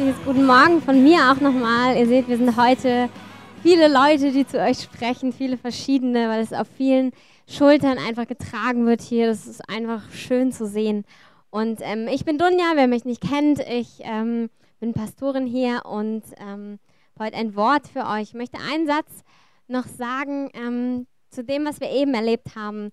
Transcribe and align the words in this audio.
herzliches 0.00 0.24
Guten 0.24 0.46
Morgen 0.46 0.80
von 0.80 1.02
mir 1.02 1.30
auch 1.30 1.42
nochmal. 1.42 1.94
Ihr 1.94 2.06
seht, 2.06 2.26
wir 2.26 2.38
sind 2.38 2.56
heute 2.56 3.10
viele 3.62 3.86
Leute, 3.86 4.32
die 4.32 4.46
zu 4.46 4.58
euch 4.58 4.80
sprechen, 4.80 5.30
viele 5.30 5.58
verschiedene, 5.58 6.26
weil 6.30 6.40
es 6.40 6.54
auf 6.54 6.68
vielen 6.74 7.12
Schultern 7.46 7.98
einfach 7.98 8.26
getragen 8.26 8.86
wird 8.86 9.02
hier. 9.02 9.26
Das 9.26 9.46
ist 9.46 9.60
einfach 9.68 10.10
schön 10.10 10.52
zu 10.52 10.66
sehen. 10.66 11.04
Und 11.50 11.80
ähm, 11.82 12.08
ich 12.08 12.24
bin 12.24 12.38
Dunja, 12.38 12.72
wer 12.76 12.86
mich 12.86 13.04
nicht 13.04 13.20
kennt. 13.20 13.58
Ich 13.68 14.00
ähm, 14.00 14.48
bin 14.78 14.94
Pastorin 14.94 15.46
hier 15.46 15.82
und 15.84 16.22
ähm, 16.38 16.78
heute 17.18 17.36
ein 17.36 17.54
Wort 17.54 17.86
für 17.86 18.06
euch. 18.06 18.22
Ich 18.22 18.34
möchte 18.34 18.56
einen 18.72 18.86
Satz 18.86 19.22
noch 19.68 19.86
sagen 19.86 20.48
ähm, 20.54 21.06
zu 21.28 21.44
dem, 21.44 21.66
was 21.66 21.78
wir 21.78 21.90
eben 21.90 22.14
erlebt 22.14 22.56
haben. 22.56 22.90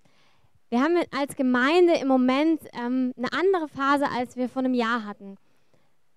Wir 0.70 0.82
haben 0.82 0.98
als 1.18 1.38
Gemeinde 1.38 1.94
im 2.02 2.10
Moment 2.10 2.60
ähm, 2.74 3.14
eine 3.18 3.32
andere 3.32 3.70
Phase, 3.70 4.08
als 4.14 4.36
wir 4.36 4.50
vor 4.50 4.62
einem 4.62 4.74
Jahr 4.74 5.06
hatten. 5.06 5.38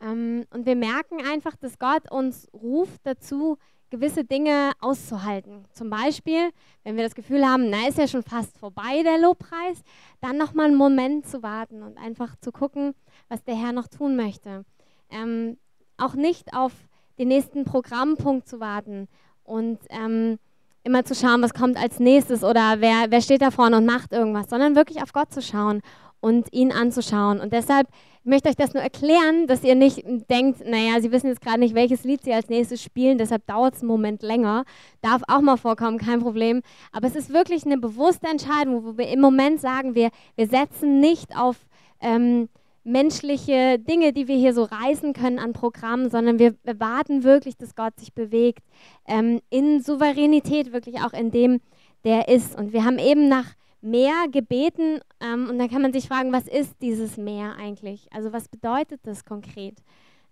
Ähm, 0.00 0.44
und 0.50 0.66
wir 0.66 0.76
merken 0.76 1.24
einfach, 1.26 1.56
dass 1.56 1.78
Gott 1.78 2.10
uns 2.10 2.48
ruft 2.52 3.00
dazu, 3.04 3.58
gewisse 3.90 4.24
Dinge 4.24 4.72
auszuhalten. 4.80 5.64
Zum 5.72 5.90
Beispiel, 5.90 6.50
wenn 6.84 6.96
wir 6.96 7.04
das 7.04 7.14
Gefühl 7.14 7.44
haben, 7.44 7.70
na, 7.70 7.88
ist 7.88 7.98
ja 7.98 8.06
schon 8.06 8.22
fast 8.22 8.56
vorbei 8.56 9.02
der 9.02 9.18
Lobpreis, 9.18 9.82
dann 10.20 10.36
nochmal 10.36 10.66
einen 10.66 10.76
Moment 10.76 11.26
zu 11.26 11.42
warten 11.42 11.82
und 11.82 11.98
einfach 11.98 12.36
zu 12.36 12.52
gucken, 12.52 12.94
was 13.28 13.42
der 13.44 13.56
Herr 13.56 13.72
noch 13.72 13.88
tun 13.88 14.16
möchte. 14.16 14.64
Ähm, 15.10 15.58
auch 15.98 16.14
nicht 16.14 16.54
auf 16.54 16.72
den 17.18 17.28
nächsten 17.28 17.64
Programmpunkt 17.64 18.48
zu 18.48 18.60
warten 18.60 19.08
und 19.44 19.78
ähm, 19.90 20.38
immer 20.84 21.04
zu 21.04 21.14
schauen, 21.14 21.42
was 21.42 21.52
kommt 21.52 21.76
als 21.76 21.98
nächstes 21.98 22.42
oder 22.42 22.76
wer, 22.80 23.10
wer 23.10 23.20
steht 23.20 23.42
da 23.42 23.50
vorne 23.50 23.76
und 23.76 23.86
macht 23.86 24.12
irgendwas, 24.12 24.48
sondern 24.48 24.76
wirklich 24.76 25.02
auf 25.02 25.12
Gott 25.12 25.32
zu 25.32 25.42
schauen 25.42 25.82
und 26.20 26.52
ihn 26.52 26.72
anzuschauen. 26.72 27.40
Und 27.40 27.52
deshalb 27.52 27.88
ich 28.22 28.26
möchte 28.26 28.50
euch 28.50 28.56
das 28.56 28.74
nur 28.74 28.82
erklären, 28.82 29.46
dass 29.46 29.64
ihr 29.64 29.74
nicht 29.74 30.04
denkt, 30.28 30.60
naja, 30.66 31.00
Sie 31.00 31.10
wissen 31.10 31.28
jetzt 31.28 31.40
gerade 31.40 31.60
nicht, 31.60 31.74
welches 31.74 32.04
Lied 32.04 32.22
Sie 32.22 32.34
als 32.34 32.50
nächstes 32.50 32.82
spielen, 32.82 33.16
deshalb 33.16 33.46
dauert 33.46 33.74
es 33.74 33.80
einen 33.80 33.88
Moment 33.88 34.22
länger. 34.22 34.64
Darf 35.00 35.22
auch 35.26 35.40
mal 35.40 35.56
vorkommen, 35.56 35.96
kein 35.96 36.20
Problem. 36.20 36.60
Aber 36.92 37.06
es 37.06 37.16
ist 37.16 37.32
wirklich 37.32 37.64
eine 37.64 37.78
bewusste 37.78 38.28
Entscheidung, 38.28 38.84
wo 38.84 38.98
wir 38.98 39.08
im 39.08 39.20
Moment 39.20 39.60
sagen, 39.60 39.94
wir, 39.94 40.10
wir 40.36 40.48
setzen 40.48 41.00
nicht 41.00 41.34
auf 41.34 41.56
ähm, 42.00 42.50
menschliche 42.84 43.78
Dinge, 43.78 44.12
die 44.12 44.28
wir 44.28 44.36
hier 44.36 44.52
so 44.52 44.64
reißen 44.64 45.14
können 45.14 45.38
an 45.38 45.54
Programmen, 45.54 46.10
sondern 46.10 46.38
wir 46.38 46.54
erwarten 46.64 47.24
wirklich, 47.24 47.56
dass 47.56 47.74
Gott 47.74 47.98
sich 47.98 48.12
bewegt 48.12 48.64
ähm, 49.06 49.40
in 49.48 49.82
Souveränität, 49.82 50.72
wirklich 50.72 50.96
auch 51.00 51.14
in 51.14 51.30
dem, 51.30 51.60
der 52.04 52.28
ist. 52.28 52.58
Und 52.58 52.72
wir 52.74 52.84
haben 52.84 52.98
eben 52.98 53.28
nach 53.28 53.54
Meer 53.82 54.26
gebeten 54.30 55.00
ähm, 55.20 55.48
und 55.48 55.58
dann 55.58 55.70
kann 55.70 55.82
man 55.82 55.92
sich 55.92 56.06
fragen, 56.08 56.32
was 56.32 56.46
ist 56.46 56.74
dieses 56.82 57.16
Meer 57.16 57.56
eigentlich? 57.56 58.08
Also 58.12 58.32
was 58.32 58.48
bedeutet 58.48 59.00
das 59.04 59.24
konkret? 59.24 59.78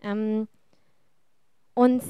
Ähm, 0.03 0.49
und 1.75 2.03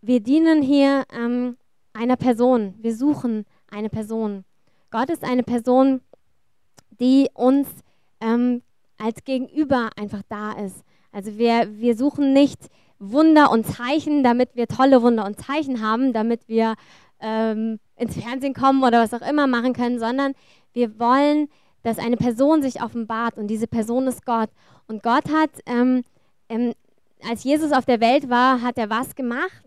wir 0.00 0.20
dienen 0.20 0.62
hier 0.62 1.04
ähm, 1.12 1.56
einer 1.92 2.16
Person, 2.16 2.74
wir 2.78 2.94
suchen 2.94 3.44
eine 3.70 3.90
Person. 3.90 4.44
Gott 4.90 5.10
ist 5.10 5.24
eine 5.24 5.42
Person, 5.42 6.00
die 7.00 7.28
uns 7.34 7.68
ähm, 8.20 8.62
als 8.96 9.24
Gegenüber 9.24 9.90
einfach 9.96 10.22
da 10.28 10.52
ist. 10.52 10.84
Also 11.12 11.36
wir, 11.38 11.68
wir 11.78 11.96
suchen 11.96 12.32
nicht 12.32 12.68
Wunder 12.98 13.50
und 13.50 13.66
Zeichen, 13.66 14.22
damit 14.22 14.54
wir 14.54 14.66
tolle 14.66 15.02
Wunder 15.02 15.24
und 15.24 15.38
Zeichen 15.40 15.82
haben, 15.82 16.12
damit 16.12 16.48
wir 16.48 16.74
ähm, 17.20 17.78
ins 17.96 18.16
Fernsehen 18.16 18.54
kommen 18.54 18.82
oder 18.82 19.02
was 19.02 19.14
auch 19.14 19.28
immer 19.28 19.46
machen 19.46 19.72
können, 19.72 19.98
sondern 19.98 20.34
wir 20.78 20.98
wollen, 21.00 21.48
dass 21.82 21.98
eine 21.98 22.16
Person 22.16 22.62
sich 22.62 22.80
offenbart 22.80 23.36
und 23.36 23.48
diese 23.48 23.66
Person 23.66 24.06
ist 24.06 24.24
Gott. 24.24 24.48
Und 24.86 25.02
Gott 25.02 25.28
hat, 25.28 25.50
ähm, 25.66 26.04
ähm, 26.48 26.72
als 27.28 27.42
Jesus 27.42 27.72
auf 27.72 27.84
der 27.84 28.00
Welt 28.00 28.30
war, 28.30 28.62
hat 28.62 28.78
er 28.78 28.88
was 28.88 29.16
gemacht? 29.16 29.64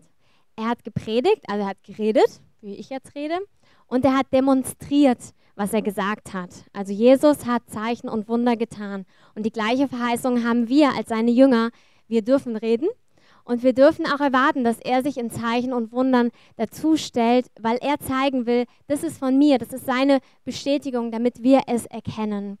Er 0.56 0.68
hat 0.70 0.84
gepredigt, 0.84 1.42
also 1.48 1.64
er 1.64 1.68
hat 1.68 1.84
geredet, 1.84 2.40
wie 2.62 2.76
ich 2.76 2.88
jetzt 2.88 3.14
rede, 3.14 3.38
und 3.86 4.06
er 4.06 4.16
hat 4.16 4.32
demonstriert, 4.32 5.18
was 5.54 5.74
er 5.74 5.82
gesagt 5.82 6.32
hat. 6.32 6.50
Also 6.72 6.94
Jesus 6.94 7.44
hat 7.44 7.68
Zeichen 7.68 8.08
und 8.08 8.26
Wunder 8.26 8.56
getan. 8.56 9.04
Und 9.34 9.44
die 9.44 9.52
gleiche 9.52 9.86
Verheißung 9.86 10.44
haben 10.44 10.68
wir 10.68 10.94
als 10.96 11.10
seine 11.10 11.30
Jünger. 11.30 11.70
Wir 12.08 12.22
dürfen 12.22 12.56
reden 12.56 12.88
und 13.44 13.62
wir 13.62 13.72
dürfen 13.72 14.06
auch 14.06 14.20
erwarten, 14.20 14.64
dass 14.64 14.78
er 14.78 15.02
sich 15.02 15.16
in 15.16 15.30
Zeichen 15.30 15.72
und 15.72 15.92
Wundern 15.92 16.30
dazu 16.56 16.96
stellt, 16.96 17.46
weil 17.60 17.78
er 17.78 17.98
zeigen 17.98 18.46
will, 18.46 18.66
das 18.86 19.02
ist 19.02 19.18
von 19.18 19.38
mir, 19.38 19.58
das 19.58 19.72
ist 19.72 19.86
seine 19.86 20.20
Bestätigung, 20.44 21.10
damit 21.10 21.42
wir 21.42 21.62
es 21.66 21.86
erkennen. 21.86 22.58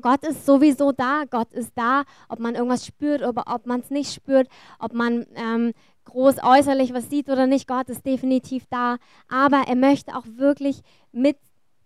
Gott 0.00 0.24
ist 0.24 0.44
sowieso 0.44 0.92
da, 0.92 1.24
Gott 1.30 1.52
ist 1.52 1.72
da, 1.74 2.04
ob 2.28 2.38
man 2.38 2.54
irgendwas 2.54 2.86
spürt 2.86 3.22
oder 3.22 3.44
ob 3.46 3.66
man 3.66 3.80
es 3.80 3.90
nicht 3.90 4.12
spürt, 4.12 4.48
ob 4.78 4.92
man 4.92 5.26
ähm, 5.34 5.72
groß 6.04 6.36
äußerlich 6.42 6.92
was 6.92 7.08
sieht 7.08 7.28
oder 7.28 7.46
nicht, 7.46 7.66
Gott 7.66 7.88
ist 7.88 8.04
definitiv 8.04 8.64
da. 8.70 8.96
Aber 9.28 9.64
er 9.66 9.76
möchte 9.76 10.14
auch 10.14 10.24
wirklich 10.36 10.80
mit 11.12 11.38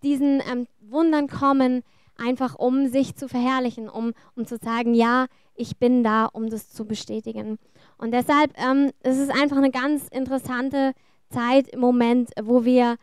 diesen 0.03 0.41
ähm, 0.51 0.67
Wundern 0.81 1.27
kommen, 1.27 1.83
einfach 2.17 2.55
um 2.55 2.87
sich 2.87 3.15
zu 3.15 3.27
verherrlichen, 3.27 3.89
um, 3.89 4.13
um 4.35 4.45
zu 4.45 4.57
sagen, 4.57 4.93
ja, 4.93 5.27
ich 5.55 5.77
bin 5.77 6.03
da, 6.03 6.25
um 6.25 6.49
das 6.49 6.69
zu 6.69 6.85
bestätigen. 6.85 7.59
Und 7.97 8.11
deshalb 8.11 8.53
ähm, 8.57 8.91
es 9.01 9.17
ist 9.17 9.29
es 9.29 9.41
einfach 9.41 9.57
eine 9.57 9.71
ganz 9.71 10.07
interessante 10.07 10.93
Zeit 11.29 11.67
im 11.69 11.79
Moment, 11.79 12.31
wo 12.41 12.65
wir, 12.65 12.97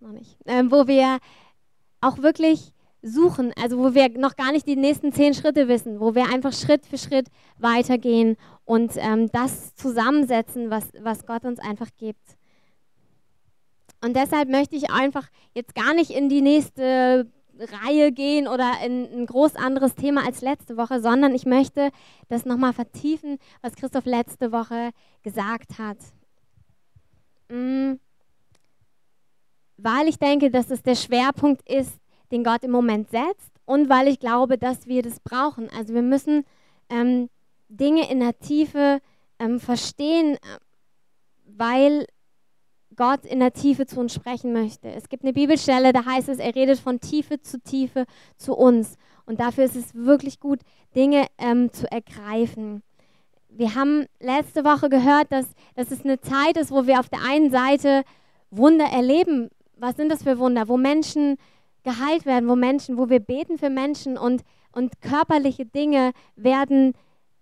noch 0.00 0.12
nicht, 0.12 0.36
äh, 0.46 0.64
wo 0.68 0.86
wir 0.86 1.18
auch 2.00 2.18
wirklich 2.18 2.72
suchen, 3.02 3.52
also 3.60 3.78
wo 3.78 3.94
wir 3.94 4.08
noch 4.18 4.36
gar 4.36 4.52
nicht 4.52 4.66
die 4.66 4.76
nächsten 4.76 5.12
zehn 5.12 5.34
Schritte 5.34 5.68
wissen, 5.68 6.00
wo 6.00 6.14
wir 6.14 6.26
einfach 6.32 6.52
Schritt 6.52 6.84
für 6.86 6.98
Schritt 6.98 7.28
weitergehen 7.58 8.36
und 8.64 8.92
ähm, 8.96 9.30
das 9.30 9.74
zusammensetzen, 9.74 10.70
was, 10.70 10.88
was 11.00 11.26
Gott 11.26 11.44
uns 11.44 11.60
einfach 11.60 11.88
gibt. 11.96 12.36
Und 14.04 14.14
deshalb 14.16 14.48
möchte 14.48 14.76
ich 14.76 14.90
einfach 14.90 15.28
jetzt 15.54 15.74
gar 15.74 15.94
nicht 15.94 16.10
in 16.10 16.28
die 16.28 16.42
nächste 16.42 17.26
Reihe 17.58 18.12
gehen 18.12 18.48
oder 18.48 18.72
in 18.84 19.04
ein 19.12 19.26
groß 19.26 19.56
anderes 19.56 19.94
Thema 19.94 20.24
als 20.24 20.40
letzte 20.40 20.76
Woche, 20.76 21.00
sondern 21.00 21.34
ich 21.34 21.46
möchte 21.46 21.90
das 22.28 22.44
nochmal 22.44 22.72
vertiefen, 22.72 23.38
was 23.62 23.74
Christoph 23.74 24.06
letzte 24.06 24.52
Woche 24.52 24.90
gesagt 25.22 25.78
hat. 25.78 25.98
Mhm. 27.48 28.00
Weil 29.76 30.08
ich 30.08 30.18
denke, 30.18 30.50
dass 30.50 30.70
es 30.70 30.82
der 30.82 30.96
Schwerpunkt 30.96 31.68
ist, 31.68 31.98
den 32.30 32.44
Gott 32.44 32.62
im 32.62 32.70
Moment 32.70 33.10
setzt 33.10 33.52
und 33.64 33.88
weil 33.88 34.08
ich 34.08 34.18
glaube, 34.18 34.58
dass 34.58 34.86
wir 34.86 35.02
das 35.02 35.20
brauchen. 35.20 35.68
Also 35.70 35.94
wir 35.94 36.02
müssen 36.02 36.44
ähm, 36.90 37.28
Dinge 37.68 38.10
in 38.10 38.20
der 38.20 38.38
Tiefe 38.38 39.00
ähm, 39.38 39.60
verstehen, 39.60 40.34
äh, 40.34 40.38
weil 41.44 42.06
Gott 42.98 43.24
in 43.24 43.38
der 43.38 43.52
Tiefe 43.52 43.86
zu 43.86 44.00
uns 44.00 44.12
sprechen 44.12 44.52
möchte. 44.52 44.88
Es 44.88 45.08
gibt 45.08 45.22
eine 45.22 45.32
Bibelstelle, 45.32 45.92
da 45.92 46.04
heißt 46.04 46.28
es, 46.28 46.38
er 46.38 46.54
redet 46.54 46.80
von 46.80 47.00
Tiefe 47.00 47.40
zu 47.40 47.60
Tiefe 47.60 48.04
zu 48.36 48.54
uns. 48.54 48.96
Und 49.24 49.40
dafür 49.40 49.64
ist 49.64 49.76
es 49.76 49.94
wirklich 49.94 50.40
gut, 50.40 50.58
Dinge 50.96 51.26
ähm, 51.38 51.72
zu 51.72 51.90
ergreifen. 51.90 52.82
Wir 53.48 53.76
haben 53.76 54.06
letzte 54.20 54.64
Woche 54.64 54.88
gehört, 54.88 55.30
dass, 55.30 55.46
dass 55.76 55.92
es 55.92 56.04
eine 56.04 56.20
Zeit 56.20 56.56
ist, 56.56 56.72
wo 56.72 56.86
wir 56.86 56.98
auf 56.98 57.08
der 57.08 57.20
einen 57.24 57.50
Seite 57.50 58.02
Wunder 58.50 58.86
erleben. 58.86 59.48
Was 59.76 59.96
sind 59.96 60.10
das 60.10 60.24
für 60.24 60.38
Wunder? 60.38 60.68
Wo 60.68 60.76
Menschen 60.76 61.36
geheilt 61.84 62.26
werden, 62.26 62.48
wo 62.48 62.56
Menschen, 62.56 62.98
wo 62.98 63.08
wir 63.08 63.20
beten 63.20 63.58
für 63.58 63.70
Menschen 63.70 64.18
und, 64.18 64.42
und 64.72 65.00
körperliche 65.00 65.66
Dinge 65.66 66.12
werden 66.34 66.94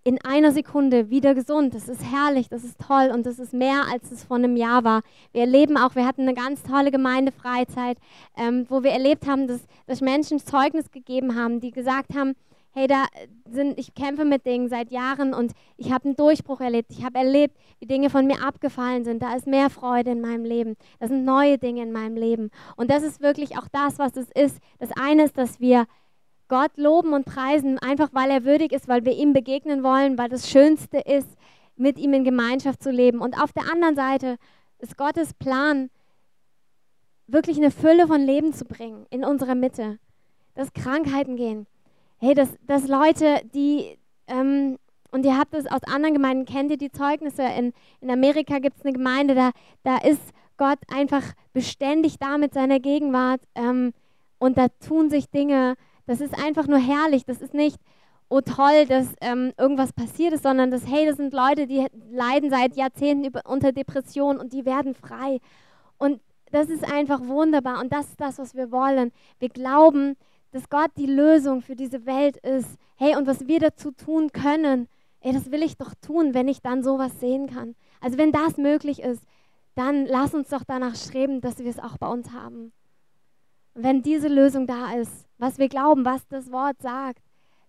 in 0.07 0.21
einer 0.23 0.53
Sekunde 0.53 1.09
wieder 1.09 1.35
gesund. 1.35 1.75
Das 1.75 1.89
ist 1.89 2.01
herrlich, 2.01 2.47
das 2.47 2.63
ist 2.63 2.79
toll 2.79 3.11
und 3.13 3.25
das 3.25 3.39
ist 3.39 3.51
mehr, 3.51 3.83
als 3.91 4.09
es 4.09 4.23
vor 4.23 4.37
einem 4.37 4.55
Jahr 4.55 4.85
war. 4.85 5.01
Wir 5.33 5.41
erleben 5.41 5.75
auch, 5.75 5.95
wir 5.95 6.07
hatten 6.07 6.21
eine 6.21 6.33
ganz 6.33 6.63
tolle 6.63 6.91
Gemeindefreizeit, 6.91 7.97
ähm, 8.37 8.65
wo 8.69 8.83
wir 8.83 8.91
erlebt 8.91 9.27
haben, 9.27 9.47
dass, 9.47 9.67
dass 9.85 9.99
Menschen 9.99 10.39
Zeugnis 10.39 10.91
gegeben 10.91 11.35
haben, 11.35 11.59
die 11.59 11.71
gesagt 11.71 12.15
haben, 12.15 12.35
hey, 12.71 12.87
da 12.87 13.03
sind, 13.51 13.77
ich 13.77 13.95
kämpfe 13.95 14.23
mit 14.23 14.45
Dingen 14.45 14.69
seit 14.69 14.91
Jahren 14.91 15.33
und 15.33 15.51
ich 15.75 15.91
habe 15.91 16.05
einen 16.05 16.15
Durchbruch 16.15 16.61
erlebt. 16.61 16.89
Ich 16.91 17.03
habe 17.03 17.17
erlebt, 17.17 17.57
wie 17.79 17.87
Dinge 17.87 18.09
von 18.09 18.25
mir 18.27 18.41
abgefallen 18.47 19.03
sind. 19.03 19.21
Da 19.21 19.35
ist 19.35 19.45
mehr 19.45 19.69
Freude 19.69 20.11
in 20.11 20.21
meinem 20.21 20.45
Leben. 20.45 20.77
Da 21.01 21.09
sind 21.09 21.25
neue 21.25 21.57
Dinge 21.57 21.81
in 21.81 21.91
meinem 21.91 22.15
Leben. 22.15 22.49
Und 22.77 22.89
das 22.89 23.03
ist 23.03 23.19
wirklich 23.19 23.57
auch 23.57 23.67
das, 23.73 23.99
was 23.99 24.15
es 24.15 24.29
ist. 24.31 24.59
Das 24.79 24.91
eine 24.95 25.25
ist, 25.25 25.37
dass 25.37 25.59
wir 25.59 25.85
Gott 26.47 26.71
loben 26.77 27.13
und 27.13 27.25
preisen, 27.25 27.77
einfach 27.79 28.09
weil 28.13 28.31
er 28.31 28.45
würdig 28.45 28.71
ist, 28.71 28.87
weil 28.87 29.05
wir 29.05 29.13
ihm 29.13 29.33
begegnen 29.33 29.83
wollen, 29.83 30.17
weil 30.17 30.29
das 30.29 30.49
Schönste 30.49 30.99
ist, 30.99 31.37
mit 31.75 31.97
ihm 31.97 32.13
in 32.13 32.23
Gemeinschaft 32.23 32.81
zu 32.81 32.89
leben. 32.89 33.19
Und 33.19 33.41
auf 33.41 33.51
der 33.53 33.71
anderen 33.71 33.95
Seite 33.95 34.37
ist 34.79 34.97
Gottes 34.97 35.33
Plan, 35.33 35.89
wirklich 37.27 37.57
eine 37.57 37.71
Fülle 37.71 38.07
von 38.07 38.21
Leben 38.21 38.53
zu 38.53 38.65
bringen 38.65 39.05
in 39.09 39.23
unserer 39.23 39.55
Mitte. 39.55 39.99
Dass 40.55 40.73
Krankheiten 40.73 41.35
gehen. 41.35 41.67
Hey, 42.17 42.33
dass, 42.33 42.49
dass 42.65 42.87
Leute, 42.87 43.41
die, 43.53 43.97
ähm, 44.27 44.79
und 45.11 45.23
ihr 45.23 45.37
habt 45.37 45.53
es 45.53 45.67
aus 45.67 45.83
anderen 45.83 46.15
Gemeinden, 46.15 46.45
kennt 46.45 46.71
ihr 46.71 46.77
die 46.77 46.91
Zeugnisse? 46.91 47.43
In, 47.43 47.73
in 48.01 48.09
Amerika 48.09 48.57
gibt 48.59 48.77
es 48.77 48.83
eine 48.83 48.93
Gemeinde, 48.93 49.35
da, 49.35 49.51
da 49.83 49.97
ist 49.97 50.21
Gott 50.57 50.79
einfach 50.91 51.23
beständig 51.53 52.17
da 52.17 52.39
mit 52.39 52.53
seiner 52.53 52.79
Gegenwart. 52.79 53.41
Ähm, 53.53 53.93
und 54.39 54.57
da 54.57 54.67
tun 54.67 55.09
sich 55.09 55.29
Dinge, 55.29 55.75
das 56.07 56.21
ist 56.21 56.33
einfach 56.33 56.67
nur 56.67 56.79
herrlich. 56.79 57.25
Das 57.25 57.41
ist 57.41 57.53
nicht, 57.53 57.77
oh 58.29 58.41
toll, 58.41 58.85
dass 58.87 59.13
ähm, 59.21 59.53
irgendwas 59.57 59.93
passiert 59.93 60.33
ist, 60.33 60.43
sondern 60.43 60.71
dass, 60.71 60.87
hey, 60.87 61.05
das 61.05 61.17
sind 61.17 61.33
Leute, 61.33 61.67
die 61.67 61.85
leiden 62.11 62.49
seit 62.49 62.75
Jahrzehnten 62.75 63.25
über, 63.25 63.41
unter 63.45 63.71
Depressionen 63.71 64.39
und 64.39 64.53
die 64.53 64.65
werden 64.65 64.95
frei. 64.95 65.39
Und 65.97 66.21
das 66.51 66.69
ist 66.69 66.91
einfach 66.91 67.21
wunderbar 67.27 67.79
und 67.81 67.91
das 67.91 68.07
ist 68.07 68.21
das, 68.21 68.39
was 68.39 68.55
wir 68.55 68.71
wollen. 68.71 69.11
Wir 69.39 69.49
glauben, 69.49 70.15
dass 70.51 70.69
Gott 70.69 70.91
die 70.97 71.05
Lösung 71.05 71.61
für 71.61 71.75
diese 71.75 72.05
Welt 72.05 72.37
ist. 72.37 72.77
Hey, 72.95 73.15
und 73.15 73.27
was 73.27 73.47
wir 73.47 73.59
dazu 73.59 73.91
tun 73.91 74.31
können, 74.31 74.87
ey, 75.21 75.33
das 75.33 75.51
will 75.51 75.61
ich 75.61 75.77
doch 75.77 75.93
tun, 76.01 76.33
wenn 76.33 76.47
ich 76.47 76.61
dann 76.61 76.83
sowas 76.83 77.19
sehen 77.19 77.47
kann. 77.47 77.75
Also 77.99 78.17
wenn 78.17 78.31
das 78.31 78.57
möglich 78.57 79.01
ist, 79.01 79.23
dann 79.75 80.05
lass 80.05 80.33
uns 80.33 80.49
doch 80.49 80.63
danach 80.63 80.95
streben, 80.95 81.41
dass 81.41 81.59
wir 81.59 81.69
es 81.69 81.79
auch 81.79 81.97
bei 81.97 82.07
uns 82.07 82.31
haben. 82.31 82.71
Wenn 83.79 84.01
diese 84.01 84.27
Lösung 84.27 84.65
da 84.65 84.93
ist, 84.93 85.27
was 85.37 85.59
wir 85.59 85.69
glauben, 85.69 86.03
was 86.03 86.27
das 86.27 86.51
Wort 86.51 86.81
sagt, 86.81 87.21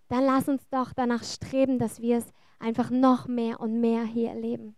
dann 0.07 0.25
lass 0.25 0.49
uns 0.49 0.67
doch 0.69 0.91
danach 0.91 1.23
streben, 1.23 1.77
dass 1.77 2.01
wir 2.01 2.17
es 2.17 2.25
einfach 2.57 2.89
noch 2.89 3.27
mehr 3.27 3.59
und 3.59 3.79
mehr 3.79 4.03
hier 4.05 4.29
erleben. 4.29 4.75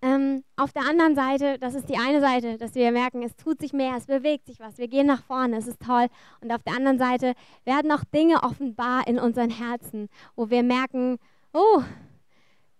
Ähm, 0.00 0.44
auf 0.56 0.72
der 0.72 0.88
anderen 0.88 1.14
Seite, 1.14 1.58
das 1.58 1.74
ist 1.74 1.90
die 1.90 1.98
eine 1.98 2.22
Seite, 2.22 2.56
dass 2.56 2.74
wir 2.74 2.90
merken, 2.90 3.22
es 3.22 3.36
tut 3.36 3.60
sich 3.60 3.74
mehr, 3.74 3.96
es 3.98 4.06
bewegt 4.06 4.46
sich 4.46 4.60
was, 4.60 4.78
wir 4.78 4.88
gehen 4.88 5.06
nach 5.06 5.22
vorne, 5.22 5.58
es 5.58 5.66
ist 5.66 5.82
toll. 5.82 6.06
Und 6.40 6.50
auf 6.52 6.62
der 6.62 6.74
anderen 6.74 6.98
Seite 6.98 7.34
werden 7.66 7.92
auch 7.92 8.04
Dinge 8.04 8.42
offenbar 8.42 9.06
in 9.06 9.18
unseren 9.18 9.50
Herzen, 9.50 10.08
wo 10.36 10.48
wir 10.48 10.62
merken, 10.62 11.18
oh, 11.52 11.82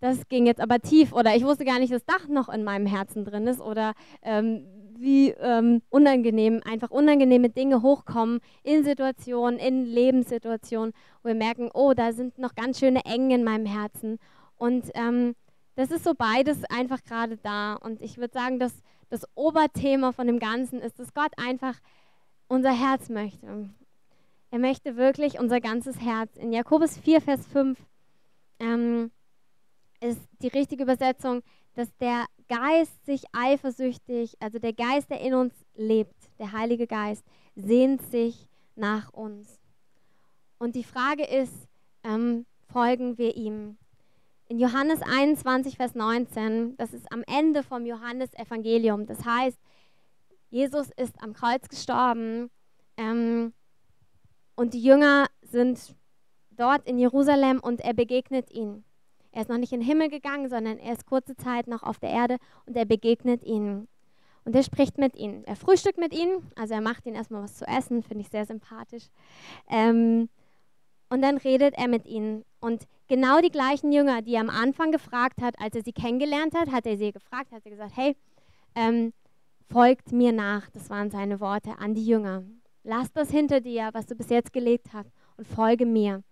das 0.01 0.29
ging 0.29 0.47
jetzt 0.47 0.61
aber 0.61 0.81
tief 0.81 1.13
oder 1.13 1.37
ich 1.37 1.45
wusste 1.45 1.65
gar 1.65 1.79
nicht, 1.79 1.93
dass 1.93 2.05
das 2.05 2.17
Dach 2.17 2.29
noch 2.29 2.49
in 2.49 2.65
meinem 2.65 2.87
Herzen 2.87 3.25
drin 3.25 3.47
ist 3.47 3.61
oder 3.61 3.93
ähm, 4.23 4.67
wie 4.99 5.31
ähm, 5.31 5.83
unangenehm, 5.89 6.61
einfach 6.65 6.91
unangenehme 6.91 7.49
Dinge 7.49 7.83
hochkommen 7.83 8.41
in 8.63 8.85
Situationen, 8.85 9.59
in 9.59 9.85
Lebenssituationen, 9.85 10.93
wo 11.23 11.29
wir 11.29 11.35
merken, 11.35 11.71
oh, 11.73 11.95
da 11.95 12.13
sind 12.13 12.39
noch 12.39 12.55
ganz 12.55 12.79
schöne 12.79 13.05
Engen 13.07 13.31
in 13.31 13.45
meinem 13.45 13.67
Herzen. 13.67 14.19
Und 14.57 14.91
ähm, 14.95 15.35
das 15.75 15.91
ist 15.91 16.05
so 16.05 16.13
beides 16.15 16.65
einfach 16.65 17.03
gerade 17.03 17.39
da. 17.39 17.75
Und 17.75 18.03
ich 18.03 18.19
würde 18.19 18.35
sagen, 18.35 18.59
dass 18.59 18.75
das 19.09 19.27
Oberthema 19.35 20.13
von 20.13 20.27
dem 20.27 20.39
Ganzen 20.39 20.81
ist, 20.81 20.99
dass 20.99 21.15
Gott 21.15 21.33
einfach 21.37 21.79
unser 22.49 22.73
Herz 22.73 23.09
möchte. 23.09 23.71
Er 24.51 24.59
möchte 24.59 24.97
wirklich 24.97 25.39
unser 25.39 25.61
ganzes 25.61 26.01
Herz. 26.01 26.37
In 26.37 26.53
Jakobus 26.53 26.99
4, 26.99 27.21
Vers 27.23 27.47
5 27.47 27.79
ähm, 28.59 29.11
ist 30.01 30.21
die 30.43 30.49
richtige 30.49 30.83
Übersetzung, 30.83 31.43
dass 31.75 31.95
der 31.99 32.27
Geist 32.49 33.05
sich 33.07 33.25
eifersüchtig, 33.33 34.37
also 34.41 34.59
der 34.59 34.73
Geist, 34.73 35.11
der 35.11 35.21
in 35.21 35.35
uns 35.35 35.55
lebt, 35.75 36.17
der 36.39 36.53
Heilige 36.53 36.87
Geist, 36.87 37.25
sehnt 37.55 38.03
sich 38.03 38.49
nach 38.75 39.13
uns. 39.13 39.61
Und 40.59 40.75
die 40.75 40.85
Frage 40.85 41.25
ist, 41.25 41.69
ähm, 42.03 42.47
folgen 42.73 43.19
wir 43.19 43.37
ihm? 43.37 43.79
In 44.49 44.59
Johannes 44.59 45.01
21, 45.03 45.77
Vers 45.77 45.95
19, 45.95 46.77
das 46.77 46.93
ist 46.93 47.11
am 47.13 47.23
Ende 47.27 47.63
vom 47.63 47.87
Johannesevangelium. 47.87 49.07
Das 49.07 49.25
heißt, 49.25 49.59
Jesus 50.51 50.91
ist 50.97 51.23
am 51.23 51.35
Kreuz 51.35 51.69
gestorben 51.69 52.51
ähm, 52.97 53.53
und 54.57 54.75
die 54.75 54.83
Jünger 54.83 55.29
sind 55.43 55.95
dort 56.51 56.87
in 56.89 56.99
Jerusalem 56.99 57.61
und 57.61 57.81
er 57.81 57.95
begegnet 57.95 58.51
ihnen. 58.51 58.85
Er 59.33 59.43
ist 59.43 59.49
noch 59.49 59.59
nicht 59.59 59.73
in 59.73 59.81
den 59.81 59.87
Himmel 59.87 60.09
gegangen, 60.09 60.49
sondern 60.49 60.79
er 60.79 60.93
ist 60.93 61.07
kurze 61.07 61.37
Zeit 61.37 61.67
noch 61.67 61.83
auf 61.83 61.99
der 61.99 62.11
Erde 62.11 62.37
und 62.67 62.77
er 62.77 62.85
begegnet 62.85 63.45
ihnen. 63.45 63.89
Und 64.45 64.57
er 64.57 64.63
spricht 64.63 64.99
mit 64.99 65.17
ihnen. 65.17 65.45
Er 65.45 65.57
frühstückt 65.57 65.99
mit 65.99 66.15
ihnen, 66.15 66.51
also 66.57 66.75
er 66.75 66.81
macht 66.81 67.07
ihnen 67.07 67.17
erstmal 67.17 67.43
was 67.43 67.57
zu 67.57 67.67
essen, 67.67 68.03
finde 68.03 68.23
ich 68.23 68.31
sehr 68.31 68.47
sympathisch. 68.47 69.05
Ähm, 69.69 70.29
und 71.11 71.23
dann 71.23 71.37
redet 71.37 71.75
er 71.77 71.89
mit 71.89 72.07
ihnen. 72.07 72.45
Und 72.61 72.87
genau 73.09 73.41
die 73.41 73.51
gleichen 73.51 73.93
Jünger, 73.93 74.23
die 74.23 74.35
er 74.35 74.41
am 74.41 74.51
Anfang 74.51 74.93
gefragt 74.93 75.43
hat, 75.43 75.55
als 75.61 75.75
er 75.75 75.83
sie 75.83 75.93
kennengelernt 75.93 76.55
hat, 76.55 76.71
hat 76.71 76.87
er 76.87 76.97
sie 76.97 77.13
gefragt, 77.13 77.53
hat 77.53 77.65
er 77.65 77.71
gesagt, 77.71 77.97
hey, 77.97 78.17
ähm, 78.75 79.13
folgt 79.71 80.13
mir 80.13 80.33
nach. 80.33 80.71
Das 80.71 80.89
waren 80.91 81.11
seine 81.11 81.41
Worte 81.41 81.79
an 81.79 81.95
die 81.95 82.07
Jünger. 82.07 82.45
Lass 82.83 83.13
das 83.13 83.31
hinter 83.31 83.61
dir, 83.61 83.91
was 83.93 84.07
du 84.07 84.15
bis 84.15 84.31
jetzt 84.31 84.53
gelebt 84.53 84.89
hast, 84.93 85.11
und 85.37 85.47
folge 85.47 85.85
mir. 85.85 86.23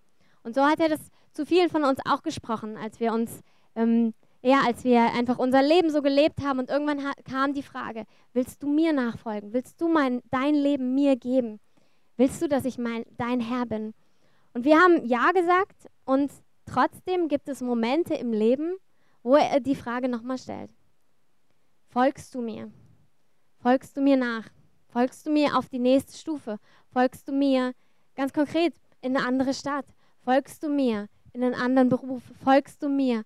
Und 0.43 0.55
so 0.55 0.63
hat 0.63 0.81
er 0.81 0.89
das 0.89 1.11
zu 1.33 1.47
vielen 1.47 1.71
von 1.71 1.85
uns 1.85 1.99
auch 2.05 2.23
gesprochen, 2.23 2.77
als 2.77 3.01
wir 3.01 3.13
uns, 3.13 3.41
ähm, 3.75 4.15
ja, 4.43 4.63
als 4.67 4.85
wir 4.85 5.13
einfach 5.13 5.39
unser 5.39 5.63
Leben 5.63 5.91
so 5.91 6.03
gelebt 6.03 6.43
haben 6.43 6.59
und 6.59 6.71
irgendwann 6.71 7.03
kam 7.25 7.55
die 7.55 7.63
Frage, 7.63 8.05
willst 8.33 8.63
du 8.63 8.69
mir 8.69 8.93
nachfolgen? 8.93 9.53
Willst 9.53 9.81
du 9.81 9.89
mein, 9.89 10.21
dein 10.31 10.55
Leben 10.55 10.95
mir 10.95 11.17
geben? 11.17 11.61
Willst 12.17 12.41
du, 12.43 12.49
dass 12.49 12.65
ich 12.65 12.79
mein, 12.79 13.05
dein 13.17 13.41
Herr 13.41 13.67
bin? 13.67 13.95
Und 14.55 14.65
wir 14.65 14.79
haben 14.79 15.05
Ja 15.05 15.33
gesagt 15.33 15.87
und 16.05 16.31
trotzdem 16.67 17.29
gibt 17.29 17.49
es 17.49 17.61
Momente 17.61 18.15
im 18.15 18.33
Leben, 18.33 18.77
wo 19.23 19.37
er 19.37 19.61
die 19.61 19.77
Frage 19.77 20.09
nochmal 20.09 20.39
stellt. 20.39 20.71
Folgst 21.89 22.35
du 22.35 22.41
mir? 22.41 22.71
Folgst 23.61 23.97
du 23.97 24.01
mir 24.01 24.17
nach? 24.17 24.49
Folgst 24.89 25.27
du 25.27 25.31
mir 25.31 25.57
auf 25.57 25.69
die 25.69 25.79
nächste 25.79 26.17
Stufe? 26.17 26.59
Folgst 26.93 27.29
du 27.29 27.33
mir 27.33 27.73
ganz 28.15 28.33
konkret 28.33 28.75
in 29.01 29.17
eine 29.17 29.27
andere 29.27 29.55
Stadt? 29.55 29.87
Folgst 30.25 30.63
du 30.63 30.69
mir 30.69 31.09
in 31.39 31.45
einen 31.45 31.55
anderen 31.55 31.89
Beruf? 31.89 32.23
Folgst 32.43 32.83
du 32.83 32.89
mir 32.89 33.23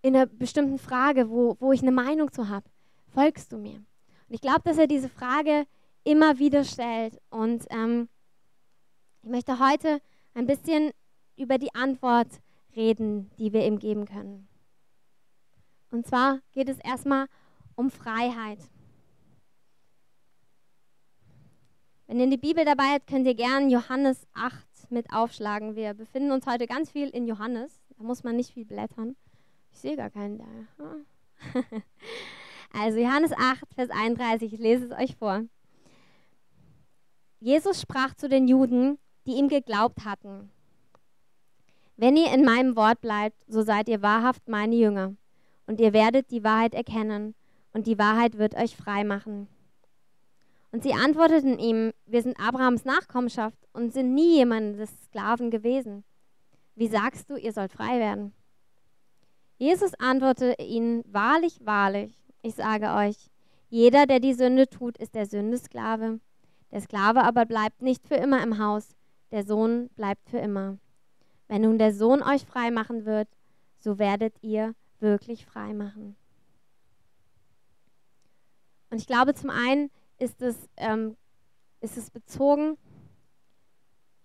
in 0.00 0.16
einer 0.16 0.26
bestimmten 0.26 0.78
Frage, 0.78 1.28
wo, 1.28 1.56
wo 1.60 1.72
ich 1.72 1.82
eine 1.82 1.92
Meinung 1.92 2.32
zu 2.32 2.48
habe? 2.48 2.64
Folgst 3.08 3.52
du 3.52 3.58
mir? 3.58 3.74
Und 3.74 4.34
ich 4.34 4.40
glaube, 4.40 4.62
dass 4.64 4.78
er 4.78 4.86
diese 4.86 5.10
Frage 5.10 5.66
immer 6.02 6.38
wieder 6.38 6.64
stellt. 6.64 7.20
Und 7.28 7.66
ähm, 7.70 8.08
ich 9.22 9.28
möchte 9.28 9.58
heute 9.58 10.00
ein 10.34 10.46
bisschen 10.46 10.92
über 11.36 11.58
die 11.58 11.74
Antwort 11.74 12.28
reden, 12.74 13.30
die 13.38 13.52
wir 13.52 13.66
ihm 13.66 13.78
geben 13.78 14.06
können. 14.06 14.48
Und 15.90 16.06
zwar 16.06 16.40
geht 16.52 16.70
es 16.70 16.78
erstmal 16.78 17.26
um 17.74 17.90
Freiheit. 17.90 18.60
Wenn 22.06 22.18
ihr 22.18 22.30
die 22.30 22.38
Bibel 22.38 22.64
dabei 22.64 22.94
habt, 22.94 23.06
könnt 23.06 23.26
ihr 23.26 23.34
gerne 23.34 23.68
Johannes 23.68 24.26
8 24.32 24.66
mit 24.92 25.12
aufschlagen. 25.12 25.74
Wir 25.74 25.94
befinden 25.94 26.30
uns 26.30 26.46
heute 26.46 26.66
ganz 26.66 26.90
viel 26.90 27.08
in 27.08 27.26
Johannes. 27.26 27.80
Da 27.96 28.04
muss 28.04 28.22
man 28.22 28.36
nicht 28.36 28.52
viel 28.52 28.64
blättern. 28.64 29.16
Ich 29.72 29.80
sehe 29.80 29.96
gar 29.96 30.10
keinen 30.10 30.38
da. 30.38 30.44
Also 32.74 33.00
Johannes 33.00 33.32
8, 33.32 33.74
Vers 33.74 33.90
31, 33.90 34.54
ich 34.54 34.58
lese 34.58 34.86
es 34.86 34.92
euch 34.92 35.16
vor. 35.16 35.42
Jesus 37.38 37.80
sprach 37.80 38.14
zu 38.14 38.28
den 38.28 38.48
Juden, 38.48 38.98
die 39.26 39.32
ihm 39.32 39.48
geglaubt 39.48 40.04
hatten. 40.04 40.50
Wenn 41.96 42.16
ihr 42.16 42.32
in 42.32 42.44
meinem 42.44 42.74
Wort 42.76 43.00
bleibt, 43.00 43.36
so 43.46 43.62
seid 43.62 43.88
ihr 43.88 44.00
wahrhaft 44.00 44.48
meine 44.48 44.74
Jünger, 44.74 45.14
und 45.66 45.80
ihr 45.80 45.92
werdet 45.92 46.30
die 46.30 46.44
Wahrheit 46.44 46.74
erkennen, 46.74 47.34
und 47.74 47.86
die 47.86 47.98
Wahrheit 47.98 48.38
wird 48.38 48.54
euch 48.54 48.76
frei 48.76 49.04
machen. 49.04 49.48
Und 50.72 50.82
sie 50.82 50.94
antworteten 50.94 51.58
ihm, 51.58 51.92
wir 52.06 52.22
sind 52.22 52.40
Abrahams 52.40 52.84
Nachkommenschaft 52.84 53.58
und 53.74 53.92
sind 53.92 54.14
nie 54.14 54.36
jemandes 54.36 54.90
Sklaven 55.04 55.50
gewesen. 55.50 56.02
Wie 56.74 56.88
sagst 56.88 57.28
du, 57.28 57.36
ihr 57.36 57.52
sollt 57.52 57.72
frei 57.72 57.98
werden? 57.98 58.32
Jesus 59.58 59.92
antwortete 59.94 60.62
ihnen, 60.62 61.04
wahrlich, 61.06 61.60
wahrlich, 61.62 62.18
ich 62.40 62.54
sage 62.54 62.94
euch, 62.94 63.30
jeder, 63.68 64.06
der 64.06 64.18
die 64.18 64.34
Sünde 64.34 64.68
tut, 64.68 64.96
ist 64.96 65.14
der 65.14 65.26
Sündesklave. 65.26 66.20
Der 66.70 66.80
Sklave 66.80 67.22
aber 67.22 67.44
bleibt 67.44 67.82
nicht 67.82 68.08
für 68.08 68.16
immer 68.16 68.42
im 68.42 68.58
Haus, 68.58 68.96
der 69.30 69.44
Sohn 69.44 69.88
bleibt 69.90 70.28
für 70.28 70.38
immer. 70.38 70.78
Wenn 71.48 71.62
nun 71.62 71.78
der 71.78 71.94
Sohn 71.94 72.22
euch 72.22 72.46
frei 72.46 72.70
machen 72.70 73.04
wird, 73.04 73.28
so 73.78 73.98
werdet 73.98 74.34
ihr 74.42 74.74
wirklich 75.00 75.44
frei 75.44 75.74
machen. 75.74 76.16
Und 78.90 78.98
ich 79.00 79.06
glaube 79.06 79.34
zum 79.34 79.50
einen, 79.50 79.90
ist 80.22 80.40
es, 80.40 80.56
ähm, 80.76 81.16
ist 81.80 81.96
es 81.96 82.10
bezogen 82.10 82.78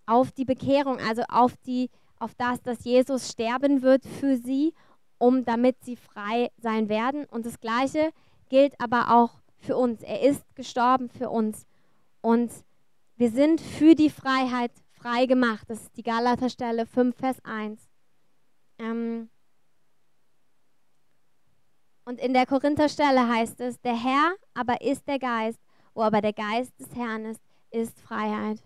auf 0.05 0.31
die 0.31 0.45
Bekehrung, 0.45 0.99
also 0.99 1.23
auf, 1.27 1.57
die, 1.65 1.89
auf 2.19 2.33
das, 2.35 2.61
dass 2.61 2.85
Jesus 2.85 3.31
sterben 3.31 3.81
wird 3.81 4.05
für 4.05 4.37
sie, 4.37 4.73
um 5.17 5.43
damit 5.43 5.83
sie 5.83 5.95
frei 5.95 6.49
sein 6.57 6.87
werden. 6.87 7.25
Und 7.25 7.45
das 7.45 7.59
Gleiche 7.59 8.11
gilt 8.47 8.79
aber 8.79 9.11
auch 9.11 9.41
für 9.57 9.75
uns. 9.75 10.03
Er 10.03 10.21
ist 10.21 10.43
gestorben 10.55 11.09
für 11.09 11.29
uns. 11.29 11.65
Und 12.21 12.51
wir 13.15 13.31
sind 13.31 13.59
für 13.59 13.95
die 13.95 14.11
Freiheit 14.11 14.71
frei 14.91 15.25
gemacht. 15.25 15.67
Das 15.67 15.81
ist 15.81 15.97
die 15.97 16.03
Galaterstelle 16.03 16.85
5, 16.85 17.17
Vers 17.17 17.37
1. 17.43 17.89
Ähm, 18.77 19.29
und 22.05 22.21
in 22.21 22.33
der 22.33 22.45
Korintherstelle 22.45 23.27
heißt 23.27 23.59
es, 23.59 23.81
der 23.81 24.01
Herr 24.01 24.35
aber 24.53 24.79
ist 24.81 25.07
der 25.07 25.19
Geist 25.19 25.59
wo 25.97 26.03
aber 26.03 26.21
der 26.21 26.33
Geist 26.33 26.79
des 26.79 26.95
Herrn 26.95 27.25
ist, 27.25 27.41
ist 27.71 27.99
Freiheit. 27.99 28.61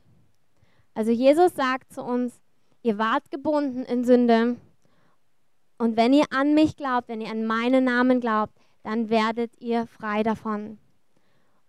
Also 0.93 1.11
Jesus 1.11 1.55
sagt 1.55 1.93
zu 1.93 2.03
uns, 2.03 2.41
ihr 2.83 2.97
wart 2.97 3.31
gebunden 3.31 3.83
in 3.83 4.03
Sünde 4.03 4.57
und 5.77 5.95
wenn 5.95 6.11
ihr 6.11 6.25
an 6.29 6.53
mich 6.53 6.75
glaubt, 6.75 7.07
wenn 7.07 7.21
ihr 7.21 7.31
an 7.31 7.45
meinen 7.45 7.85
Namen 7.85 8.19
glaubt, 8.19 8.53
dann 8.83 9.09
werdet 9.09 9.59
ihr 9.61 9.87
frei 9.87 10.23
davon. 10.23 10.77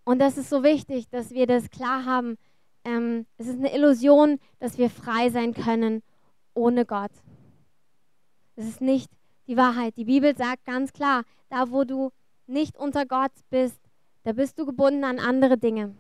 Und 0.05 0.19
das 0.19 0.37
ist 0.37 0.51
so 0.51 0.65
wichtig, 0.65 1.09
dass 1.11 1.31
wir 1.31 1.47
das 1.47 1.71
klar 1.71 2.05
haben. 2.05 2.39
Ähm, 2.85 3.27
es 3.39 3.47
ist 3.47 3.59
eine 3.59 3.73
Illusion, 3.73 4.41
dass 4.59 4.79
wir 4.79 4.91
frei 4.91 5.31
sein 5.31 5.55
können 5.55 6.03
ohne 6.55 6.85
Gott. 6.85 7.13
Es 8.57 8.67
ist 8.67 8.81
nicht 8.81 9.13
die 9.47 9.57
Wahrheit. 9.57 9.97
Die 9.97 10.07
Bibel 10.07 10.37
sagt 10.37 10.65
ganz 10.65 10.93
klar, 10.93 11.23
da 11.51 11.71
wo 11.71 11.85
du 11.85 12.11
nicht 12.49 12.77
unter 12.77 13.07
Gott 13.07 13.33
bist, 13.49 13.82
da 14.25 14.33
bist 14.33 14.59
du 14.59 14.67
gebunden 14.67 15.05
an 15.05 15.19
andere 15.19 15.59
Dinge. 15.59 15.95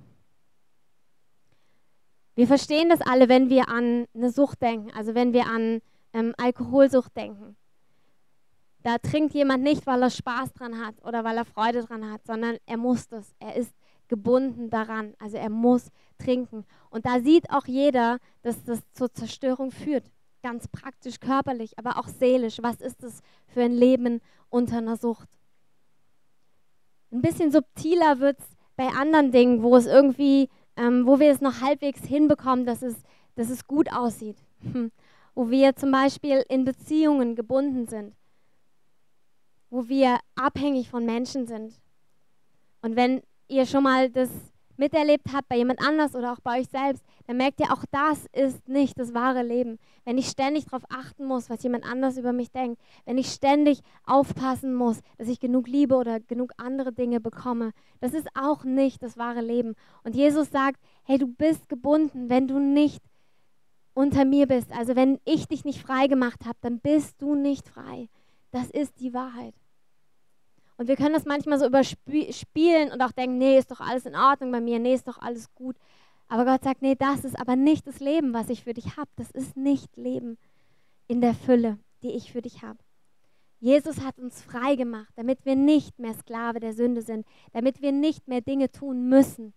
Wir 2.34 2.46
verstehen 2.46 2.88
das 2.88 3.00
alle, 3.02 3.28
wenn 3.28 3.50
wir 3.50 3.68
an 3.68 4.06
eine 4.14 4.30
Sucht 4.30 4.62
denken, 4.62 4.90
also 4.92 5.14
wenn 5.14 5.32
wir 5.32 5.46
an 5.46 5.82
ähm, 6.12 6.34
Alkoholsucht 6.38 7.14
denken. 7.16 7.56
Da 8.82 8.98
trinkt 8.98 9.34
jemand 9.34 9.62
nicht, 9.62 9.86
weil 9.86 10.02
er 10.02 10.10
Spaß 10.10 10.54
dran 10.54 10.84
hat 10.84 10.94
oder 11.04 11.22
weil 11.24 11.36
er 11.36 11.44
Freude 11.44 11.84
dran 11.84 12.10
hat, 12.10 12.26
sondern 12.26 12.56
er 12.66 12.76
muss 12.76 13.08
das. 13.08 13.34
Er 13.38 13.54
ist 13.54 13.72
gebunden 14.08 14.70
daran. 14.70 15.14
Also 15.18 15.36
er 15.36 15.50
muss 15.50 15.88
trinken. 16.18 16.64
Und 16.90 17.06
da 17.06 17.20
sieht 17.20 17.50
auch 17.50 17.66
jeder, 17.66 18.18
dass 18.42 18.62
das 18.64 18.80
zur 18.92 19.12
Zerstörung 19.12 19.70
führt. 19.70 20.04
Ganz 20.42 20.66
praktisch 20.68 21.20
körperlich, 21.20 21.78
aber 21.78 21.98
auch 21.98 22.08
seelisch. 22.08 22.58
Was 22.60 22.80
ist 22.80 23.02
das 23.02 23.22
für 23.46 23.62
ein 23.62 23.72
Leben 23.72 24.20
unter 24.50 24.78
einer 24.78 24.96
Sucht? 24.96 25.28
Ein 27.12 27.20
bisschen 27.20 27.52
subtiler 27.52 28.18
wird 28.18 28.38
es 28.40 28.46
bei 28.76 28.88
anderen 28.88 29.30
Dingen, 29.32 29.62
wo 29.62 29.76
es 29.76 29.86
irgendwie, 29.86 30.48
ähm, 30.76 31.06
wo 31.06 31.20
wir 31.20 31.30
es 31.30 31.40
noch 31.40 31.60
halbwegs 31.60 32.02
hinbekommen, 32.04 32.66
dass 32.66 32.82
es, 32.82 32.96
dass 33.36 33.50
es 33.50 33.66
gut 33.66 33.92
aussieht. 33.92 34.38
Hm. 34.62 34.90
Wo 35.34 35.50
wir 35.50 35.76
zum 35.76 35.92
Beispiel 35.92 36.44
in 36.48 36.64
Beziehungen 36.64 37.36
gebunden 37.36 37.86
sind 37.86 38.14
wo 39.72 39.88
wir 39.88 40.18
abhängig 40.34 40.90
von 40.90 41.06
Menschen 41.06 41.46
sind. 41.46 41.72
Und 42.82 42.94
wenn 42.94 43.22
ihr 43.48 43.64
schon 43.64 43.82
mal 43.82 44.10
das 44.10 44.28
miterlebt 44.76 45.32
habt 45.32 45.48
bei 45.48 45.56
jemand 45.56 45.80
anders 45.80 46.14
oder 46.14 46.32
auch 46.32 46.40
bei 46.40 46.60
euch 46.60 46.68
selbst, 46.68 47.04
dann 47.26 47.36
merkt 47.36 47.60
ihr, 47.60 47.72
auch 47.72 47.84
das 47.90 48.26
ist 48.32 48.68
nicht 48.68 48.98
das 48.98 49.14
wahre 49.14 49.42
Leben. 49.42 49.78
Wenn 50.04 50.18
ich 50.18 50.28
ständig 50.28 50.64
darauf 50.64 50.82
achten 50.90 51.24
muss, 51.24 51.50
was 51.50 51.62
jemand 51.62 51.84
anders 51.84 52.16
über 52.16 52.32
mich 52.32 52.50
denkt, 52.50 52.80
wenn 53.04 53.18
ich 53.18 53.28
ständig 53.28 53.80
aufpassen 54.04 54.74
muss, 54.74 55.00
dass 55.18 55.28
ich 55.28 55.40
genug 55.40 55.68
Liebe 55.68 55.94
oder 55.94 56.20
genug 56.20 56.52
andere 56.56 56.92
Dinge 56.92 57.20
bekomme, 57.20 57.72
das 58.00 58.14
ist 58.14 58.28
auch 58.34 58.64
nicht 58.64 59.02
das 59.02 59.16
wahre 59.16 59.40
Leben. 59.40 59.74
Und 60.04 60.16
Jesus 60.16 60.50
sagt, 60.50 60.80
hey, 61.04 61.18
du 61.18 61.26
bist 61.26 61.68
gebunden, 61.68 62.28
wenn 62.28 62.48
du 62.48 62.58
nicht 62.58 63.02
unter 63.94 64.24
mir 64.24 64.46
bist. 64.46 64.72
Also 64.72 64.96
wenn 64.96 65.20
ich 65.24 65.46
dich 65.48 65.64
nicht 65.64 65.82
frei 65.82 66.06
gemacht 66.06 66.44
habe, 66.44 66.58
dann 66.60 66.80
bist 66.80 67.20
du 67.20 67.34
nicht 67.34 67.68
frei. 67.68 68.08
Das 68.50 68.70
ist 68.70 69.00
die 69.00 69.14
Wahrheit. 69.14 69.54
Und 70.82 70.88
wir 70.88 70.96
können 70.96 71.12
das 71.14 71.26
manchmal 71.26 71.60
so 71.60 71.66
überspielen 71.66 72.90
und 72.90 73.00
auch 73.02 73.12
denken, 73.12 73.38
nee, 73.38 73.56
ist 73.56 73.70
doch 73.70 73.78
alles 73.78 74.04
in 74.04 74.16
Ordnung 74.16 74.50
bei 74.50 74.60
mir, 74.60 74.80
nee, 74.80 74.94
ist 74.94 75.06
doch 75.06 75.18
alles 75.18 75.54
gut. 75.54 75.76
Aber 76.26 76.44
Gott 76.44 76.64
sagt, 76.64 76.82
nee, 76.82 76.96
das 76.96 77.24
ist 77.24 77.38
aber 77.38 77.54
nicht 77.54 77.86
das 77.86 78.00
Leben, 78.00 78.34
was 78.34 78.50
ich 78.50 78.64
für 78.64 78.74
dich 78.74 78.96
habe. 78.96 79.08
Das 79.14 79.30
ist 79.30 79.56
nicht 79.56 79.96
Leben 79.96 80.38
in 81.06 81.20
der 81.20 81.34
Fülle, 81.34 81.78
die 82.02 82.10
ich 82.10 82.32
für 82.32 82.42
dich 82.42 82.62
habe. 82.62 82.80
Jesus 83.60 84.00
hat 84.00 84.18
uns 84.18 84.42
frei 84.42 84.74
gemacht, 84.74 85.12
damit 85.14 85.46
wir 85.46 85.54
nicht 85.54 86.00
mehr 86.00 86.14
Sklave 86.14 86.58
der 86.58 86.72
Sünde 86.72 87.02
sind, 87.02 87.24
damit 87.52 87.80
wir 87.80 87.92
nicht 87.92 88.26
mehr 88.26 88.40
Dinge 88.40 88.72
tun 88.72 89.08
müssen, 89.08 89.54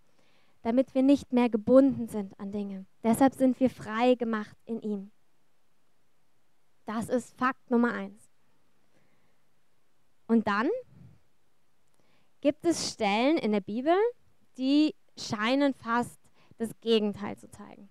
damit 0.62 0.94
wir 0.94 1.02
nicht 1.02 1.32
mehr 1.32 1.48
gebunden 1.48 2.06
sind 2.06 2.38
an 2.38 2.52
Dinge. 2.52 2.86
Deshalb 3.02 3.34
sind 3.34 3.58
wir 3.58 3.68
frei 3.68 4.14
gemacht 4.14 4.56
in 4.64 4.80
ihm. 4.80 5.10
Das 6.84 7.08
ist 7.08 7.36
Fakt 7.36 7.68
Nummer 7.68 7.92
eins. 7.94 8.30
Und 10.28 10.46
dann 10.46 10.68
gibt 12.40 12.64
es 12.66 12.92
Stellen 12.92 13.38
in 13.38 13.52
der 13.52 13.60
Bibel, 13.60 13.94
die 14.58 14.94
scheinen 15.18 15.74
fast 15.74 16.18
das 16.58 16.70
Gegenteil 16.80 17.36
zu 17.36 17.48
zeigen. 17.50 17.88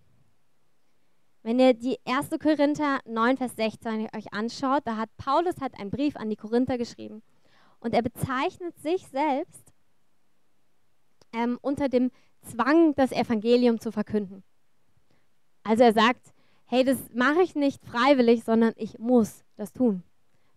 Wenn 1.43 1.59
ihr 1.59 1.73
die 1.73 1.99
1. 2.05 2.29
Korinther 2.41 2.99
9, 3.05 3.37
Vers 3.37 3.55
16 3.55 4.09
euch 4.15 4.33
anschaut, 4.33 4.81
da 4.85 4.97
hat 4.97 5.15
Paulus 5.17 5.61
hat 5.61 5.79
einen 5.79 5.91
Brief 5.91 6.15
an 6.15 6.29
die 6.29 6.35
Korinther 6.35 6.77
geschrieben 6.77 7.21
und 7.79 7.93
er 7.93 8.01
bezeichnet 8.01 8.75
sich 8.79 9.07
selbst 9.07 9.71
ähm, 11.33 11.59
unter 11.61 11.87
dem 11.87 12.09
Zwang, 12.41 12.95
das 12.95 13.11
Evangelium 13.11 13.79
zu 13.79 13.91
verkünden. 13.91 14.43
Also 15.63 15.83
er 15.83 15.93
sagt, 15.93 16.33
hey, 16.65 16.83
das 16.83 16.97
mache 17.13 17.41
ich 17.41 17.55
nicht 17.55 17.83
freiwillig, 17.85 18.43
sondern 18.43 18.73
ich 18.75 18.97
muss 18.99 19.43
das 19.55 19.71
tun. 19.73 20.03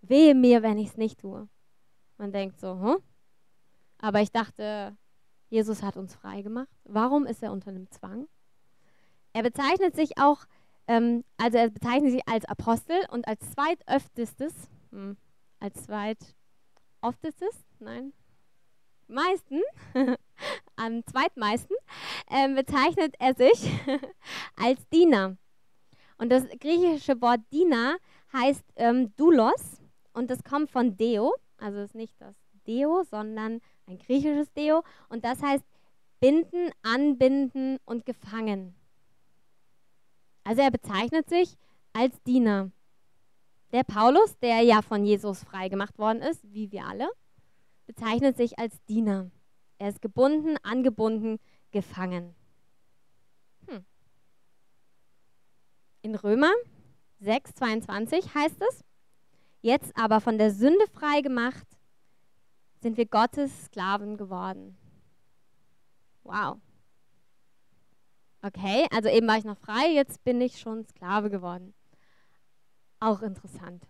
Wehe 0.02 0.35
mir, 0.35 0.62
wenn 0.62 0.78
ich 0.78 0.88
es 0.88 0.97
nicht 0.97 1.21
tue. 1.21 1.49
Man 2.16 2.33
denkt 2.33 2.61
so, 2.61 2.80
hm? 2.80 2.97
Aber 3.98 4.20
ich 4.20 4.30
dachte, 4.30 4.96
Jesus 5.50 5.82
hat 5.82 5.96
uns 5.96 6.14
frei 6.14 6.42
gemacht. 6.42 6.68
Warum 6.84 7.26
ist 7.26 7.42
er 7.42 7.52
unter 7.52 7.70
einem 7.70 7.90
Zwang? 7.90 8.28
Er 9.32 9.42
bezeichnet 9.42 9.94
sich 9.94 10.18
auch, 10.18 10.44
ähm, 10.86 11.24
also 11.36 11.58
er 11.58 11.70
bezeichnet 11.70 12.12
sich 12.12 12.28
als 12.28 12.44
Apostel 12.44 12.96
und 13.10 13.26
als 13.26 13.50
zweitöftestes, 13.50 14.54
hm, 14.90 15.16
als 15.60 15.84
zweitoftestes, 15.84 17.64
nein, 17.78 18.12
meisten, 19.08 19.62
am 20.76 21.04
zweitmeisten, 21.06 21.76
äh, 22.30 22.54
bezeichnet 22.54 23.14
er 23.18 23.34
sich 23.34 23.70
als 24.56 24.86
Diener. 24.88 25.36
Und 26.18 26.30
das 26.30 26.44
griechische 26.60 27.20
Wort 27.20 27.40
Diener 27.52 27.96
heißt 28.32 28.64
ähm, 28.76 29.14
Doulos 29.16 29.80
und 30.12 30.30
das 30.30 30.42
kommt 30.42 30.70
von 30.70 30.96
Deo, 30.96 31.34
also 31.58 31.78
ist 31.78 31.94
nicht 31.94 32.20
das 32.20 32.34
Deo, 32.66 33.04
sondern 33.04 33.60
ein 33.88 33.99
griechisches 33.99 34.52
Deo. 34.52 34.83
Und 35.09 35.25
das 35.25 35.42
heißt 35.42 35.64
binden, 36.21 36.71
anbinden 36.83 37.78
und 37.85 38.07
gefangen. 38.07 38.75
Also 40.45 40.62
er 40.62 40.71
bezeichnet 40.71 41.28
sich 41.28 41.57
als 41.92 42.23
Diener. 42.23 42.71
Der 43.73 43.85
Paulus, 43.85 44.38
der 44.38 44.62
ja 44.62 44.80
von 44.83 45.04
Jesus 45.04 45.45
freigemacht 45.45 45.99
worden 45.99 46.23
ist, 46.23 46.42
wie 46.52 46.73
wir 46.73 46.87
alle, 46.87 47.09
bezeichnet 47.87 48.37
sich 48.37 48.59
als 48.59 48.83
Diener. 48.85 49.30
Er 49.78 49.90
ist 49.90 50.00
gebunden, 50.00 50.57
angebunden, 50.62 51.38
gefangen. 51.71 52.35
Hm. 53.66 53.85
In 56.02 56.14
Römer 56.14 56.52
6, 57.21 57.54
22 57.54 58.35
heißt 58.35 58.61
es, 58.71 58.85
jetzt 59.61 59.97
aber 59.97 60.21
von 60.21 60.38
der 60.38 60.50
Sünde 60.50 60.87
frei 60.92 61.21
gemacht, 61.21 61.66
sind 62.80 62.97
wir 62.97 63.06
Gottes 63.06 63.66
Sklaven 63.66 64.16
geworden. 64.16 64.76
Wow. 66.23 66.61
Okay, 68.42 68.87
also 68.92 69.08
eben 69.08 69.26
war 69.26 69.38
ich 69.38 69.44
noch 69.44 69.58
frei, 69.58 69.92
jetzt 69.92 70.23
bin 70.25 70.40
ich 70.40 70.61
schon 70.61 70.85
Sklave 70.87 71.28
geworden. 71.28 71.75
Auch 73.00 73.23
interessant. 73.23 73.85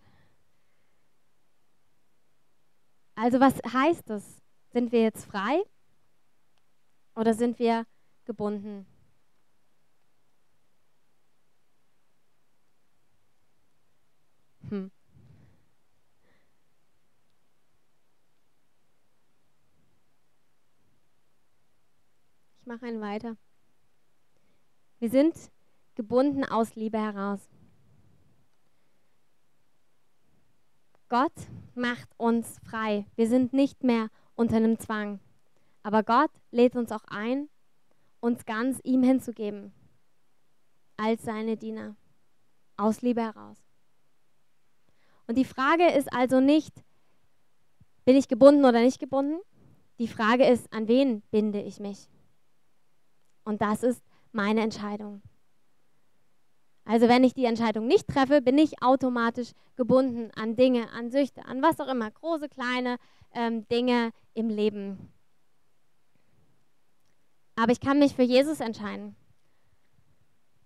Also 3.15 3.39
was 3.39 3.55
heißt 3.73 4.09
das? 4.09 4.41
Sind 4.71 4.91
wir 4.91 5.01
jetzt 5.01 5.25
frei 5.25 5.63
oder 7.15 7.33
sind 7.33 7.59
wir 7.59 7.85
gebunden? 8.25 8.85
Hm. 14.69 14.91
Mache 22.69 22.85
einen 22.85 23.01
weiter. 23.01 23.35
Wir 24.99 25.09
sind 25.09 25.33
gebunden 25.95 26.45
aus 26.45 26.75
Liebe 26.75 26.99
heraus. 26.99 27.39
Gott 31.09 31.33
macht 31.73 32.07
uns 32.17 32.59
frei. 32.59 33.07
Wir 33.15 33.27
sind 33.27 33.53
nicht 33.53 33.83
mehr 33.83 34.09
unter 34.35 34.57
einem 34.57 34.77
Zwang. 34.77 35.19
Aber 35.81 36.03
Gott 36.03 36.29
lädt 36.51 36.75
uns 36.75 36.91
auch 36.91 37.05
ein, 37.07 37.49
uns 38.19 38.45
ganz 38.45 38.79
ihm 38.83 39.01
hinzugeben, 39.01 39.73
als 40.95 41.23
seine 41.23 41.57
Diener, 41.57 41.95
aus 42.77 43.01
Liebe 43.01 43.21
heraus. 43.21 43.57
Und 45.25 45.39
die 45.39 45.45
Frage 45.45 45.87
ist 45.87 46.13
also 46.13 46.39
nicht, 46.39 46.83
bin 48.05 48.15
ich 48.15 48.27
gebunden 48.27 48.63
oder 48.63 48.81
nicht 48.81 48.99
gebunden? 48.99 49.39
Die 49.97 50.07
Frage 50.07 50.45
ist, 50.45 50.71
an 50.71 50.87
wen 50.87 51.21
binde 51.31 51.63
ich 51.63 51.79
mich? 51.79 52.07
Und 53.49 53.63
das 53.63 53.81
ist 53.81 54.03
meine 54.31 54.61
Entscheidung. 54.61 55.23
Also 56.85 57.07
wenn 57.07 57.23
ich 57.23 57.33
die 57.33 57.45
Entscheidung 57.45 57.87
nicht 57.87 58.07
treffe, 58.07 58.43
bin 58.43 58.59
ich 58.59 58.83
automatisch 58.83 59.53
gebunden 59.75 60.29
an 60.35 60.55
Dinge, 60.55 60.87
an 60.91 61.09
Süchte, 61.09 61.43
an 61.45 61.63
was 61.63 61.79
auch 61.79 61.87
immer, 61.87 62.11
große, 62.11 62.47
kleine 62.47 62.97
ähm, 63.33 63.67
Dinge 63.67 64.11
im 64.35 64.49
Leben. 64.49 65.11
Aber 67.55 67.71
ich 67.71 67.79
kann 67.79 67.97
mich 67.97 68.15
für 68.15 68.21
Jesus 68.21 68.59
entscheiden. 68.59 69.15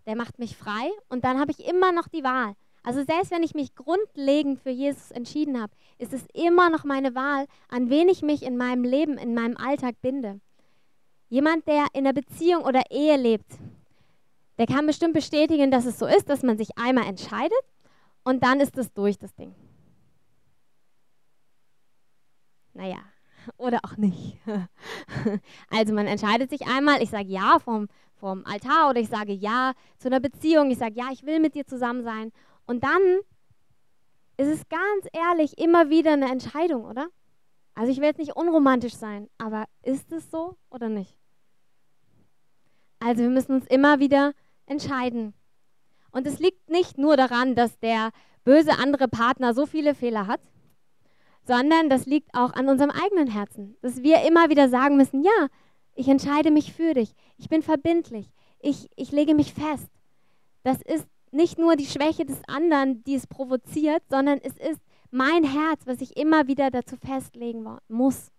Der 0.06 0.18
macht 0.18 0.38
mich 0.38 0.58
frei 0.58 0.92
und 1.08 1.24
dann 1.24 1.40
habe 1.40 1.52
ich 1.52 1.66
immer 1.66 1.94
noch 1.94 2.10
die 2.10 2.25
Wahl. 2.25 2.54
Also 2.84 3.02
selbst 3.06 3.32
wenn 3.32 3.44
ich 3.44 3.54
mich 3.54 3.75
grundlegend 3.75 4.60
für 4.60 4.72
Jesus 4.72 5.10
entschieden 5.12 5.62
habe, 5.62 5.72
ist 6.00 6.12
es 6.12 6.25
immer 6.34 6.70
noch 6.70 6.84
meine 6.84 7.16
Wahl, 7.16 7.46
an 7.70 7.90
wen 7.90 8.10
ich 8.10 8.24
mich 8.24 8.44
in 8.44 8.58
meinem 8.58 8.84
Leben, 8.84 9.18
in 9.18 9.34
meinem 9.34 9.56
Alltag 9.56 10.02
binde. 10.02 10.42
Jemand, 11.34 11.68
der 11.68 11.88
in 11.94 12.06
einer 12.06 12.13
Beziehung 12.13 12.63
oder 12.63 12.84
Ehe 12.92 13.18
lebt, 13.18 13.58
der 14.60 14.68
kann 14.68 14.86
bestimmt 14.86 15.16
bestätigen, 15.16 15.72
dass 15.72 15.86
es 15.86 15.98
so 15.98 16.06
ist, 16.06 16.30
dass 16.30 16.44
man 16.44 16.60
sich 16.60 16.78
einmal 16.78 17.08
entscheidet 17.08 17.58
und 18.24 18.44
dann 18.44 18.60
ist 18.60 18.78
es 18.78 18.94
durch, 18.94 19.18
das 19.18 19.34
Ding. 19.34 19.56
Naja, 22.74 23.00
oder 23.58 23.80
auch 23.82 23.98
nicht. 23.98 24.38
Also 25.72 25.96
man 25.96 26.06
entscheidet 26.06 26.52
sich 26.52 26.68
einmal, 26.68 27.02
ich 27.02 27.10
sage 27.10 27.30
ja 27.30 27.58
vom, 27.58 27.88
vom 28.13 28.46
Altar 28.46 28.92
oder 28.92 29.00
ich 29.00 29.10
sage 29.10 29.34
ja 29.34 29.74
zu 29.98 30.10
einer 30.10 30.20
Beziehung, 30.20 30.70
ich 30.70 30.78
sage 30.78 30.94
ja, 30.94 31.06
ich 31.12 31.25
will 31.25 31.40
mit 31.40 31.56
dir 31.56 31.66
zusammen 31.66 32.04
sein. 32.04 32.32
Und 32.68 32.84
dann 32.84 33.02
ist 34.38 34.50
es 34.50 34.70
ganz 34.70 35.08
ehrlich 35.12 35.58
immer 35.58 35.90
wieder 35.90 36.13
eine 36.13 36.32
Entscheidung, 36.32 36.86
oder? 36.86 37.08
Also 37.74 37.92
ich 37.92 37.98
will 37.98 38.06
jetzt 38.06 38.20
nicht 38.20 38.36
unromantisch 38.36 38.94
sein, 38.94 39.32
aber 39.40 39.66
ist 39.82 40.12
es 40.12 40.30
so 40.30 40.58
oder 40.70 40.90
nicht? 40.90 41.23
Also 43.03 43.24
wir 43.24 43.29
müssen 43.29 43.53
uns 43.53 43.67
immer 43.67 44.00
wieder 44.00 44.33
entscheiden. 44.65 45.33
Und 46.12 46.25
es 46.25 46.39
liegt 46.39 46.69
nicht 46.69 46.98
nur 46.98 47.17
daran, 47.17 47.53
dass 47.53 47.77
der 47.79 48.12
böse 48.45 48.77
andere 48.79 49.07
Partner 49.07 49.53
so 49.53 49.65
viele 49.65 49.93
Fehler 49.93 50.27
hat, 50.27 50.39
sondern 51.45 51.89
das 51.89 52.05
liegt 52.05 52.33
auch 52.33 52.53
an 52.53 52.69
unserem 52.69 52.91
eigenen 52.91 53.27
Herzen, 53.27 53.75
dass 53.81 54.03
wir 54.03 54.25
immer 54.25 54.50
wieder 54.50 54.69
sagen 54.69 54.95
müssen, 54.95 55.24
ja, 55.24 55.48
ich 55.95 56.07
entscheide 56.07 56.50
mich 56.50 56.74
für 56.74 56.93
dich, 56.93 57.13
ich 57.38 57.50
bin 57.50 57.62
verbindlich, 57.62 58.31
ich, 58.60 58.89
ich 58.95 59.12
lege 59.12 59.36
mich 59.36 59.53
fest. 59.53 59.89
Das 60.63 60.81
ist 60.81 61.05
nicht 61.31 61.57
nur 61.57 61.75
die 61.75 61.86
Schwäche 61.86 62.25
des 62.25 62.38
anderen, 62.48 63.03
die 63.03 63.15
es 63.15 63.27
provoziert, 63.27 64.03
sondern 64.10 64.39
es 64.41 64.55
ist 64.57 64.79
mein 65.12 65.43
Herz, 65.43 65.81
was 65.86 66.00
ich 66.00 66.15
immer 66.15 66.48
wieder 66.48 66.72
dazu 66.72 66.95
festlegen 66.95 67.65
muss. 67.89 68.31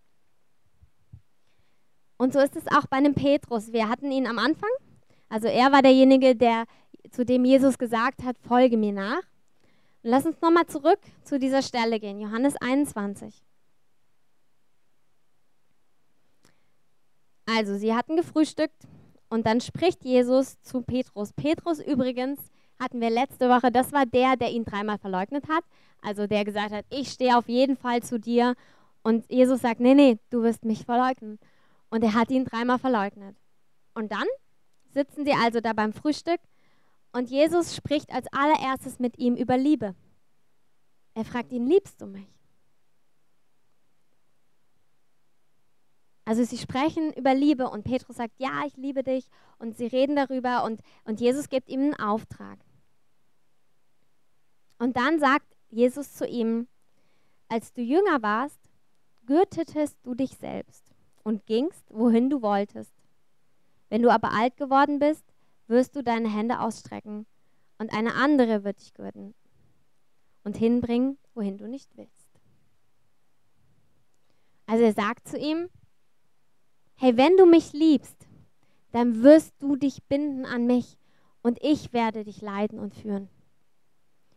Und 2.17 2.33
so 2.33 2.39
ist 2.39 2.57
es 2.57 2.67
auch 2.69 2.87
bei 2.87 2.97
einem 2.97 3.15
Petrus. 3.15 3.73
Wir 3.73 3.89
hatten 3.89 4.11
ihn 4.11 4.27
am 4.27 4.39
Anfang, 4.39 4.71
also 5.29 5.49
er 5.49 5.73
war 5.73 5.83
derjenige, 5.83 6.37
der 6.37 6.65
zu 7.11 7.25
dem 7.25 7.45
Jesus 7.45 7.79
gesagt 7.79 8.23
hat, 8.23 8.37
folge 8.39 8.77
mir 8.77 8.93
nach. 8.93 9.23
Und 10.03 10.11
lass 10.11 10.27
uns 10.27 10.41
nochmal 10.41 10.67
zurück 10.67 11.01
zu 11.25 11.39
dieser 11.39 11.63
Stelle 11.63 11.99
gehen, 11.99 12.21
Johannes 12.21 12.57
21. 12.57 13.43
Also, 17.47 17.77
sie 17.77 17.95
hatten 17.95 18.17
gefrühstückt 18.17 18.87
und 19.29 19.47
dann 19.47 19.61
spricht 19.61 20.05
Jesus 20.05 20.61
zu 20.63 20.83
Petrus. 20.83 21.33
Petrus 21.33 21.79
übrigens 21.79 22.41
hatten 22.79 23.01
wir 23.01 23.11
letzte 23.11 23.49
Woche, 23.49 23.71
das 23.71 23.93
war 23.93 24.07
der, 24.07 24.37
der 24.37 24.51
ihn 24.51 24.65
dreimal 24.65 24.99
verleugnet 24.99 25.49
hat. 25.49 25.65
Also 26.01 26.27
der 26.27 26.45
gesagt 26.45 26.73
hat, 26.73 26.85
ich 26.91 27.11
stehe 27.11 27.37
auf 27.37 27.49
jeden 27.49 27.77
Fall 27.77 28.03
zu 28.03 28.19
dir. 28.19 28.55
Und 29.03 29.31
Jesus 29.31 29.61
sagt, 29.61 29.81
nee, 29.81 29.95
nee, 29.95 30.19
du 30.31 30.43
wirst 30.43 30.65
mich 30.65 30.85
verleugnen. 30.85 31.39
Und 31.95 32.03
er 32.03 32.15
hat 32.15 32.29
ihn 32.33 32.45
dreimal 32.45 32.81
verleugnet. 32.81 33.37
Und 33.95 34.11
dann 34.11 34.27
sitzen 34.91 35.25
sie 35.25 35.31
also 35.31 35.61
da 35.61 35.73
beim 35.75 35.93
Frühstück 35.93 36.41
und 37.13 37.31
Jesus 37.31 37.77
spricht 37.77 38.11
als 38.13 38.27
allererstes 38.33 38.99
mit 38.99 39.17
ihm 39.17 39.37
über 39.37 39.57
Liebe. 39.57 39.95
Er 41.15 41.25
fragt 41.25 41.53
ihn, 41.53 41.69
liebst 41.69 42.01
du 42.01 42.07
mich? 42.07 42.27
Also 46.25 46.43
sie 46.43 46.59
sprechen 46.59 47.13
über 47.13 47.33
Liebe 47.33 47.71
und 47.71 47.85
Petrus 47.85 48.17
sagt, 48.17 48.41
ja, 48.41 48.65
ich 48.67 48.77
liebe 48.77 49.05
dich 49.05 49.29
und 49.61 49.77
sie 49.77 49.87
reden 49.87 50.17
darüber 50.17 50.65
und, 50.65 50.81
und 51.05 51.21
Jesus 51.21 51.49
gibt 51.49 51.69
ihm 51.69 51.81
einen 51.81 51.95
Auftrag. 51.95 52.59
Und 54.79 54.97
dann 54.97 55.21
sagt 55.21 55.47
Jesus 55.71 56.13
zu 56.13 56.27
ihm, 56.27 56.67
als 57.47 57.73
du 57.73 57.83
jünger 57.83 58.21
warst, 58.21 58.59
gürtetest 59.27 59.97
du 60.03 60.17
dich 60.17 60.37
selbst 60.39 60.84
und 61.25 61.47
gingst, 61.47 61.85
wohin 61.91 62.31
du 62.31 62.41
wolltest. 62.43 62.93
Wenn 63.89 64.03
du 64.03 64.11
aber 64.11 64.33
alt 64.33 64.57
geworden 64.57 65.01
bist, 65.01 65.25
wirst 65.67 65.97
du 65.97 66.03
deine 66.03 66.29
Hände 66.29 66.61
ausstrecken 66.61 67.27
und 67.79 67.93
eine 67.93 68.15
andere 68.15 68.63
wird 68.63 68.81
dich 68.81 68.95
gürten 68.95 69.35
und 70.45 70.57
hinbringen, 70.57 71.19
wohin 71.35 71.59
du 71.59 71.67
nicht 71.67 71.97
willst. 71.97 72.31
Also 74.67 74.85
er 74.85 74.93
sagt 74.93 75.29
zu 75.29 75.39
ihm, 75.39 75.69
hey, 76.97 77.17
wenn 77.17 77.37
du 77.37 77.47
mich 77.47 77.73
liebst, 77.73 78.27
dann 78.93 79.23
wirst 79.23 79.53
du 79.59 79.77
dich 79.77 80.05
binden 80.05 80.47
an 80.47 80.67
mich 80.67 80.99
und 81.43 81.59
ich 81.63 81.93
werde 81.93 82.25
dich 82.25 82.41
leiten 82.41 82.79
und 82.79 82.95
führen. 82.95 83.29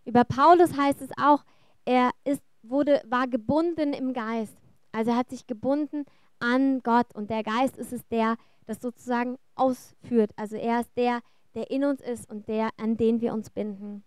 Über 0.04 0.23
Paulus 0.23 0.76
heißt 0.76 1.02
es 1.02 1.10
auch, 1.21 1.43
er 1.86 2.12
ist, 2.23 2.41
wurde, 2.63 3.02
war 3.08 3.28
gebunden 3.28 3.93
im 3.93 4.13
Geist. 4.13 4.58
Also 4.91 5.12
er 5.12 5.17
hat 5.17 5.30
sich 5.30 5.47
gebunden 5.47 6.06
an 6.39 6.82
Gott 6.84 7.13
und 7.13 7.30
der 7.30 7.43
Geist 7.43 7.78
ist 7.78 7.93
es 7.93 8.06
der, 8.08 8.38
das 8.65 8.82
sozusagen 8.82 9.38
ausführt. 9.56 10.32
Also 10.36 10.56
er 10.56 10.82
ist 10.82 10.91
der, 10.95 11.21
der 11.56 11.71
in 11.71 11.84
uns 11.84 12.02
ist 12.02 12.30
und 12.30 12.47
der, 12.47 12.69
an 12.78 12.97
den 12.97 13.21
wir 13.21 13.34
uns 13.34 13.50
binden. 13.50 14.04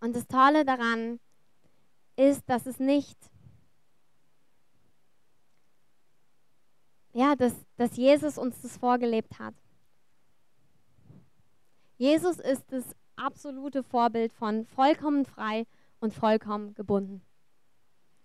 Und 0.00 0.14
das 0.14 0.26
Tolle 0.28 0.64
daran 0.64 1.18
ist, 2.16 2.48
dass 2.48 2.66
es 2.66 2.78
nicht, 2.78 3.18
ja, 7.12 7.34
dass, 7.34 7.54
dass 7.76 7.96
Jesus 7.96 8.38
uns 8.38 8.60
das 8.60 8.76
vorgelebt 8.76 9.38
hat. 9.38 9.54
Jesus 11.96 12.38
ist 12.38 12.70
das 12.70 12.94
absolute 13.16 13.82
Vorbild 13.82 14.32
von 14.32 14.66
vollkommen 14.66 15.24
frei 15.24 15.66
und 15.98 16.12
vollkommen 16.12 16.74
gebunden. 16.74 17.25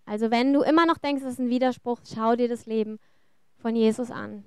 Also 0.06 0.32
wenn 0.32 0.54
du 0.54 0.62
immer 0.62 0.86
noch 0.86 0.98
denkst, 0.98 1.24
das 1.24 1.34
ist 1.34 1.40
ein 1.40 1.50
Widerspruch, 1.50 2.00
schau 2.04 2.36
dir 2.36 2.48
das 2.48 2.66
Leben 2.66 3.00
von 3.58 3.76
Jesus 3.76 4.12
an. 4.12 4.44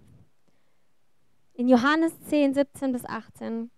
In 1.55 1.69
Johannes 1.69 2.13
10, 2.29 2.55
17 2.55 2.93
bis 2.93 3.05
18. 3.05 3.71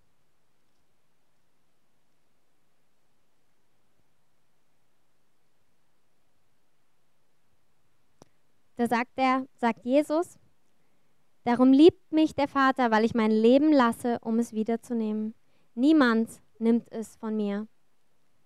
Da 8.76 8.86
sagt 8.86 9.12
er, 9.16 9.46
sagt 9.56 9.84
Jesus, 9.84 10.38
darum 11.44 11.72
liebt 11.72 12.12
mich 12.12 12.34
der 12.34 12.48
Vater, 12.48 12.90
weil 12.90 13.04
ich 13.04 13.14
mein 13.14 13.30
Leben 13.30 13.72
lasse, 13.72 14.18
um 14.20 14.38
es 14.38 14.52
wiederzunehmen. 14.52 15.34
Niemand 15.74 16.42
nimmt 16.58 16.90
es 16.92 17.16
von 17.16 17.36
mir, 17.36 17.68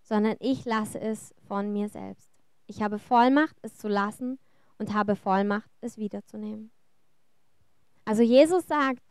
sondern 0.02 0.36
ich 0.38 0.64
lasse 0.64 1.00
es 1.00 1.34
von 1.46 1.72
mir 1.72 1.88
selbst. 1.88 2.29
Ich 2.70 2.82
habe 2.82 3.00
Vollmacht, 3.00 3.56
es 3.62 3.74
zu 3.74 3.88
lassen 3.88 4.38
und 4.78 4.94
habe 4.94 5.16
Vollmacht, 5.16 5.68
es 5.80 5.98
wiederzunehmen. 5.98 6.70
Also 8.04 8.22
Jesus 8.22 8.68
sagt, 8.68 9.02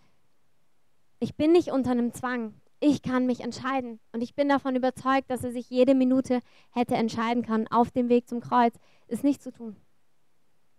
ich 1.19 1.35
bin 1.35 1.51
nicht 1.51 1.67
unter 1.67 1.91
einem 1.91 2.13
Zwang. 2.13 2.53
Ich 2.79 3.01
kann 3.01 3.25
mich 3.25 3.41
entscheiden. 3.41 3.99
Und 4.13 4.21
ich 4.21 4.33
bin 4.33 4.47
davon 4.47 4.77
überzeugt, 4.77 5.29
dass 5.29 5.43
er 5.43 5.51
sich 5.51 5.69
jede 5.69 5.93
Minute 5.93 6.39
hätte 6.71 6.95
entscheiden 6.95 7.43
können, 7.43 7.67
auf 7.67 7.91
dem 7.91 8.07
Weg 8.07 8.29
zum 8.29 8.39
Kreuz, 8.39 8.75
es 9.09 9.23
nicht 9.23 9.43
zu 9.43 9.51
tun. 9.51 9.75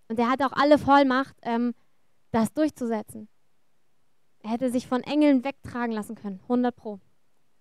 Und 0.09 0.19
er 0.19 0.31
hat 0.31 0.43
auch 0.43 0.53
alle 0.53 0.79
Vollmacht, 0.79 1.37
ähm, 1.43 1.75
das 2.31 2.55
durchzusetzen. 2.55 3.29
Er 4.43 4.53
hätte 4.53 4.71
sich 4.71 4.87
von 4.87 5.03
Engeln 5.03 5.45
wegtragen 5.45 5.93
lassen 5.93 6.15
können, 6.15 6.41
100 6.45 6.75
Pro. 6.75 6.99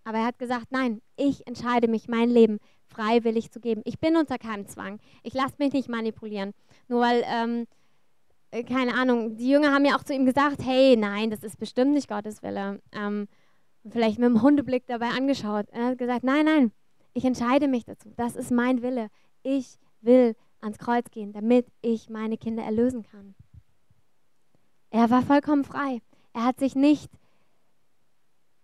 Aber 0.04 0.20
er 0.20 0.26
hat 0.26 0.40
gesagt, 0.40 0.68
nein, 0.72 1.02
ich 1.16 1.46
entscheide 1.48 1.88
mich, 1.88 2.08
mein 2.08 2.30
Leben 2.30 2.60
freiwillig 2.88 3.52
zu 3.52 3.60
geben. 3.60 3.82
Ich 3.86 4.00
bin 4.00 4.16
unter 4.16 4.38
keinem 4.38 4.68
Zwang. 4.68 5.00
Ich 5.24 5.34
lasse 5.34 5.56
mich 5.60 5.74
nicht 5.74 5.90
manipulieren. 5.90 6.54
Nur 6.88 7.02
weil, 7.02 7.24
ähm, 7.28 7.68
äh, 8.52 8.64
keine 8.64 8.96
Ahnung, 8.96 9.38
die 9.38 9.50
Jünger 9.50 9.74
haben 9.74 9.86
ja 9.86 9.96
auch 9.96 10.04
zu 10.04 10.14
ihm 10.14 10.26
gesagt, 10.26 10.64
hey, 10.64 10.96
nein, 10.98 11.30
das 11.30 11.44
ist 11.44 11.60
bestimmt 11.60 11.94
nicht 11.94 12.08
Gottes 12.08 12.42
Wille. 12.42 12.82
Ähm, 12.92 13.28
vielleicht 13.88 14.20
mit 14.20 14.30
dem 14.30 14.42
Hundeblick 14.42 14.86
dabei 14.88 15.10
angeschaut. 15.10 15.68
Er 15.72 15.88
hat 15.88 15.98
gesagt, 15.98 16.24
nein, 16.24 16.46
nein, 16.46 16.72
ich 17.14 17.26
entscheide 17.26 17.68
mich 17.68 17.86
dazu. 17.86 18.12
Das 18.16 18.36
ist 18.36 18.52
mein 18.52 18.82
Wille. 18.82 19.10
Ich 19.44 19.78
will 20.02 20.36
ans 20.62 20.78
Kreuz 20.78 21.10
gehen, 21.12 21.32
damit 21.32 21.68
ich 21.82 22.10
meine 22.10 22.38
Kinder 22.38 22.64
erlösen 22.64 23.04
kann. 23.04 23.36
Er 24.90 25.10
war 25.10 25.22
vollkommen 25.22 25.64
frei. 25.64 26.02
Er 26.34 26.46
hat 26.46 26.60
sich 26.60 26.76
nicht 26.76 27.12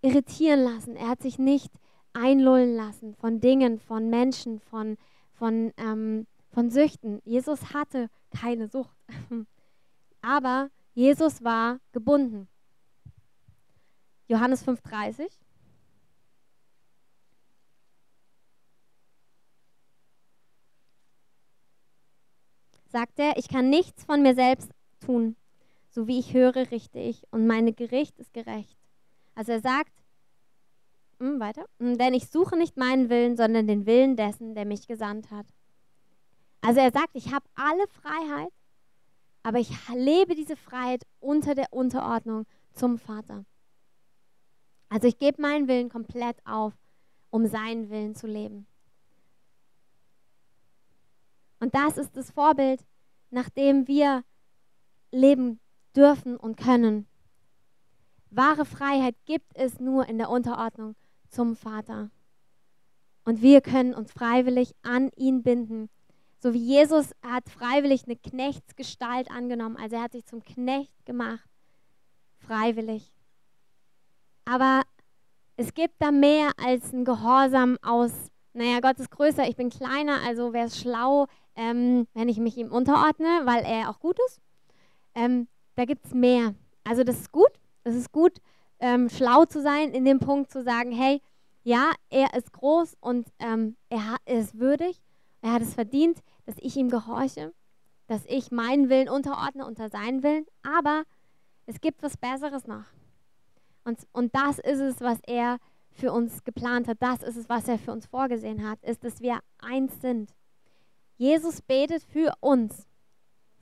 irritieren 0.02 0.64
lassen. 0.64 0.96
Er 0.96 1.10
hat 1.10 1.22
sich 1.22 1.40
nicht 1.40 1.72
einlullen 2.14 2.76
lassen 2.76 3.14
von 3.16 3.40
Dingen, 3.40 3.80
von 3.80 4.10
Menschen, 4.10 4.60
von, 4.60 4.98
von, 5.34 5.74
ähm, 5.78 6.28
von 6.50 6.70
Süchten. 6.70 7.22
Jesus 7.26 7.74
hatte 7.74 8.10
keine 8.32 8.68
Sucht. 8.68 8.96
Aber 10.22 10.70
Jesus 10.94 11.44
war 11.44 11.80
gebunden. 11.92 12.48
Johannes 14.28 14.66
5,30. 14.66 15.30
Sagt 22.88 23.20
er, 23.20 23.38
ich 23.38 23.50
kann 23.50 23.70
nichts 23.70 24.06
von 24.06 24.22
mir 24.22 24.36
selbst 24.36 24.72
tun. 25.02 25.36
So 25.90 26.08
wie 26.08 26.18
ich 26.18 26.34
höre, 26.34 26.72
richte 26.72 26.98
ich 26.98 27.24
und 27.32 27.46
meine 27.46 27.74
Gericht 27.74 28.18
ist 28.20 28.34
gerecht. 28.34 28.78
Also 29.36 29.52
er 29.52 29.62
sagt, 29.62 29.92
mh, 31.20 31.30
hm, 31.30 31.40
weiter, 31.40 31.66
hm, 31.80 31.98
denn 31.98 32.14
ich 32.14 32.30
suche 32.30 32.58
nicht 32.58 32.78
meinen 32.78 33.10
Willen, 33.10 33.38
sondern 33.38 33.68
den 33.68 33.86
Willen 33.86 34.16
dessen, 34.16 34.56
der 34.56 34.66
mich 34.66 34.88
gesandt 34.88 35.30
hat. 35.32 35.46
Also 36.62 36.80
er 36.80 36.92
sagt, 36.92 37.12
ich 37.14 37.34
habe 37.34 37.46
alle 37.54 37.88
Freiheit, 37.90 38.52
aber 39.44 39.60
ich 39.60 39.70
lebe 39.94 40.34
diese 40.34 40.56
Freiheit 40.56 41.04
unter 41.20 41.54
der 41.54 41.72
Unterordnung 41.72 42.46
zum 42.74 42.98
Vater. 42.98 43.46
Also 44.90 45.08
ich 45.08 45.20
gebe 45.20 45.42
meinen 45.42 45.68
Willen 45.68 45.90
komplett 45.90 46.38
auf 46.46 46.74
um 47.36 47.48
seinen 47.48 47.90
Willen 47.90 48.16
zu 48.16 48.28
leben. 48.28 48.66
Und 51.60 51.76
das 51.76 51.98
ist 51.98 52.16
das 52.16 52.32
Vorbild, 52.32 52.86
nach 53.30 53.50
dem 53.50 53.90
wir 53.90 54.24
leben 55.12 55.60
dürfen 55.94 56.38
und 56.38 56.56
können. 56.56 57.08
Wahre 58.36 58.66
Freiheit 58.66 59.16
gibt 59.26 59.56
es 59.56 59.80
nur 59.80 60.08
in 60.08 60.18
der 60.18 60.30
Unterordnung 60.30 60.96
zum 61.30 61.56
Vater. 61.56 62.10
Und 63.24 63.42
wir 63.42 63.62
können 63.62 63.94
uns 63.94 64.12
freiwillig 64.12 64.76
an 64.84 65.10
ihn 65.16 65.42
binden. 65.42 65.90
So 66.40 66.54
wie 66.54 66.60
Jesus 66.60 67.12
hat 67.24 67.50
freiwillig 67.50 68.06
eine 68.06 68.18
Knechtsgestalt 68.18 69.32
angenommen. 69.32 69.78
Also 69.78 69.96
er 69.96 70.04
hat 70.04 70.12
sich 70.12 70.26
zum 70.26 70.44
Knecht 70.44 70.94
gemacht. 71.06 71.50
Freiwillig. 72.38 73.12
Aber 74.46 74.84
es 75.58 75.74
gibt 75.74 75.96
da 76.00 76.12
mehr 76.12 76.52
als 76.58 76.94
ein 76.94 77.06
Gehorsam 77.06 77.78
aus, 77.82 78.12
naja, 78.54 78.80
Gott 78.80 79.00
ist 79.00 79.10
größer, 79.10 79.48
ich 79.48 79.56
bin 79.56 79.70
kleiner, 79.70 80.22
also 80.22 80.54
wäre 80.54 80.68
es 80.68 80.80
schlau, 80.80 81.28
ähm, 81.56 82.08
wenn 82.14 82.30
ich 82.30 82.38
mich 82.38 82.58
ihm 82.58 82.72
unterordne, 82.72 83.42
weil 83.46 83.64
er 83.64 83.90
auch 83.90 84.00
gut 84.00 84.20
ist. 84.28 84.40
Ähm, 85.16 85.48
da 85.76 85.86
gibt 85.86 86.06
es 86.06 86.14
mehr. 86.14 86.54
Also 86.84 87.04
das 87.04 87.22
ist 87.22 87.32
gut. 87.32 87.55
Es 87.86 87.96
ist 87.96 88.12
gut, 88.12 88.42
ähm, 88.80 89.10
schlau 89.10 89.46
zu 89.46 89.62
sein, 89.62 89.92
in 89.92 90.06
dem 90.06 90.20
Punkt 90.20 90.52
zu 90.52 90.64
sagen, 90.64 90.92
hey, 90.92 91.22
ja, 91.64 91.92
er 92.10 92.34
ist 92.34 92.52
groß 92.52 92.98
und 93.00 93.28
ähm, 93.40 93.78
er, 93.90 94.18
er 94.26 94.40
ist 94.40 94.60
würdig, 94.60 95.02
er 95.42 95.54
hat 95.54 95.62
es 95.62 95.76
verdient, 95.76 96.20
dass 96.46 96.56
ich 96.58 96.76
ihm 96.76 96.90
gehorche, 96.90 97.54
dass 98.08 98.26
ich 98.26 98.52
meinen 98.52 98.90
Willen 98.90 99.08
unterordne 99.08 99.66
unter 99.66 99.90
seinen 99.90 100.24
Willen, 100.24 100.46
aber 100.64 101.04
es 101.68 101.80
gibt 101.80 102.04
was 102.04 102.18
Besseres 102.18 102.68
noch. 102.68 102.86
Und, 103.84 104.00
und 104.12 104.36
das 104.36 104.58
ist 104.58 104.80
es, 104.80 105.00
was 105.02 105.20
er 105.28 105.58
für 105.92 106.12
uns 106.12 106.44
geplant 106.44 106.88
hat, 106.88 106.98
das 107.00 107.22
ist 107.22 107.38
es, 107.38 107.50
was 107.50 107.68
er 107.68 107.78
für 107.78 107.92
uns 107.92 108.08
vorgesehen 108.08 108.68
hat, 108.68 108.84
ist, 108.84 109.04
dass 109.04 109.22
wir 109.22 109.40
eins 109.60 110.02
sind. 110.02 110.34
Jesus 111.18 111.62
betet 111.62 112.04
für 112.04 112.34
uns, 112.42 112.88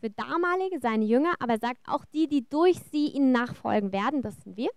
für 0.04 0.10
damalige, 0.10 0.82
seine 0.82 1.06
Jünger, 1.06 1.34
aber 1.40 1.54
er 1.54 1.60
sagt 1.60 1.80
auch 1.88 2.04
die, 2.04 2.28
die 2.28 2.46
durch 2.50 2.78
sie 2.92 3.08
ihnen 3.08 3.32
nachfolgen 3.32 3.94
werden, 3.94 4.22
das 4.22 4.36
sind 4.44 4.58
wir. 4.58 4.70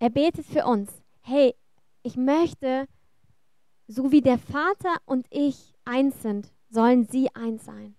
Er 0.00 0.10
betet 0.10 0.44
für 0.44 0.64
uns. 0.64 0.90
Hey, 1.20 1.54
ich 2.02 2.16
möchte, 2.16 2.88
so 3.86 4.10
wie 4.10 4.22
der 4.22 4.38
Vater 4.38 4.96
und 5.04 5.24
ich 5.30 5.72
eins 5.84 6.20
sind, 6.20 6.52
sollen 6.68 7.06
sie 7.06 7.32
eins 7.36 7.64
sein. 7.64 7.94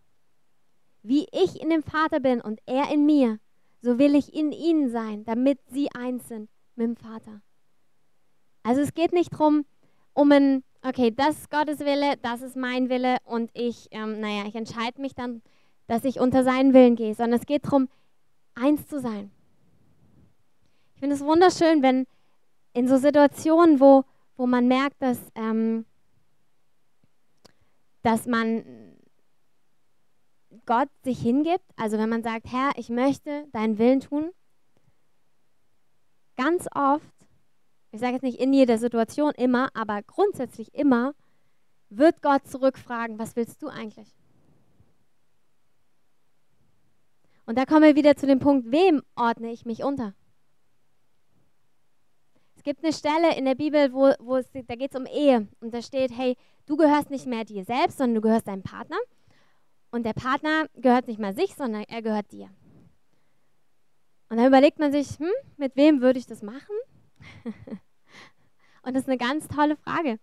Wie 1.04 1.26
ich 1.32 1.62
in 1.62 1.70
dem 1.70 1.84
Vater 1.84 2.20
bin 2.20 2.42
und 2.42 2.60
er 2.66 2.92
in 2.92 3.06
mir, 3.06 3.40
so 3.82 3.98
will 3.98 4.16
ich 4.16 4.34
in 4.34 4.52
ihnen 4.52 4.90
sein, 4.90 5.24
damit 5.24 5.60
sie 5.68 5.88
eins 5.94 6.28
sind 6.28 6.50
mit 6.76 6.88
dem 6.88 6.96
Vater. 6.98 7.42
Also 8.64 8.82
es 8.82 8.94
geht 8.94 9.14
nicht 9.14 9.32
darum, 9.32 9.66
um 10.12 10.34
ein, 10.34 10.66
okay, 10.82 11.12
das 11.12 11.38
ist 11.38 11.50
Gottes 11.50 11.80
Wille, 11.80 12.18
das 12.22 12.42
ist 12.42 12.58
mein 12.58 12.90
Wille 12.90 13.20
und 13.24 13.52
ich, 13.54 13.88
ähm, 13.92 14.20
naja, 14.20 14.44
ich 14.48 14.56
entscheide 14.56 15.00
mich 15.00 15.16
dann, 15.16 15.42
dass 15.92 16.06
ich 16.06 16.22
unter 16.22 16.46
seinen 16.46 16.74
Willen 16.74 16.96
gehe, 16.96 17.14
sondern 17.14 17.38
es 17.38 17.46
geht 17.46 17.66
darum, 17.66 17.90
eins 18.56 18.88
zu 18.88 19.02
sein. 19.02 19.30
Ich 20.94 21.02
finde 21.02 21.18
es 21.18 21.22
wunderschön, 21.22 21.84
wenn 21.84 22.08
in 22.72 22.88
so 22.88 22.96
Situationen, 22.96 23.82
wo, 23.82 24.06
wo 24.38 24.48
man 24.48 24.70
merkt, 24.70 25.02
dass, 25.02 25.20
ähm, 25.36 25.86
dass 28.04 28.26
man 28.26 28.64
Gott 30.66 30.88
sich 31.04 31.20
hingibt, 31.20 31.66
also 31.76 31.98
wenn 31.98 32.08
man 32.08 32.24
sagt, 32.24 32.46
Herr, 32.50 32.72
ich 32.78 32.88
möchte 32.88 33.50
deinen 33.52 33.78
Willen 33.78 34.00
tun, 34.00 34.32
ganz 36.38 36.70
oft, 36.74 37.04
ich 37.92 38.00
sage 38.00 38.14
jetzt 38.14 38.24
nicht 38.24 38.40
in 38.40 38.54
jeder 38.54 38.78
Situation 38.78 39.34
immer, 39.34 39.68
aber 39.74 40.02
grundsätzlich 40.04 40.74
immer, 40.74 41.16
wird 41.90 42.22
Gott 42.22 42.48
zurückfragen, 42.48 43.20
was 43.20 43.36
willst 43.36 43.62
du 43.62 43.68
eigentlich? 43.68 44.21
Und 47.46 47.58
da 47.58 47.66
kommen 47.66 47.84
wir 47.84 47.96
wieder 47.96 48.16
zu 48.16 48.28
dem 48.28 48.40
Punkt, 48.40 48.72
wem 48.72 49.02
ordne 49.16 49.52
ich 49.52 49.66
mich 49.66 49.84
unter? 49.84 50.14
Es 52.56 52.64
gibt 52.64 52.84
eine 52.84 52.94
Stelle 52.94 53.36
in 53.36 53.46
der 53.46 53.56
Bibel, 53.56 53.92
wo, 53.92 54.14
wo 54.20 54.38
es, 54.38 54.48
da 54.52 54.76
geht 54.76 54.94
es 54.94 55.00
um 55.00 55.08
Ehe 55.08 55.48
und 55.62 55.74
da 55.74 55.82
steht, 55.82 56.16
hey, 56.16 56.38
du 56.68 56.78
gehörst 56.78 57.10
nicht 57.10 57.26
mehr 57.26 57.44
dir 57.44 57.66
selbst, 57.66 57.98
sondern 57.98 58.16
du 58.16 58.22
gehörst 58.22 58.48
deinem 58.48 58.62
Partner. 58.62 58.98
Und 59.90 60.06
der 60.06 60.14
Partner 60.14 60.68
gehört 60.76 61.08
nicht 61.08 61.20
mehr 61.20 61.34
sich, 61.34 61.56
sondern 61.56 61.84
er 61.84 62.02
gehört 62.02 62.32
dir. 62.32 62.50
Und 64.30 64.38
dann 64.38 64.46
überlegt 64.46 64.80
man 64.80 64.92
sich, 64.92 65.18
hm, 65.18 65.32
mit 65.58 65.76
wem 65.76 66.02
würde 66.02 66.20
ich 66.20 66.28
das 66.28 66.42
machen? 66.42 66.76
und 68.84 68.94
das 68.94 69.04
ist 69.04 69.10
eine 69.10 69.18
ganz 69.18 69.48
tolle 69.48 69.76
Frage. 69.76 70.20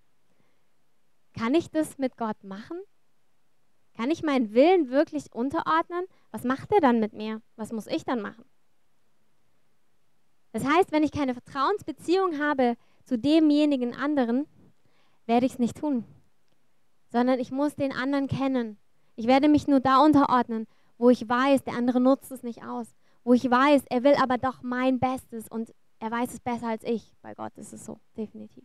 Kann 1.36 1.54
ich 1.54 1.70
das 1.70 1.98
mit 1.98 2.16
Gott 2.16 2.42
machen? 2.42 2.78
Kann 3.98 4.12
ich 4.12 4.22
meinen 4.22 4.54
Willen 4.54 4.90
wirklich 4.90 5.34
unterordnen? 5.34 6.06
Was 6.30 6.44
macht 6.44 6.70
er 6.72 6.80
dann 6.80 7.00
mit 7.00 7.14
mir? 7.14 7.42
Was 7.56 7.72
muss 7.72 7.88
ich 7.88 8.04
dann 8.04 8.22
machen? 8.22 8.44
Das 10.52 10.64
heißt, 10.64 10.92
wenn 10.92 11.02
ich 11.02 11.10
keine 11.10 11.34
Vertrauensbeziehung 11.34 12.38
habe 12.38 12.76
zu 13.04 13.18
demjenigen 13.18 13.96
anderen, 13.96 14.46
werde 15.26 15.46
ich 15.46 15.54
es 15.54 15.58
nicht 15.58 15.78
tun, 15.78 16.04
sondern 17.10 17.40
ich 17.40 17.50
muss 17.50 17.74
den 17.74 17.92
anderen 17.92 18.28
kennen. 18.28 18.78
Ich 19.16 19.26
werde 19.26 19.48
mich 19.48 19.66
nur 19.66 19.80
da 19.80 19.98
unterordnen, 20.04 20.68
wo 20.96 21.10
ich 21.10 21.28
weiß, 21.28 21.64
der 21.64 21.74
andere 21.74 22.00
nutzt 22.00 22.30
es 22.30 22.44
nicht 22.44 22.62
aus, 22.62 22.94
wo 23.24 23.34
ich 23.34 23.50
weiß, 23.50 23.82
er 23.90 24.04
will 24.04 24.14
aber 24.14 24.38
doch 24.38 24.62
mein 24.62 25.00
Bestes 25.00 25.48
und 25.48 25.74
er 25.98 26.12
weiß 26.12 26.34
es 26.34 26.40
besser 26.40 26.68
als 26.68 26.84
ich. 26.84 27.16
Bei 27.20 27.34
Gott 27.34 27.56
ist 27.56 27.72
es 27.72 27.84
so, 27.84 27.98
definitiv. 28.16 28.64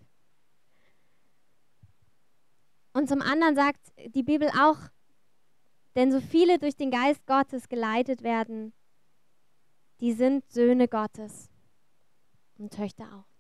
Und 2.94 3.10
zum 3.10 3.24
anderen 3.24 3.56
sagt 3.56 3.82
die 4.14 4.22
Bibel 4.22 4.50
auch, 4.50 4.78
denn 5.96 6.12
so 6.12 6.20
viele 6.20 6.60
durch 6.60 6.76
den 6.76 6.92
Geist 6.92 7.26
Gottes 7.26 7.70
geleitet 7.70 8.24
werden, 8.24 8.74
die 10.00 10.14
sind 10.14 10.50
Söhne 10.52 10.88
Gottes 10.88 11.50
und 12.58 12.74
Töchter 12.74 13.06
auch. 13.14 13.34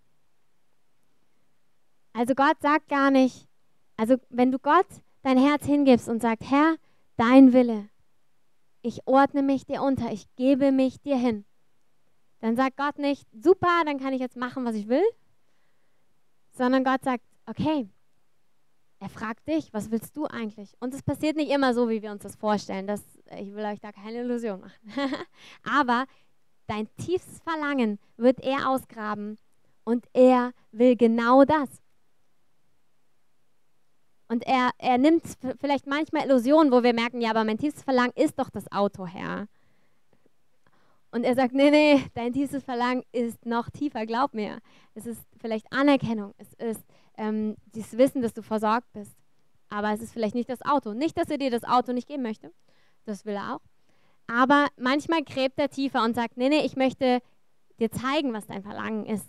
Also 2.13 2.35
Gott 2.35 2.61
sagt 2.61 2.89
gar 2.89 3.09
nicht, 3.09 3.47
also 3.97 4.17
wenn 4.29 4.51
du 4.51 4.59
Gott 4.59 4.87
dein 5.23 5.37
Herz 5.37 5.65
hingibst 5.65 6.07
und 6.07 6.21
sagst, 6.21 6.49
Herr, 6.49 6.75
dein 7.17 7.53
Wille, 7.53 7.89
ich 8.81 9.07
ordne 9.07 9.41
mich 9.41 9.65
dir 9.65 9.81
unter, 9.81 10.11
ich 10.11 10.27
gebe 10.35 10.71
mich 10.71 11.01
dir 11.01 11.17
hin, 11.17 11.45
dann 12.39 12.55
sagt 12.55 12.77
Gott 12.77 12.99
nicht, 12.99 13.27
super, 13.33 13.83
dann 13.85 13.99
kann 13.99 14.13
ich 14.13 14.19
jetzt 14.19 14.35
machen, 14.35 14.65
was 14.65 14.75
ich 14.75 14.87
will, 14.87 15.03
sondern 16.51 16.83
Gott 16.83 17.03
sagt, 17.03 17.23
okay, 17.45 17.89
er 19.03 19.09
fragt 19.09 19.45
dich, 19.49 19.73
was 19.73 19.91
willst 19.91 20.15
du 20.15 20.27
eigentlich? 20.27 20.77
Und 20.79 20.93
es 20.93 21.03
passiert 21.03 21.35
nicht 21.35 21.51
immer 21.51 21.73
so, 21.73 21.89
wie 21.89 22.01
wir 22.01 22.09
uns 22.09 22.23
das 22.23 22.37
vorstellen. 22.37 22.87
Das, 22.87 23.03
ich 23.37 23.53
will 23.53 23.65
euch 23.65 23.81
da 23.81 23.91
keine 23.91 24.21
Illusion 24.21 24.61
machen. 24.61 24.73
Aber 25.63 26.05
dein 26.67 26.87
tiefstes 26.95 27.41
Verlangen 27.41 27.99
wird 28.15 28.39
er 28.39 28.69
ausgraben 28.69 29.37
und 29.83 30.05
er 30.13 30.53
will 30.71 30.95
genau 30.95 31.43
das. 31.43 31.67
Und 34.29 34.47
er, 34.47 34.71
er 34.77 34.97
nimmt 34.97 35.23
vielleicht 35.59 35.85
manchmal 35.85 36.25
Illusionen, 36.25 36.71
wo 36.71 36.81
wir 36.81 36.93
merken, 36.93 37.19
ja, 37.19 37.31
aber 37.31 37.43
mein 37.43 37.57
tiefstes 37.57 37.83
Verlangen 37.83 38.13
ist 38.15 38.39
doch 38.39 38.49
das 38.49 38.71
Auto, 38.71 39.05
Herr. 39.05 39.47
Und 41.11 41.25
er 41.25 41.35
sagt, 41.35 41.53
nee, 41.53 41.69
nee, 41.69 42.03
dein 42.15 42.31
tiefstes 42.31 42.63
Verlangen 42.63 43.03
ist 43.11 43.45
noch 43.45 43.69
tiefer, 43.69 44.05
glaub 44.05 44.33
mir. 44.33 44.59
Es 44.95 45.05
ist 45.05 45.21
vielleicht 45.39 45.71
Anerkennung, 45.71 46.33
es 46.37 46.53
ist 46.53 46.83
ähm, 47.17 47.55
dieses 47.75 47.97
Wissen, 47.97 48.21
dass 48.21 48.33
du 48.33 48.41
versorgt 48.41 48.91
bist. 48.93 49.15
Aber 49.69 49.91
es 49.91 50.01
ist 50.01 50.13
vielleicht 50.13 50.35
nicht 50.35 50.49
das 50.49 50.61
Auto. 50.61 50.93
Nicht, 50.93 51.17
dass 51.17 51.29
er 51.29 51.37
dir 51.37 51.51
das 51.51 51.63
Auto 51.63 51.93
nicht 51.93 52.07
geben 52.07 52.23
möchte. 52.23 52.51
Das 53.05 53.25
will 53.25 53.35
er 53.35 53.55
auch. 53.55 53.61
Aber 54.27 54.67
manchmal 54.77 55.23
gräbt 55.23 55.59
er 55.59 55.69
tiefer 55.69 56.03
und 56.03 56.15
sagt, 56.15 56.37
nee, 56.37 56.49
nee, 56.49 56.65
ich 56.65 56.75
möchte 56.75 57.21
dir 57.79 57.91
zeigen, 57.91 58.33
was 58.33 58.47
dein 58.47 58.63
Verlangen 58.63 59.05
ist. 59.05 59.27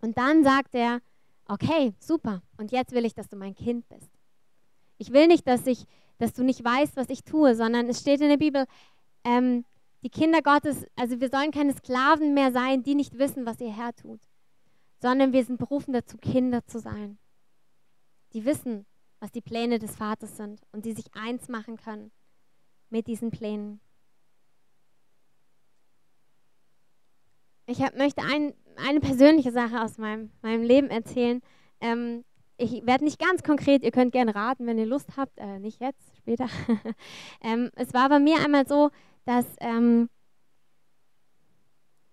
Und 0.00 0.18
dann 0.18 0.44
sagt 0.44 0.74
er, 0.74 1.00
okay, 1.48 1.94
super, 1.98 2.42
und 2.58 2.70
jetzt 2.70 2.92
will 2.92 3.04
ich, 3.04 3.14
dass 3.14 3.28
du 3.28 3.36
mein 3.36 3.54
Kind 3.54 3.88
bist. 3.88 4.10
Ich 4.98 5.12
will 5.12 5.26
nicht, 5.26 5.48
dass, 5.48 5.66
ich, 5.66 5.84
dass 6.18 6.34
du 6.34 6.44
nicht 6.44 6.62
weißt, 6.62 6.96
was 6.96 7.08
ich 7.08 7.24
tue, 7.24 7.54
sondern 7.54 7.88
es 7.88 8.00
steht 8.00 8.20
in 8.20 8.28
der 8.28 8.36
Bibel, 8.36 8.66
ähm, 9.24 9.64
die 10.02 10.10
Kinder 10.10 10.42
Gottes, 10.42 10.84
also 10.96 11.20
wir 11.20 11.30
sollen 11.30 11.50
keine 11.50 11.72
Sklaven 11.72 12.34
mehr 12.34 12.52
sein, 12.52 12.82
die 12.82 12.94
nicht 12.94 13.18
wissen, 13.18 13.46
was 13.46 13.60
ihr 13.60 13.74
Herr 13.74 13.94
tut 13.94 14.20
sondern 15.04 15.34
wir 15.34 15.44
sind 15.44 15.58
berufen 15.58 15.92
dazu, 15.92 16.16
Kinder 16.16 16.64
zu 16.64 16.78
sein, 16.80 17.18
die 18.32 18.46
wissen, 18.46 18.86
was 19.20 19.30
die 19.32 19.42
Pläne 19.42 19.78
des 19.78 19.96
Vaters 19.96 20.38
sind 20.38 20.62
und 20.72 20.86
die 20.86 20.92
sich 20.92 21.04
eins 21.12 21.50
machen 21.50 21.76
können 21.76 22.10
mit 22.88 23.06
diesen 23.06 23.30
Plänen. 23.30 23.82
Ich 27.66 27.82
hab, 27.82 27.94
möchte 27.98 28.22
ein, 28.22 28.54
eine 28.76 29.00
persönliche 29.00 29.52
Sache 29.52 29.82
aus 29.82 29.98
meinem, 29.98 30.30
meinem 30.40 30.62
Leben 30.62 30.88
erzählen. 30.88 31.42
Ähm, 31.82 32.24
ich 32.56 32.86
werde 32.86 33.04
nicht 33.04 33.18
ganz 33.18 33.42
konkret, 33.42 33.82
ihr 33.82 33.90
könnt 33.90 34.12
gerne 34.12 34.34
raten, 34.34 34.66
wenn 34.66 34.78
ihr 34.78 34.86
Lust 34.86 35.18
habt, 35.18 35.36
äh, 35.36 35.58
nicht 35.58 35.82
jetzt, 35.82 36.16
später. 36.16 36.48
ähm, 37.42 37.70
es 37.74 37.92
war 37.92 38.08
bei 38.08 38.20
mir 38.20 38.38
einmal 38.42 38.66
so, 38.66 38.88
dass, 39.26 39.44
ähm, 39.60 40.08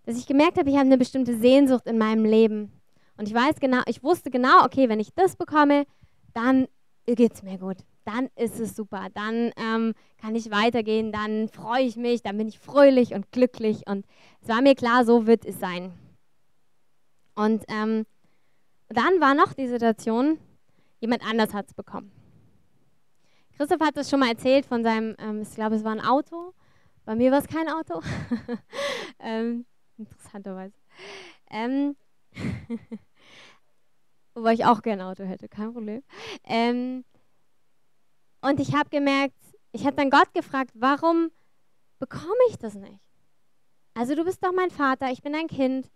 dass 0.03 0.17
ich 0.17 0.27
gemerkt 0.27 0.57
habe, 0.57 0.69
ich 0.69 0.75
habe 0.75 0.87
eine 0.87 0.97
bestimmte 0.97 1.37
Sehnsucht 1.37 1.87
in 1.87 1.97
meinem 1.97 2.25
Leben. 2.25 2.80
Und 3.21 3.27
ich 3.27 3.35
weiß 3.35 3.59
genau, 3.59 3.83
ich 3.85 4.01
wusste 4.01 4.31
genau, 4.31 4.65
okay, 4.65 4.89
wenn 4.89 4.99
ich 4.99 5.13
das 5.13 5.35
bekomme, 5.35 5.85
dann 6.33 6.67
geht 7.05 7.35
es 7.35 7.43
mir 7.43 7.59
gut. 7.59 7.77
Dann 8.03 8.29
ist 8.35 8.59
es 8.59 8.75
super. 8.75 9.09
Dann 9.13 9.51
ähm, 9.57 9.93
kann 10.19 10.33
ich 10.33 10.49
weitergehen. 10.49 11.11
Dann 11.11 11.47
freue 11.47 11.83
ich 11.83 11.97
mich. 11.97 12.23
Dann 12.23 12.39
bin 12.39 12.47
ich 12.47 12.57
fröhlich 12.57 13.13
und 13.13 13.31
glücklich. 13.31 13.85
Und 13.85 14.07
es 14.41 14.49
war 14.49 14.63
mir 14.63 14.73
klar, 14.73 15.05
so 15.05 15.27
wird 15.27 15.45
es 15.45 15.59
sein. 15.59 15.93
Und 17.35 17.63
ähm, 17.67 18.07
dann 18.89 19.21
war 19.21 19.35
noch 19.35 19.53
die 19.53 19.67
Situation, 19.67 20.39
jemand 20.99 21.23
anders 21.23 21.53
hat 21.53 21.67
es 21.67 21.75
bekommen. 21.75 22.11
Christoph 23.55 23.81
hat 23.81 23.97
das 23.97 24.09
schon 24.09 24.21
mal 24.21 24.29
erzählt 24.29 24.65
von 24.65 24.83
seinem, 24.83 25.15
ähm, 25.19 25.43
ich 25.43 25.53
glaube, 25.53 25.75
es 25.75 25.83
war 25.83 25.91
ein 25.91 26.01
Auto. 26.01 26.55
Bei 27.05 27.13
mir 27.13 27.31
war 27.31 27.37
es 27.37 27.47
kein 27.47 27.69
Auto. 27.69 28.01
ähm, 29.19 29.67
interessanterweise. 29.99 30.73
Ähm, 31.51 31.95
Wobei 34.33 34.53
ich 34.53 34.65
auch 34.65 34.81
gerne 34.81 35.05
Auto 35.05 35.23
hätte, 35.23 35.49
kein 35.49 35.73
Problem. 35.73 36.03
Ähm, 36.43 37.03
und 38.41 38.59
ich 38.59 38.73
habe 38.73 38.89
gemerkt, 38.89 39.35
ich 39.71 39.85
habe 39.85 39.95
dann 39.95 40.09
Gott 40.09 40.33
gefragt, 40.33 40.71
warum 40.73 41.31
bekomme 41.99 42.43
ich 42.49 42.57
das 42.57 42.75
nicht? 42.75 42.99
Also 43.93 44.15
du 44.15 44.23
bist 44.23 44.43
doch 44.43 44.53
mein 44.53 44.71
Vater, 44.71 45.11
ich 45.11 45.21
bin 45.21 45.35
ein 45.35 45.47
Kind. 45.47 45.91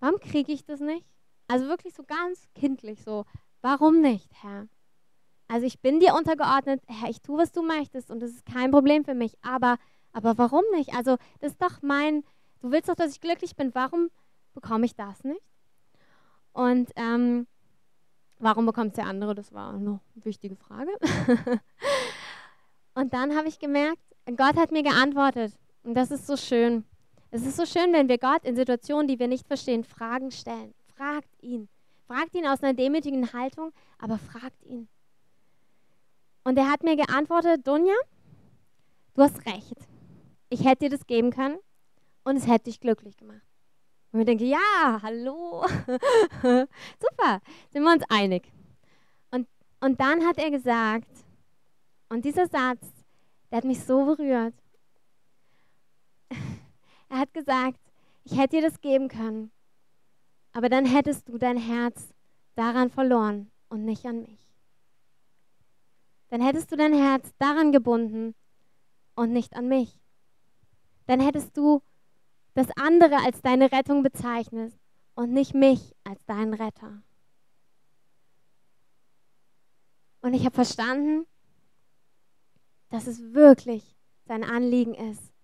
Warum 0.00 0.18
kriege 0.20 0.52
ich 0.52 0.64
das 0.64 0.80
nicht? 0.80 1.06
Also 1.48 1.66
wirklich 1.66 1.94
so 1.94 2.02
ganz 2.02 2.48
kindlich 2.54 3.02
so. 3.02 3.24
Warum 3.62 4.00
nicht, 4.00 4.30
Herr? 4.42 4.68
Also 5.48 5.64
ich 5.64 5.80
bin 5.80 6.00
dir 6.00 6.14
untergeordnet, 6.14 6.82
Herr, 6.88 7.08
ich 7.08 7.22
tue, 7.22 7.38
was 7.38 7.52
du 7.52 7.62
möchtest 7.62 8.10
und 8.10 8.20
das 8.20 8.30
ist 8.30 8.44
kein 8.46 8.72
Problem 8.72 9.04
für 9.04 9.14
mich. 9.14 9.36
Aber, 9.42 9.78
aber 10.12 10.36
warum 10.38 10.64
nicht? 10.72 10.92
Also 10.94 11.16
das 11.40 11.52
ist 11.52 11.62
doch 11.62 11.82
mein, 11.82 12.24
du 12.60 12.72
willst 12.72 12.88
doch, 12.88 12.96
dass 12.96 13.12
ich 13.12 13.20
glücklich 13.20 13.54
bin. 13.54 13.74
Warum 13.74 14.10
bekomme 14.54 14.86
ich 14.86 14.96
das 14.96 15.22
nicht? 15.22 15.42
Und 16.52 16.90
ähm, 16.96 17.46
warum 18.38 18.66
bekommt 18.66 18.96
der 18.96 19.06
andere? 19.06 19.34
Das 19.34 19.52
war 19.52 19.74
eine 19.74 20.00
wichtige 20.14 20.56
Frage. 20.56 20.90
und 22.94 23.12
dann 23.12 23.36
habe 23.36 23.48
ich 23.48 23.58
gemerkt, 23.58 24.02
Gott 24.36 24.56
hat 24.56 24.72
mir 24.72 24.82
geantwortet. 24.82 25.54
Und 25.82 25.94
das 25.94 26.10
ist 26.10 26.26
so 26.26 26.36
schön. 26.36 26.84
Es 27.30 27.46
ist 27.46 27.56
so 27.56 27.66
schön, 27.66 27.92
wenn 27.92 28.08
wir 28.08 28.18
Gott 28.18 28.44
in 28.44 28.56
Situationen, 28.56 29.08
die 29.08 29.18
wir 29.18 29.28
nicht 29.28 29.46
verstehen, 29.46 29.84
Fragen 29.84 30.30
stellen. 30.30 30.74
Fragt 30.96 31.42
ihn. 31.42 31.68
Fragt 32.06 32.34
ihn 32.34 32.46
aus 32.46 32.62
einer 32.62 32.74
demütigen 32.74 33.32
Haltung, 33.32 33.72
aber 33.98 34.18
fragt 34.18 34.64
ihn. 34.64 34.88
Und 36.44 36.56
er 36.56 36.70
hat 36.70 36.84
mir 36.84 36.96
geantwortet, 36.96 37.66
Dunja, 37.66 37.96
du 39.14 39.22
hast 39.22 39.44
recht. 39.46 39.76
Ich 40.48 40.64
hätte 40.64 40.84
dir 40.84 40.90
das 40.90 41.06
geben 41.06 41.30
können 41.30 41.58
und 42.22 42.36
es 42.36 42.46
hätte 42.46 42.64
dich 42.64 42.78
glücklich 42.78 43.16
gemacht. 43.16 43.45
Und 44.16 44.22
ich 44.22 44.26
denke, 44.28 44.46
ja, 44.46 44.98
hallo. 45.02 45.66
Super, 46.40 47.42
sind 47.68 47.82
wir 47.82 47.92
uns 47.92 48.02
einig. 48.08 48.50
Und, 49.30 49.46
und 49.80 50.00
dann 50.00 50.24
hat 50.24 50.38
er 50.38 50.50
gesagt, 50.50 51.10
und 52.08 52.24
dieser 52.24 52.46
Satz, 52.46 53.04
der 53.50 53.58
hat 53.58 53.64
mich 53.64 53.84
so 53.84 54.06
berührt. 54.06 54.54
Er 57.08 57.18
hat 57.18 57.34
gesagt, 57.34 57.78
ich 58.24 58.38
hätte 58.38 58.56
dir 58.56 58.62
das 58.62 58.80
geben 58.80 59.08
können, 59.08 59.52
aber 60.52 60.68
dann 60.70 60.86
hättest 60.86 61.28
du 61.28 61.38
dein 61.38 61.58
Herz 61.58 62.08
daran 62.56 62.90
verloren 62.90 63.50
und 63.68 63.84
nicht 63.84 64.06
an 64.06 64.22
mich. 64.22 64.50
Dann 66.30 66.40
hättest 66.40 66.72
du 66.72 66.76
dein 66.76 66.94
Herz 66.94 67.32
daran 67.38 67.70
gebunden 67.70 68.34
und 69.14 69.32
nicht 69.32 69.54
an 69.54 69.68
mich. 69.68 70.00
Dann 71.06 71.20
hättest 71.20 71.56
du 71.56 71.82
das 72.56 72.68
andere 72.76 73.18
als 73.18 73.42
deine 73.42 73.70
Rettung 73.70 74.02
bezeichnest 74.02 74.78
und 75.14 75.30
nicht 75.30 75.54
mich 75.54 75.94
als 76.04 76.24
deinen 76.24 76.54
Retter. 76.54 77.02
Und 80.22 80.32
ich 80.32 80.46
habe 80.46 80.54
verstanden, 80.54 81.26
dass 82.88 83.06
es 83.06 83.34
wirklich 83.34 83.98
sein 84.24 84.42
Anliegen 84.42 84.94
ist, 84.94 85.34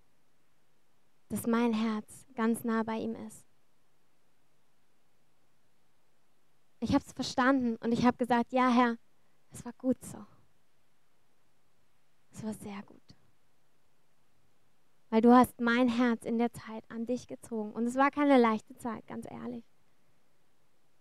dass 1.28 1.46
mein 1.46 1.74
Herz 1.74 2.26
ganz 2.34 2.64
nah 2.64 2.82
bei 2.82 2.96
ihm 2.96 3.14
ist. 3.14 3.44
Ich 6.80 6.94
habe 6.94 7.04
es 7.04 7.12
verstanden 7.12 7.76
und 7.76 7.92
ich 7.92 8.06
habe 8.06 8.16
gesagt, 8.16 8.52
ja 8.52 8.70
Herr, 8.70 8.96
es 9.50 9.62
war 9.66 9.74
gut 9.74 10.02
so. 10.02 10.24
Es 12.30 12.42
war 12.42 12.54
sehr 12.54 12.82
gut 12.84 13.01
weil 15.12 15.20
du 15.20 15.30
hast 15.34 15.60
mein 15.60 15.88
Herz 15.88 16.24
in 16.24 16.38
der 16.38 16.54
Zeit 16.54 16.84
an 16.88 17.04
dich 17.04 17.26
gezogen. 17.26 17.70
Und 17.72 17.86
es 17.86 17.96
war 17.96 18.10
keine 18.10 18.38
leichte 18.38 18.74
Zeit, 18.78 19.06
ganz 19.06 19.30
ehrlich. 19.30 19.62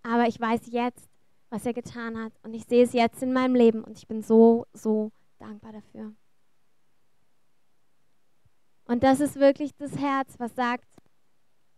Aber 0.03 0.27
ich 0.27 0.37
weiß 0.37 0.63
jetzt, 0.65 1.09
was 1.49 1.65
er 1.65 1.71
getan 1.71 2.21
hat. 2.21 2.33
Und 2.43 2.53
ich 2.53 2.65
sehe 2.65 2.83
es 2.83 2.91
jetzt 2.91 3.23
in 3.23 3.31
meinem 3.31 3.55
Leben. 3.55 3.85
Und 3.85 3.97
ich 3.97 4.09
bin 4.09 4.21
so, 4.21 4.65
so 4.73 5.13
dankbar 5.39 5.71
dafür. 5.71 6.13
Und 8.83 9.01
das 9.01 9.21
ist 9.21 9.37
wirklich 9.37 9.73
das 9.77 9.95
Herz, 9.97 10.37
was 10.39 10.53
sagt, 10.55 10.89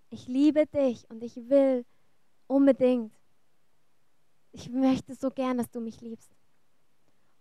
ich 0.10 0.28
liebe 0.28 0.66
dich 0.66 1.08
und 1.12 1.22
ich 1.22 1.36
will 1.36 1.86
unbedingt. 2.48 3.14
Ich 4.54 4.72
möchte 4.72 5.14
so 5.14 5.30
gern, 5.30 5.60
dass 5.60 5.70
du 5.70 5.82
mich 5.82 6.02
liebst. 6.02 6.32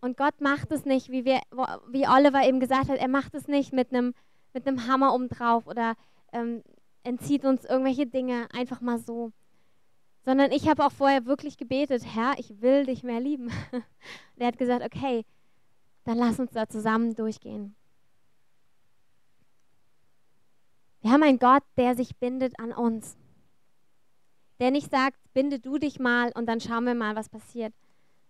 Und 0.03 0.19
Gott 0.19 0.39
macht 0.43 0.71
es 0.71 0.85
nicht, 0.85 1.09
wie, 1.09 1.25
wir, 1.25 1.41
wie 1.89 2.07
Oliver 2.07 2.47
eben 2.47 2.61
gesagt 2.61 2.91
hat, 2.91 2.99
er 2.99 3.09
macht 3.09 3.35
es 3.35 3.49
nicht 3.49 3.73
mit 3.73 3.89
einem 3.89 4.13
mit 4.53 4.67
einem 4.67 4.87
Hammer 4.87 5.15
obendrauf 5.15 5.67
oder 5.67 5.95
ähm, 6.33 6.63
entzieht 7.03 7.45
uns 7.45 7.65
irgendwelche 7.65 8.07
Dinge 8.07 8.49
einfach 8.53 8.81
mal 8.81 8.99
so. 8.99 9.33
Sondern 10.25 10.53
ich 10.53 10.69
habe 10.69 10.85
auch 10.85 10.93
vorher 10.93 11.27
wirklich 11.27 11.57
gebetet, 11.57 12.05
Herr, 12.07 12.39
ich 12.39 12.61
will 12.61 12.87
dich 12.87 13.03
mehr 13.03 13.21
lieben. 13.21 13.47
Und 13.73 14.39
er 14.39 14.49
hat 14.49 14.59
gesagt, 14.59 14.85
okay, 14.85 15.25
dann 16.05 16.19
lass 16.19 16.39
uns 16.39 16.53
da 16.53 16.69
zusammen 16.69 17.15
durchgehen. 17.15 17.75
Wir 21.01 21.11
haben 21.11 21.23
einen 21.25 21.41
Gott, 21.41 21.65
der 21.77 21.97
sich 21.97 22.17
bindet 22.17 22.59
an 22.61 22.73
uns. 22.73 23.17
Der 24.61 24.71
nicht 24.71 24.91
sagt, 24.91 25.19
binde 25.35 25.59
du 25.59 25.79
dich 25.79 25.99
mal 25.99 26.31
und 26.37 26.47
dann 26.47 26.61
schauen 26.61 26.85
wir 26.85 26.95
mal, 26.95 27.17
was 27.17 27.29
passiert. 27.29 27.75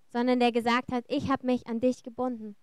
Sondern 0.08 0.40
der 0.40 0.52
gesagt 0.52 0.90
hat, 0.90 1.04
ich 1.08 1.30
habe 1.30 1.44
mich 1.44 1.66
an 1.66 1.80
dich 1.80 2.02
gebunden. 2.02 2.56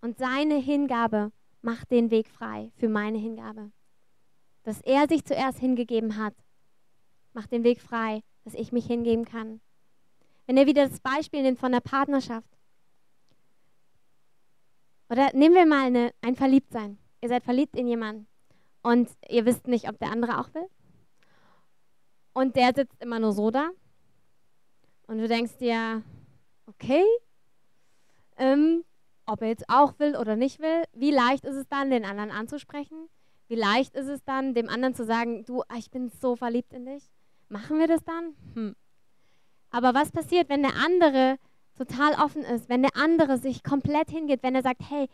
Und 0.00 0.18
seine 0.18 0.56
Hingabe 0.56 1.30
macht 1.62 1.90
den 1.90 2.10
Weg 2.10 2.28
frei 2.28 2.72
für 2.76 2.88
meine 2.88 3.18
Hingabe. 3.18 3.72
Dass 4.62 4.80
er 4.82 5.08
sich 5.08 5.24
zuerst 5.24 5.58
hingegeben 5.58 6.16
hat, 6.16 6.34
macht 7.32 7.52
den 7.52 7.64
Weg 7.64 7.80
frei, 7.80 8.22
dass 8.44 8.54
ich 8.54 8.72
mich 8.72 8.86
hingeben 8.86 9.24
kann. 9.24 9.60
Wenn 10.46 10.56
ihr 10.56 10.66
wieder 10.66 10.88
das 10.88 11.00
Beispiel 11.00 11.42
nimmt 11.42 11.58
von 11.58 11.72
der 11.72 11.80
Partnerschaft. 11.80 12.48
Oder 15.08 15.30
nehmen 15.32 15.54
wir 15.54 15.66
mal 15.66 15.86
eine, 15.86 16.12
ein 16.20 16.36
Verliebtsein. 16.36 16.98
Ihr 17.20 17.28
seid 17.28 17.42
verliebt 17.44 17.76
in 17.76 17.86
jemanden 17.86 18.26
und 18.82 19.10
ihr 19.28 19.44
wisst 19.44 19.66
nicht, 19.66 19.88
ob 19.88 19.98
der 19.98 20.10
andere 20.10 20.38
auch 20.38 20.52
will. 20.54 20.66
Und 22.32 22.56
der 22.56 22.72
sitzt 22.74 23.00
immer 23.02 23.18
nur 23.18 23.32
so 23.32 23.50
da. 23.50 23.70
Und 25.06 25.18
du 25.18 25.28
denkst 25.28 25.58
dir, 25.58 26.02
okay, 26.66 27.04
ähm, 28.36 28.84
ob 29.30 29.42
er 29.42 29.48
jetzt 29.48 29.68
auch 29.68 29.98
will 29.98 30.16
oder 30.16 30.36
nicht 30.36 30.60
will, 30.60 30.84
wie 30.92 31.12
leicht 31.12 31.44
ist 31.44 31.56
es 31.56 31.68
dann, 31.68 31.90
den 31.90 32.04
anderen 32.04 32.30
anzusprechen? 32.30 33.08
Wie 33.48 33.54
leicht 33.54 33.94
ist 33.94 34.08
es 34.08 34.24
dann, 34.24 34.54
dem 34.54 34.68
anderen 34.68 34.94
zu 34.94 35.04
sagen, 35.04 35.44
du, 35.44 35.62
ah, 35.62 35.76
ich 35.76 35.90
bin 35.90 36.08
so 36.08 36.36
verliebt 36.36 36.72
in 36.72 36.86
dich? 36.86 37.10
Machen 37.48 37.78
wir 37.78 37.86
das 37.86 38.02
dann? 38.04 38.34
Hm. 38.54 38.76
Aber 39.70 39.94
was 39.94 40.10
passiert, 40.10 40.48
wenn 40.48 40.62
der 40.62 40.74
andere 40.74 41.38
total 41.76 42.14
offen 42.14 42.42
ist, 42.42 42.68
wenn 42.68 42.82
der 42.82 42.96
andere 42.96 43.38
sich 43.38 43.62
komplett 43.62 44.10
hingeht, 44.10 44.42
wenn 44.42 44.54
er 44.54 44.62
sagt, 44.62 44.82
hey, 44.88 45.08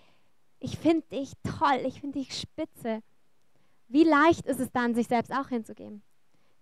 ich 0.61 0.79
finde 0.79 1.07
dich 1.09 1.33
toll, 1.43 1.81
ich 1.87 2.01
finde 2.01 2.19
dich 2.19 2.39
spitze? 2.39 3.01
Wie 3.89 4.05
leicht 4.05 4.47
ist 4.47 4.61
es 4.61 4.73
dann, 4.73 4.95
sich 4.95 5.09
selbst 5.09 5.33
auch 5.33 5.49
hinzugeben? 5.49 6.03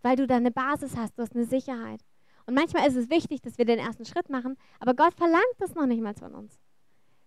Weil 0.02 0.16
du 0.16 0.26
da 0.26 0.36
eine 0.36 0.50
Basis 0.50 0.96
hast, 0.96 1.16
du 1.16 1.22
hast 1.22 1.34
eine 1.34 1.46
Sicherheit. 1.46 2.00
Und 2.46 2.54
manchmal 2.54 2.86
ist 2.86 2.96
es 2.96 3.08
wichtig, 3.10 3.40
dass 3.40 3.58
wir 3.58 3.64
den 3.64 3.78
ersten 3.78 4.04
Schritt 4.04 4.28
machen, 4.28 4.56
aber 4.80 4.94
Gott 4.94 5.14
verlangt 5.14 5.44
das 5.58 5.74
noch 5.74 5.86
nicht 5.86 6.02
mal 6.02 6.14
von 6.14 6.34
uns. 6.34 6.60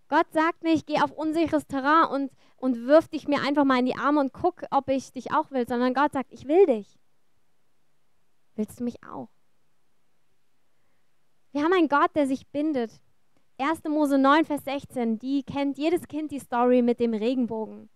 Gott 0.08 0.26
sagt 0.32 0.62
nicht, 0.62 0.86
geh 0.86 1.00
auf 1.00 1.12
unsicheres 1.12 1.66
Terrain 1.66 2.08
und, 2.10 2.32
und 2.56 2.86
wirf 2.86 3.08
dich 3.08 3.28
mir 3.28 3.42
einfach 3.42 3.64
mal 3.64 3.78
in 3.78 3.86
die 3.86 3.96
Arme 3.96 4.20
und 4.20 4.32
guck, 4.32 4.62
ob 4.70 4.88
ich 4.88 5.12
dich 5.12 5.32
auch 5.32 5.50
will, 5.50 5.68
sondern 5.68 5.94
Gott 5.94 6.12
sagt, 6.12 6.32
ich 6.32 6.46
will 6.48 6.66
dich. 6.66 6.98
Willst 8.54 8.80
du 8.80 8.84
mich 8.84 9.04
auch? 9.04 9.28
Wir 11.52 11.62
haben 11.62 11.72
einen 11.72 11.88
Gott, 11.88 12.14
der 12.14 12.26
sich 12.26 12.48
bindet. 12.48 13.00
1. 13.58 13.84
Mose 13.84 14.18
9, 14.18 14.44
Vers 14.44 14.64
16, 14.64 15.18
die 15.18 15.42
kennt 15.42 15.78
jedes 15.78 16.06
Kind 16.06 16.30
die 16.30 16.38
Story 16.38 16.80
mit 16.80 17.00
dem 17.00 17.12
Regenbogen, 17.12 17.88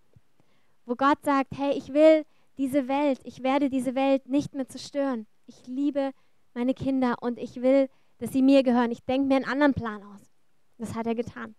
wo 0.85 0.97
Gott 0.97 1.19
sagt, 1.23 1.57
hey, 1.57 1.73
ich 1.73 1.93
will 1.93 2.25
diese 2.59 2.89
Welt, 2.89 3.21
ich 3.25 3.43
werde 3.43 3.71
diese 3.71 3.95
Welt 3.95 4.29
nicht 4.29 4.55
mehr 4.55 4.69
zerstören. 4.69 5.27
Ich 5.47 5.67
liebe 5.67 6.13
meine 6.55 6.75
Kinder 6.75 7.17
und 7.21 7.39
ich 7.39 7.63
will, 7.63 7.89
dass 8.19 8.33
sie 8.33 8.43
mir 8.43 8.63
gehören. 8.63 8.91
Ich 8.91 9.05
denke 9.05 9.29
mir 9.29 9.37
einen 9.37 9.45
anderen 9.45 9.75
Plan 9.75 10.03
aus. 10.03 10.31
Das 10.79 10.95
hat 10.95 11.07
er 11.07 11.15
getan. 11.15 11.55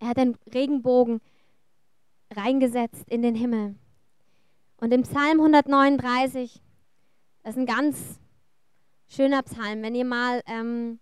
Er 0.00 0.08
hat 0.08 0.16
den 0.16 0.36
Regenbogen 0.52 1.20
reingesetzt 2.30 3.08
in 3.08 3.22
den 3.22 3.34
Himmel. 3.34 3.74
Und 4.80 4.92
im 4.92 5.02
Psalm 5.02 5.40
139 5.40 6.60
Das 7.42 7.54
ist 7.54 7.60
ein 7.60 7.66
ganz 7.66 8.20
schöner 9.08 9.42
Psalm. 9.42 9.82
Wenn 9.82 9.94
ihr 9.94 10.04
mal 10.04 10.42
ähm, 10.46 11.00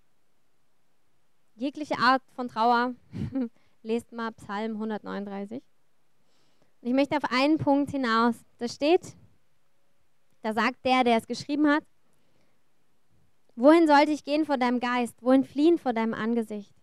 jegliche 1.56 1.98
Art 1.98 2.22
von 2.34 2.48
Trauer 2.48 2.94
lest 3.82 4.12
mal 4.12 4.32
Psalm 4.32 4.72
139. 4.72 5.62
Und 6.80 6.88
ich 6.88 6.94
möchte 6.94 7.16
auf 7.16 7.24
einen 7.30 7.58
Punkt 7.58 7.90
hinaus. 7.90 8.36
Da 8.58 8.68
steht, 8.68 9.16
da 10.42 10.52
sagt 10.52 10.84
der, 10.84 11.04
der 11.04 11.16
es 11.18 11.26
geschrieben 11.26 11.68
hat, 11.68 11.84
wohin 13.56 13.86
sollte 13.86 14.12
ich 14.12 14.24
gehen 14.24 14.44
vor 14.44 14.58
deinem 14.58 14.80
Geist? 14.80 15.22
Wohin 15.22 15.44
fliehen 15.44 15.78
vor 15.78 15.92
deinem 15.92 16.14
Angesicht? 16.14 16.75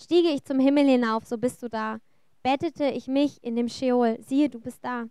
Stiege 0.00 0.28
ich 0.28 0.44
zum 0.44 0.60
Himmel 0.60 0.86
hinauf, 0.86 1.26
so 1.26 1.38
bist 1.38 1.62
du 1.62 1.68
da. 1.68 1.98
Bettete 2.42 2.84
ich 2.84 3.08
mich 3.08 3.42
in 3.42 3.56
dem 3.56 3.68
Scheol, 3.68 4.18
siehe, 4.20 4.48
du 4.48 4.60
bist 4.60 4.84
da. 4.84 5.06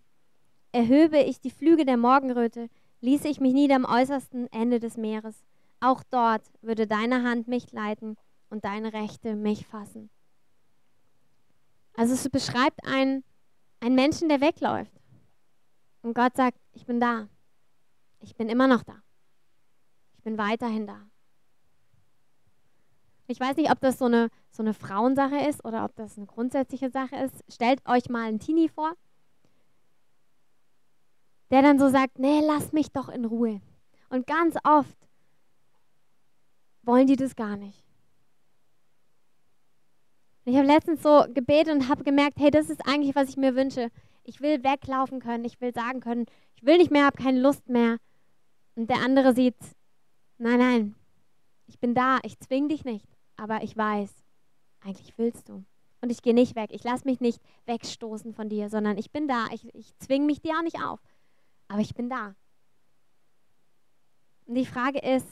Erhöbe 0.72 1.18
ich 1.18 1.40
die 1.40 1.50
Flüge 1.50 1.84
der 1.84 1.98
Morgenröte, 1.98 2.68
ließe 3.00 3.28
ich 3.28 3.38
mich 3.38 3.52
nieder 3.52 3.76
am 3.76 3.84
äußersten 3.84 4.50
Ende 4.50 4.80
des 4.80 4.96
Meeres. 4.96 5.44
Auch 5.80 6.02
dort 6.10 6.42
würde 6.62 6.86
deine 6.86 7.22
Hand 7.22 7.48
mich 7.48 7.70
leiten 7.72 8.16
und 8.48 8.64
deine 8.64 8.92
Rechte 8.94 9.36
mich 9.36 9.66
fassen. 9.66 10.10
Also 11.94 12.14
es 12.14 12.28
beschreibt 12.30 12.86
einen, 12.86 13.24
einen 13.80 13.94
Menschen, 13.94 14.28
der 14.28 14.40
wegläuft. 14.40 14.92
Und 16.02 16.14
Gott 16.14 16.36
sagt, 16.36 16.58
ich 16.72 16.86
bin 16.86 16.98
da. 16.98 17.28
Ich 18.20 18.36
bin 18.36 18.48
immer 18.48 18.66
noch 18.66 18.82
da. 18.82 19.02
Ich 20.16 20.22
bin 20.22 20.38
weiterhin 20.38 20.86
da. 20.86 21.07
Ich 23.30 23.38
weiß 23.38 23.56
nicht, 23.56 23.70
ob 23.70 23.78
das 23.80 23.98
so 23.98 24.06
eine, 24.06 24.30
so 24.50 24.62
eine 24.62 24.72
Frauensache 24.72 25.36
ist 25.48 25.62
oder 25.64 25.84
ob 25.84 25.94
das 25.96 26.16
eine 26.16 26.26
grundsätzliche 26.26 26.90
Sache 26.90 27.16
ist. 27.16 27.44
Stellt 27.52 27.86
euch 27.86 28.08
mal 28.08 28.26
einen 28.26 28.40
Teenie 28.40 28.68
vor, 28.68 28.94
der 31.50 31.60
dann 31.60 31.78
so 31.78 31.90
sagt, 31.90 32.18
nee, 32.18 32.40
lass 32.40 32.72
mich 32.72 32.90
doch 32.90 33.10
in 33.10 33.26
Ruhe. 33.26 33.60
Und 34.08 34.26
ganz 34.26 34.56
oft 34.64 34.96
wollen 36.82 37.06
die 37.06 37.16
das 37.16 37.36
gar 37.36 37.56
nicht. 37.56 37.84
Ich 40.46 40.56
habe 40.56 40.66
letztens 40.66 41.02
so 41.02 41.26
gebetet 41.34 41.74
und 41.74 41.88
habe 41.88 42.04
gemerkt, 42.04 42.38
hey, 42.38 42.50
das 42.50 42.70
ist 42.70 42.86
eigentlich, 42.86 43.14
was 43.14 43.28
ich 43.28 43.36
mir 43.36 43.54
wünsche. 43.54 43.90
Ich 44.24 44.40
will 44.40 44.64
weglaufen 44.64 45.20
können, 45.20 45.44
ich 45.44 45.60
will 45.60 45.74
sagen 45.74 46.00
können, 46.00 46.24
ich 46.56 46.64
will 46.64 46.78
nicht 46.78 46.90
mehr, 46.90 47.04
habe 47.04 47.22
keine 47.22 47.40
Lust 47.40 47.68
mehr. 47.68 47.98
Und 48.74 48.88
der 48.88 49.02
andere 49.02 49.34
sieht, 49.34 49.56
nein, 50.38 50.58
nein, 50.58 50.94
ich 51.66 51.78
bin 51.78 51.94
da, 51.94 52.18
ich 52.22 52.38
zwing 52.40 52.70
dich 52.70 52.86
nicht, 52.86 53.04
aber 53.38 53.62
ich 53.62 53.76
weiß, 53.76 54.12
eigentlich 54.80 55.16
willst 55.16 55.48
du. 55.48 55.64
Und 56.00 56.10
ich 56.10 56.22
gehe 56.22 56.34
nicht 56.34 56.54
weg, 56.54 56.70
ich 56.72 56.84
lasse 56.84 57.04
mich 57.04 57.20
nicht 57.20 57.40
wegstoßen 57.66 58.34
von 58.34 58.48
dir, 58.48 58.68
sondern 58.68 58.98
ich 58.98 59.10
bin 59.10 59.26
da, 59.26 59.46
ich, 59.52 59.74
ich 59.74 59.96
zwinge 59.98 60.26
mich 60.26 60.40
dir 60.40 60.56
auch 60.56 60.62
nicht 60.62 60.80
auf, 60.82 61.00
aber 61.68 61.80
ich 61.80 61.94
bin 61.94 62.10
da. 62.10 62.34
Und 64.46 64.54
die 64.54 64.66
Frage 64.66 64.98
ist, 64.98 65.26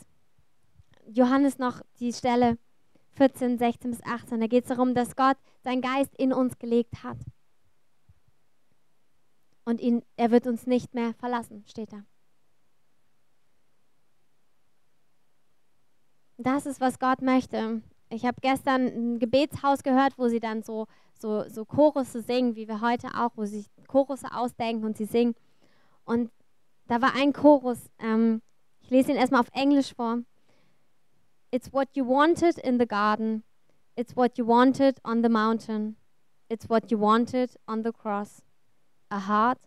Johannes 1.07 1.59
noch 1.59 1.83
die 2.01 2.13
Stelle 2.13 2.59
14, 3.13 3.59
16 3.59 3.91
bis 3.93 4.03
18, 4.03 4.41
da 4.41 4.47
geht 4.47 4.65
es 4.65 4.69
darum, 4.69 4.95
dass 4.95 5.15
Gott 5.17 5.37
seinen 5.63 5.83
Geist 5.83 6.15
in 6.17 6.33
uns 6.33 6.59
gelegt 6.59 7.03
hat. 7.03 7.19
Und 9.65 9.81
ihn, 9.81 10.03
er 10.17 10.31
wird 10.31 10.47
uns 10.47 10.67
nicht 10.67 10.95
mehr 10.95 11.15
verlassen, 11.15 11.65
steht 11.67 11.93
da. 11.93 12.05
Das 16.39 16.67
ist, 16.67 16.81
was 16.81 16.99
Gott 16.99 17.23
möchte. 17.23 17.83
Ich 18.09 18.25
habe 18.25 18.41
gestern 18.41 18.87
ein 18.87 19.19
Gebetshaus 19.19 19.83
gehört, 19.83 20.17
wo 20.17 20.29
sie 20.29 20.41
dann 20.41 20.63
so, 20.63 20.87
so, 21.19 21.49
so 21.49 21.65
Chorusse 21.65 22.23
singen, 22.23 22.55
wie 22.55 22.69
wir 22.69 22.81
heute 22.81 23.09
auch, 23.15 23.31
wo 23.35 23.45
sie 23.45 23.65
Chorusse 23.89 24.29
ausdenken 24.33 24.85
und 24.85 24.97
sie 24.97 25.07
singen. 25.07 25.35
Und 26.05 26.31
da 26.87 27.03
war 27.03 27.15
ein 27.15 27.33
Chorus, 27.33 27.91
ähm, 27.99 28.43
ich 28.81 28.91
lese 28.91 29.11
ihn 29.11 29.17
erstmal 29.17 29.41
auf 29.41 29.51
Englisch 29.53 29.93
vor. 29.95 30.21
It's 31.51 31.73
what 31.73 31.89
you 31.95 32.07
wanted 32.07 32.59
in 32.59 32.79
the 32.79 32.87
garden. 32.87 33.43
It's 33.97 34.15
what 34.17 34.39
you 34.39 34.47
wanted 34.47 35.01
on 35.05 35.23
the 35.23 35.29
mountain. 35.29 35.97
It's 36.49 36.69
what 36.69 36.91
you 36.91 37.01
wanted 37.01 37.57
on 37.67 37.83
the 37.83 37.93
cross. 37.93 38.43
A 39.11 39.19
heart 39.19 39.59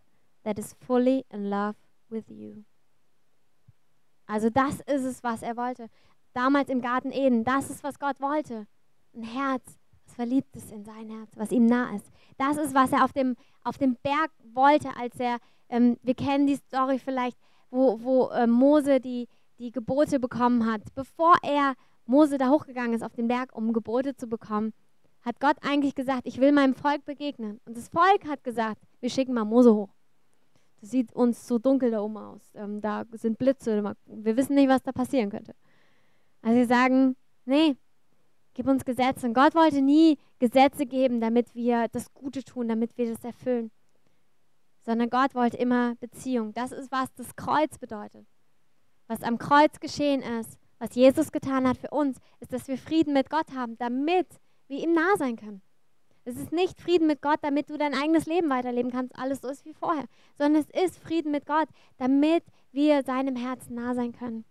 that 0.44 0.58
is 0.58 0.74
fully 0.86 1.26
in 1.30 1.50
love 1.50 1.76
with 2.08 2.30
you. 2.30 2.64
Also 4.26 4.48
das 4.48 4.80
ist 4.80 5.04
es, 5.04 5.22
was 5.22 5.42
er 5.42 5.56
wollte 5.56 5.90
damals 6.32 6.68
im 6.68 6.80
Garten 6.80 7.12
Eden. 7.12 7.44
Das 7.44 7.70
ist, 7.70 7.82
was 7.82 7.98
Gott 7.98 8.20
wollte. 8.20 8.66
Ein 9.14 9.22
Herz, 9.22 9.78
was 10.04 10.14
verliebt 10.14 10.54
ist 10.56 10.70
in 10.70 10.84
sein 10.84 11.10
Herz, 11.10 11.30
was 11.36 11.52
ihm 11.52 11.66
nah 11.66 11.94
ist. 11.94 12.10
Das 12.38 12.56
ist, 12.56 12.74
was 12.74 12.92
er 12.92 13.04
auf 13.04 13.12
dem, 13.12 13.36
auf 13.64 13.78
dem 13.78 13.96
Berg 14.02 14.30
wollte, 14.52 14.88
als 14.96 15.18
er, 15.18 15.38
ähm, 15.68 15.96
wir 16.02 16.14
kennen 16.14 16.46
die 16.46 16.56
Story 16.56 16.98
vielleicht, 16.98 17.38
wo, 17.70 18.02
wo 18.02 18.28
äh, 18.30 18.46
Mose 18.46 19.00
die, 19.00 19.28
die 19.58 19.70
Gebote 19.70 20.20
bekommen 20.20 20.70
hat. 20.70 20.82
Bevor 20.94 21.34
er, 21.42 21.74
Mose, 22.06 22.38
da 22.38 22.50
hochgegangen 22.50 22.94
ist 22.94 23.02
auf 23.02 23.14
den 23.14 23.28
Berg, 23.28 23.54
um 23.54 23.72
Gebote 23.72 24.16
zu 24.16 24.26
bekommen, 24.26 24.72
hat 25.22 25.38
Gott 25.38 25.56
eigentlich 25.62 25.94
gesagt, 25.94 26.22
ich 26.24 26.40
will 26.40 26.52
meinem 26.52 26.74
Volk 26.74 27.04
begegnen. 27.04 27.60
Und 27.66 27.76
das 27.76 27.88
Volk 27.88 28.26
hat 28.26 28.42
gesagt, 28.42 28.80
wir 29.00 29.10
schicken 29.10 29.34
mal 29.34 29.44
Mose 29.44 29.74
hoch. 29.74 29.90
Das 30.80 30.90
sieht 30.90 31.12
uns 31.14 31.46
so 31.46 31.58
dunkel 31.58 31.90
da 31.90 32.00
oben 32.00 32.16
aus. 32.16 32.40
Ähm, 32.54 32.80
da 32.80 33.04
sind 33.12 33.38
Blitze. 33.38 33.94
Wir 34.06 34.36
wissen 34.36 34.54
nicht, 34.54 34.68
was 34.68 34.82
da 34.82 34.92
passieren 34.92 35.30
könnte. 35.30 35.54
Also 36.42 36.58
sie 36.58 36.66
sagen, 36.66 37.16
nee, 37.44 37.76
gib 38.54 38.66
uns 38.66 38.84
Gesetze. 38.84 39.26
Und 39.26 39.34
Gott 39.34 39.54
wollte 39.54 39.82
nie 39.82 40.18
Gesetze 40.38 40.86
geben, 40.86 41.20
damit 41.20 41.54
wir 41.54 41.88
das 41.88 42.12
Gute 42.14 42.44
tun, 42.44 42.68
damit 42.68 42.96
wir 42.96 43.10
das 43.12 43.24
erfüllen. 43.24 43.70
Sondern 44.80 45.10
Gott 45.10 45.34
wollte 45.34 45.56
immer 45.56 45.94
Beziehung. 45.96 46.54
Das 46.54 46.72
ist, 46.72 46.90
was 46.90 47.12
das 47.14 47.36
Kreuz 47.36 47.78
bedeutet. 47.78 48.26
Was 49.06 49.22
am 49.22 49.38
Kreuz 49.38 49.80
geschehen 49.80 50.22
ist, 50.22 50.58
was 50.78 50.94
Jesus 50.94 51.32
getan 51.32 51.68
hat 51.68 51.76
für 51.76 51.90
uns, 51.90 52.18
ist, 52.40 52.52
dass 52.52 52.68
wir 52.68 52.78
Frieden 52.78 53.12
mit 53.12 53.28
Gott 53.28 53.52
haben, 53.54 53.76
damit 53.76 54.26
wir 54.68 54.78
ihm 54.78 54.92
nah 54.92 55.16
sein 55.18 55.36
können. 55.36 55.62
Es 56.24 56.36
ist 56.36 56.52
nicht 56.52 56.80
Frieden 56.80 57.06
mit 57.06 57.22
Gott, 57.22 57.38
damit 57.42 57.70
du 57.70 57.76
dein 57.76 57.94
eigenes 57.94 58.26
Leben 58.26 58.48
weiterleben 58.50 58.90
kannst, 58.90 59.16
alles 59.16 59.40
so 59.40 59.48
ist 59.48 59.64
wie 59.64 59.74
vorher, 59.74 60.04
sondern 60.38 60.62
es 60.62 60.84
ist 60.84 60.98
Frieden 60.98 61.32
mit 61.32 61.46
Gott, 61.46 61.68
damit 61.96 62.44
wir 62.72 63.02
seinem 63.02 63.36
Herzen 63.36 63.74
nah 63.74 63.94
sein 63.94 64.12
können. 64.12 64.44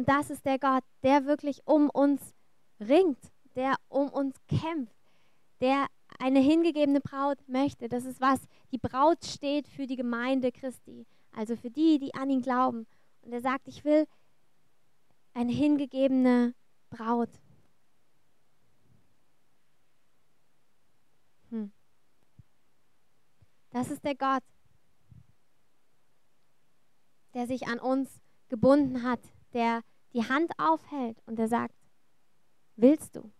Und 0.00 0.08
das 0.08 0.30
ist 0.30 0.46
der 0.46 0.58
Gott, 0.58 0.82
der 1.02 1.26
wirklich 1.26 1.60
um 1.66 1.90
uns 1.90 2.34
ringt, 2.80 3.20
der 3.54 3.74
um 3.90 4.08
uns 4.08 4.34
kämpft, 4.48 4.96
der 5.60 5.88
eine 6.18 6.40
hingegebene 6.40 7.02
Braut 7.02 7.36
möchte. 7.46 7.86
Das 7.90 8.06
ist 8.06 8.18
was, 8.18 8.40
die 8.72 8.78
Braut 8.78 9.22
steht 9.26 9.68
für 9.68 9.86
die 9.86 9.96
Gemeinde 9.96 10.52
Christi, 10.52 11.06
also 11.32 11.54
für 11.54 11.68
die, 11.70 11.98
die 11.98 12.14
an 12.14 12.30
ihn 12.30 12.40
glauben. 12.40 12.86
Und 13.20 13.34
er 13.34 13.42
sagt, 13.42 13.68
ich 13.68 13.84
will 13.84 14.06
eine 15.34 15.52
hingegebene 15.52 16.54
Braut. 16.88 17.38
Hm. 21.50 21.72
Das 23.68 23.90
ist 23.90 24.02
der 24.02 24.14
Gott, 24.14 24.44
der 27.34 27.46
sich 27.46 27.68
an 27.68 27.78
uns 27.78 28.22
gebunden 28.48 29.02
hat, 29.02 29.20
der 29.52 29.82
die 30.12 30.28
Hand 30.28 30.50
aufhält 30.58 31.18
und 31.26 31.38
der 31.38 31.48
sagt, 31.48 31.74
willst 32.76 33.16
du? 33.16 33.30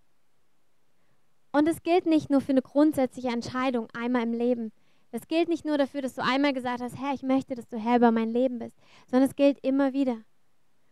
Und 1.52 1.68
es 1.68 1.82
gilt 1.82 2.06
nicht 2.06 2.30
nur 2.30 2.40
für 2.40 2.52
eine 2.52 2.62
grundsätzliche 2.62 3.28
Entscheidung 3.28 3.88
einmal 3.92 4.22
im 4.22 4.32
Leben. 4.32 4.72
Das 5.10 5.26
gilt 5.26 5.48
nicht 5.48 5.64
nur 5.64 5.78
dafür, 5.78 6.02
dass 6.02 6.14
du 6.14 6.22
einmal 6.22 6.52
gesagt 6.52 6.80
hast, 6.80 6.96
Herr, 6.96 7.14
ich 7.14 7.22
möchte, 7.22 7.56
dass 7.56 7.68
du 7.68 7.76
Herr 7.76 7.96
über 7.96 8.12
mein 8.12 8.30
Leben 8.30 8.60
bist, 8.60 8.76
sondern 9.10 9.28
es 9.28 9.34
gilt 9.34 9.58
immer 9.64 9.92
wieder. 9.92 10.18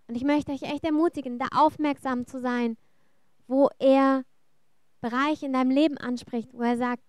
Und 0.09 0.17
ich 0.17 0.25
möchte 0.25 0.51
euch 0.53 0.63
echt 0.63 0.85
ermutigen, 0.85 1.39
da 1.39 1.47
aufmerksam 1.55 2.27
zu 2.27 2.41
sein, 2.41 2.77
wo 3.47 3.69
er 3.79 4.25
Bereiche 5.01 5.47
in 5.47 5.53
deinem 5.53 5.71
Leben 5.71 5.97
anspricht, 5.99 6.53
wo 6.53 6.63
er 6.63 6.77
sagt, 6.77 7.05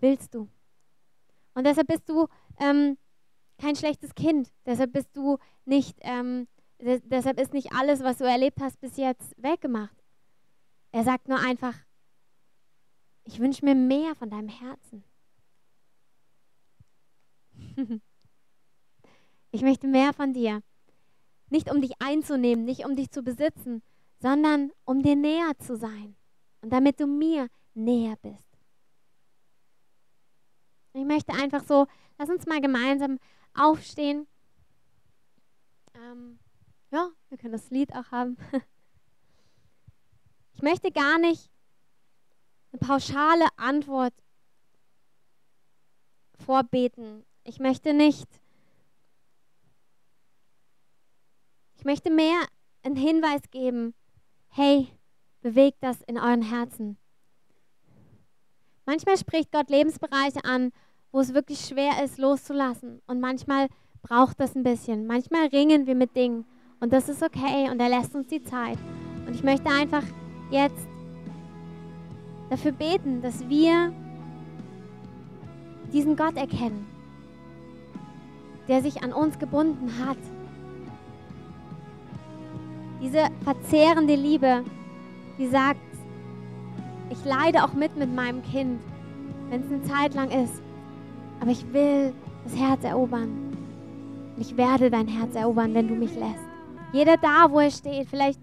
willst 0.00 0.34
du? 0.34 0.48
Und 1.54 1.66
deshalb 1.66 1.86
bist 1.86 2.08
du 2.08 2.26
ähm, 2.58 2.96
kein 3.58 3.76
schlechtes 3.76 4.14
Kind. 4.14 4.50
Deshalb 4.66 4.92
bist 4.92 5.16
du 5.16 5.38
nicht 5.64 5.96
ähm, 6.00 6.48
deshalb 6.80 7.38
ist 7.40 7.52
nicht 7.52 7.72
alles, 7.72 8.02
was 8.02 8.18
du 8.18 8.24
erlebt 8.24 8.60
hast, 8.60 8.80
bis 8.80 8.96
jetzt 8.96 9.34
weggemacht. 9.36 9.96
Er 10.92 11.04
sagt 11.04 11.28
nur 11.28 11.38
einfach, 11.38 11.74
ich 13.24 13.38
wünsche 13.38 13.64
mir 13.64 13.74
mehr 13.74 14.14
von 14.16 14.30
deinem 14.30 14.48
Herzen. 14.48 15.04
ich 19.52 19.62
möchte 19.62 19.86
mehr 19.86 20.12
von 20.12 20.32
dir. 20.32 20.62
Nicht 21.48 21.70
um 21.70 21.80
dich 21.80 21.92
einzunehmen, 22.00 22.64
nicht 22.64 22.84
um 22.84 22.96
dich 22.96 23.10
zu 23.10 23.22
besitzen, 23.22 23.82
sondern 24.18 24.72
um 24.84 25.02
dir 25.02 25.16
näher 25.16 25.52
zu 25.58 25.76
sein. 25.76 26.16
Und 26.60 26.72
damit 26.72 26.98
du 27.00 27.06
mir 27.06 27.48
näher 27.74 28.16
bist. 28.16 28.46
Ich 30.92 31.04
möchte 31.04 31.32
einfach 31.32 31.62
so, 31.62 31.86
lass 32.18 32.28
uns 32.28 32.46
mal 32.46 32.60
gemeinsam 32.60 33.18
aufstehen. 33.54 34.26
Ähm, 35.94 36.39
ja, 36.90 37.10
wir 37.28 37.38
können 37.38 37.52
das 37.52 37.70
Lied 37.70 37.94
auch 37.94 38.10
haben. 38.10 38.36
Ich 40.52 40.62
möchte 40.62 40.90
gar 40.90 41.18
nicht 41.18 41.50
eine 42.70 42.80
pauschale 42.80 43.46
Antwort 43.56 44.12
vorbeten. 46.38 47.24
Ich 47.44 47.60
möchte 47.60 47.94
nicht. 47.94 48.28
Ich 51.76 51.84
möchte 51.84 52.10
mehr 52.10 52.44
einen 52.82 52.96
Hinweis 52.96 53.40
geben. 53.50 53.94
Hey, 54.48 54.88
bewegt 55.40 55.78
das 55.80 56.02
in 56.02 56.18
euren 56.18 56.42
Herzen. 56.42 56.98
Manchmal 58.84 59.16
spricht 59.16 59.52
Gott 59.52 59.70
Lebensbereiche 59.70 60.44
an, 60.44 60.72
wo 61.10 61.20
es 61.20 61.32
wirklich 61.32 61.60
schwer 61.60 62.04
ist, 62.04 62.18
loszulassen. 62.18 63.00
Und 63.06 63.20
manchmal 63.20 63.68
braucht 64.02 64.40
das 64.40 64.54
ein 64.54 64.62
bisschen. 64.62 65.06
Manchmal 65.06 65.46
ringen 65.46 65.86
wir 65.86 65.94
mit 65.94 66.14
Dingen. 66.14 66.44
Und 66.80 66.92
das 66.92 67.08
ist 67.08 67.22
okay. 67.22 67.70
Und 67.70 67.80
er 67.80 67.88
lässt 67.90 68.14
uns 68.14 68.26
die 68.28 68.42
Zeit. 68.42 68.78
Und 69.26 69.34
ich 69.34 69.42
möchte 69.42 69.68
einfach 69.68 70.02
jetzt 70.50 70.88
dafür 72.48 72.72
beten, 72.72 73.22
dass 73.22 73.48
wir 73.48 73.92
diesen 75.92 76.16
Gott 76.16 76.36
erkennen, 76.36 76.86
der 78.68 78.82
sich 78.82 79.02
an 79.02 79.12
uns 79.12 79.38
gebunden 79.38 79.92
hat. 80.04 80.18
Diese 83.02 83.28
verzehrende 83.44 84.14
Liebe, 84.14 84.62
die 85.38 85.48
sagt, 85.48 85.80
ich 87.10 87.24
leide 87.24 87.64
auch 87.64 87.72
mit 87.72 87.96
mit 87.96 88.14
meinem 88.14 88.42
Kind, 88.42 88.80
wenn 89.48 89.62
es 89.62 89.72
eine 89.72 89.82
Zeit 89.82 90.14
lang 90.14 90.30
ist. 90.30 90.62
Aber 91.40 91.50
ich 91.50 91.72
will 91.72 92.12
das 92.44 92.56
Herz 92.56 92.84
erobern. 92.84 93.30
Und 94.36 94.40
ich 94.40 94.56
werde 94.56 94.90
dein 94.90 95.08
Herz 95.08 95.34
erobern, 95.34 95.74
wenn 95.74 95.88
du 95.88 95.94
mich 95.94 96.14
lässt. 96.14 96.49
Jeder 96.92 97.16
da, 97.16 97.50
wo 97.50 97.60
er 97.60 97.70
steht. 97.70 98.08
Vielleicht 98.08 98.40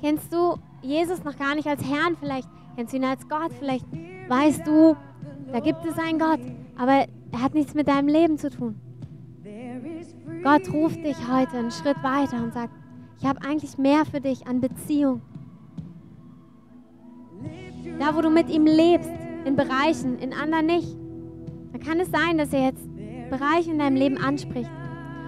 kennst 0.00 0.32
du 0.32 0.56
Jesus 0.82 1.24
noch 1.24 1.36
gar 1.36 1.54
nicht 1.54 1.66
als 1.66 1.82
Herrn, 1.84 2.16
vielleicht 2.18 2.48
kennst 2.76 2.92
du 2.92 2.96
ihn 2.96 3.04
als 3.04 3.28
Gott, 3.28 3.52
vielleicht 3.58 3.86
weißt 4.28 4.66
du, 4.66 4.96
da 5.52 5.60
gibt 5.60 5.84
es 5.84 5.98
einen 5.98 6.18
Gott, 6.18 6.40
aber 6.76 7.06
er 7.32 7.42
hat 7.42 7.54
nichts 7.54 7.74
mit 7.74 7.88
deinem 7.88 8.08
Leben 8.08 8.38
zu 8.38 8.50
tun. 8.50 8.80
Gott 10.42 10.72
ruft 10.72 11.04
dich 11.04 11.16
heute 11.30 11.58
einen 11.58 11.70
Schritt 11.70 12.02
weiter 12.02 12.42
und 12.42 12.54
sagt, 12.54 12.72
ich 13.18 13.26
habe 13.26 13.42
eigentlich 13.42 13.76
mehr 13.76 14.06
für 14.06 14.20
dich 14.20 14.46
an 14.46 14.60
Beziehung. 14.60 15.20
Da, 17.98 18.16
wo 18.16 18.22
du 18.22 18.30
mit 18.30 18.48
ihm 18.48 18.64
lebst, 18.64 19.10
in 19.44 19.56
Bereichen, 19.56 20.18
in 20.18 20.32
anderen 20.32 20.66
nicht, 20.66 20.96
da 21.72 21.78
kann 21.78 22.00
es 22.00 22.10
sein, 22.10 22.38
dass 22.38 22.52
er 22.52 22.66
jetzt 22.66 22.88
Bereiche 23.28 23.70
in 23.70 23.78
deinem 23.78 23.96
Leben 23.96 24.16
anspricht. 24.16 24.70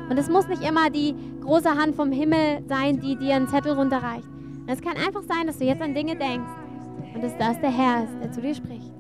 Und 0.09 0.19
es 0.19 0.29
muss 0.29 0.49
nicht 0.49 0.63
immer 0.63 0.91
die 0.91 1.15
große 1.43 1.71
Hand 1.71 1.95
vom 1.97 2.13
Himmel 2.13 2.63
sein, 2.69 3.01
die 3.01 3.17
dir 3.17 3.37
einen 3.37 3.49
Zettel 3.49 3.73
runterreicht. 3.73 4.29
Es 4.67 4.81
kann 4.81 4.97
einfach 4.97 5.23
sein, 5.23 5.47
dass 5.47 5.59
du 5.59 5.65
jetzt 5.65 5.83
an 5.83 5.95
Dinge 5.95 6.17
denkst 6.17 6.51
und 7.15 7.23
dass 7.23 7.37
das 7.37 7.61
der 7.61 7.71
Herr 7.71 8.05
ist, 8.05 8.15
der 8.23 8.33
zu 8.33 8.41
dir 8.41 8.55
spricht. 8.55 8.93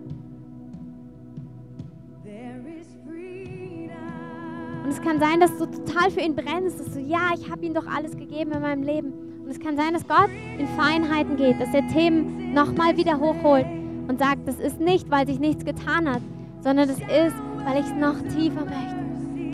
Und 4.84 4.90
es 4.90 5.00
kann 5.00 5.20
sein, 5.20 5.38
dass 5.40 5.56
du 5.58 5.66
total 5.66 6.10
für 6.10 6.20
ihn 6.20 6.34
brennst, 6.34 6.80
dass 6.80 6.94
du, 6.94 7.00
ja, 7.00 7.30
ich 7.38 7.50
habe 7.50 7.64
ihm 7.64 7.72
doch 7.72 7.86
alles 7.86 8.16
gegeben 8.16 8.52
in 8.52 8.60
meinem 8.60 8.82
Leben. 8.82 9.12
Und 9.44 9.50
es 9.50 9.60
kann 9.60 9.76
sein, 9.76 9.94
dass 9.94 10.06
Gott 10.06 10.28
in 10.58 10.66
Feinheiten 10.66 11.36
geht, 11.36 11.60
dass 11.60 11.72
er 11.72 11.86
Themen 11.88 12.52
nochmal 12.52 12.96
wieder 12.96 13.18
hochholt 13.18 13.66
und 14.08 14.18
sagt, 14.18 14.46
das 14.46 14.58
ist 14.58 14.80
nicht, 14.80 15.10
weil 15.10 15.26
sich 15.26 15.38
nichts 15.38 15.64
getan 15.64 16.10
hat, 16.10 16.22
sondern 16.60 16.88
das 16.88 16.98
ist, 16.98 17.36
weil 17.64 17.80
ich 17.80 17.86
es 17.86 17.94
noch 17.94 18.18
tiefer 18.34 18.64
möchte. 18.64 19.02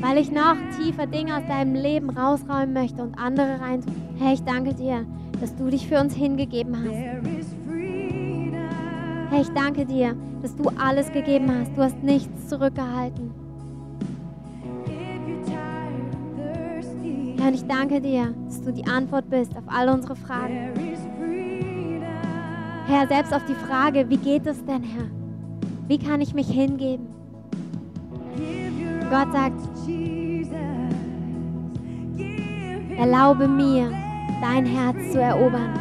Weil 0.00 0.18
ich 0.18 0.30
noch 0.30 0.56
tiefer 0.76 1.06
Dinge 1.06 1.36
aus 1.36 1.46
deinem 1.46 1.74
Leben 1.74 2.10
rausräumen 2.10 2.72
möchte 2.72 3.02
und 3.02 3.18
andere 3.18 3.60
rein. 3.60 3.82
Herr, 4.18 4.32
ich 4.32 4.42
danke 4.42 4.74
dir, 4.74 5.04
dass 5.40 5.54
du 5.56 5.68
dich 5.70 5.88
für 5.88 6.00
uns 6.00 6.14
hingegeben 6.14 6.76
hast. 6.76 7.18
Herr, 9.30 9.40
ich 9.40 9.50
danke 9.50 9.84
dir, 9.84 10.16
dass 10.40 10.54
du 10.56 10.70
alles 10.78 11.12
gegeben 11.12 11.50
hast. 11.52 11.76
Du 11.76 11.82
hast 11.82 12.02
nichts 12.02 12.48
zurückgehalten. 12.48 13.30
Herr, 17.38 17.48
und 17.48 17.54
ich 17.54 17.66
danke 17.66 18.00
dir, 18.00 18.34
dass 18.46 18.62
du 18.62 18.72
die 18.72 18.86
Antwort 18.86 19.28
bist 19.28 19.56
auf 19.56 19.64
all 19.66 19.88
unsere 19.88 20.16
Fragen. 20.16 20.72
Herr, 22.86 23.06
selbst 23.06 23.34
auf 23.34 23.44
die 23.44 23.54
Frage, 23.54 24.08
wie 24.08 24.16
geht 24.16 24.46
es 24.46 24.64
denn, 24.64 24.82
Herr? 24.82 25.04
Wie 25.88 25.98
kann 25.98 26.20
ich 26.20 26.34
mich 26.34 26.48
hingeben? 26.48 27.06
Gott 29.10 29.32
sagt, 29.32 29.60
erlaube 32.98 33.46
mir, 33.46 33.90
dein 34.40 34.66
Herz 34.66 35.12
zu 35.12 35.20
erobern. 35.20 35.72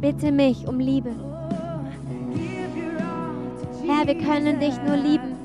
Bitte 0.00 0.32
mich 0.32 0.66
um 0.66 0.80
Liebe. 0.80 1.10
Herr, 3.86 4.06
wir 4.06 4.18
können 4.18 4.58
dich 4.60 4.74
nur 4.86 4.96
lieben, 4.96 5.36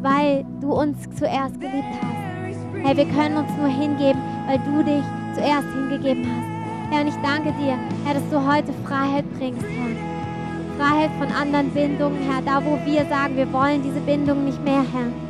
weil 0.00 0.44
du 0.60 0.72
uns 0.72 0.96
zuerst 1.16 1.60
geliebt 1.60 1.94
hast. 2.00 2.84
Herr, 2.84 2.96
wir 2.96 3.06
können 3.06 3.36
uns 3.36 3.50
nur 3.58 3.68
hingeben, 3.68 4.20
weil 4.46 4.58
du 4.60 4.84
dich 4.84 5.04
zuerst 5.34 5.66
hingegeben 5.74 6.24
hast. 6.24 6.92
Herr, 6.92 7.02
und 7.02 7.08
ich 7.08 7.16
danke 7.16 7.52
dir, 7.60 7.76
Herr, 8.04 8.14
dass 8.14 8.28
du 8.30 8.46
heute 8.46 8.72
Freiheit 8.84 9.24
bringst, 9.38 9.66
Herr. 9.66 10.78
Freiheit 10.78 11.10
von 11.18 11.28
anderen 11.32 11.70
Bindungen, 11.70 12.18
Herr, 12.30 12.42
da 12.42 12.64
wo 12.64 12.78
wir 12.86 13.04
sagen, 13.06 13.36
wir 13.36 13.52
wollen 13.52 13.82
diese 13.82 14.00
Bindung 14.00 14.44
nicht 14.44 14.62
mehr, 14.62 14.84
Herr. 14.92 15.27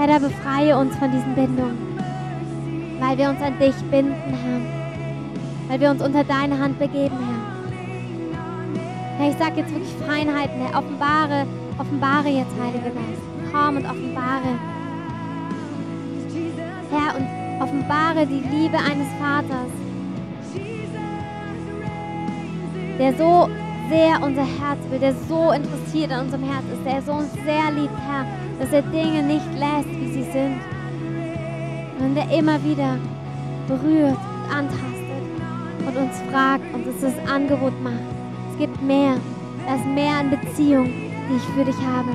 Herr, 0.00 0.06
da 0.06 0.18
befreie 0.18 0.78
uns 0.78 0.96
von 0.96 1.12
diesen 1.12 1.34
Bindungen, 1.34 1.76
weil 3.00 3.18
wir 3.18 3.28
uns 3.28 3.42
an 3.42 3.58
dich 3.58 3.74
binden, 3.90 4.14
Herr. 4.14 4.60
Weil 5.68 5.78
wir 5.78 5.90
uns 5.90 6.02
unter 6.02 6.24
deine 6.24 6.58
Hand 6.58 6.78
begeben, 6.78 7.18
Herr. 7.18 7.36
Herr, 9.18 9.30
ich 9.30 9.36
sage 9.36 9.60
jetzt 9.60 9.70
wirklich 9.74 9.92
Feinheiten, 10.08 10.58
Herr. 10.58 10.78
Offenbare, 10.78 11.46
offenbare 11.76 12.30
jetzt, 12.30 12.50
Heiliger 12.58 12.88
Geist. 12.88 13.20
Komm 13.52 13.76
und 13.76 13.84
offenbare. 13.84 14.58
Herr, 16.90 17.16
und 17.16 17.26
offenbare 17.62 18.26
die 18.26 18.42
Liebe 18.56 18.78
eines 18.78 19.08
Vaters, 19.20 19.70
der 22.98 23.12
so 23.18 23.50
sehr 23.90 24.22
unser 24.22 24.46
Herz 24.46 24.78
will, 24.88 24.98
der 24.98 25.14
so 25.28 25.52
interessiert 25.52 26.10
an 26.12 26.24
unserem 26.24 26.44
Herz 26.44 26.64
ist, 26.72 26.86
der 26.86 27.02
so 27.02 27.12
uns 27.12 27.32
sehr 27.44 27.70
liebt, 27.72 27.98
Herr, 28.08 28.24
dass 28.58 28.72
er 28.72 28.82
Dinge 28.82 29.22
nicht 29.22 29.46
lässt, 29.58 29.90
wie 29.90 30.12
sie 30.12 30.32
sind, 30.32 30.60
sondern 31.98 32.14
der 32.14 32.38
immer 32.38 32.62
wieder 32.64 32.96
berührt 33.68 34.16
und 34.16 34.56
antastet 34.56 35.24
und 35.86 35.96
uns 35.96 36.16
fragt 36.30 36.74
und 36.74 36.86
uns 36.86 37.00
das 37.02 37.28
Angebot 37.28 37.74
macht 37.82 38.20
gibt 38.60 38.82
mehr. 38.82 39.16
Da 39.66 39.74
ist 39.74 39.86
mehr 39.86 40.18
an 40.18 40.30
Beziehung, 40.30 40.86
die 40.86 41.36
ich 41.36 41.42
für 41.54 41.64
dich 41.64 41.80
habe. 41.86 42.10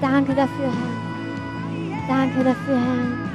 Danke 0.00 0.34
dafür, 0.34 0.66
Herr. 0.66 2.16
Danke 2.16 2.44
dafür, 2.44 2.78
Herr. 2.78 3.29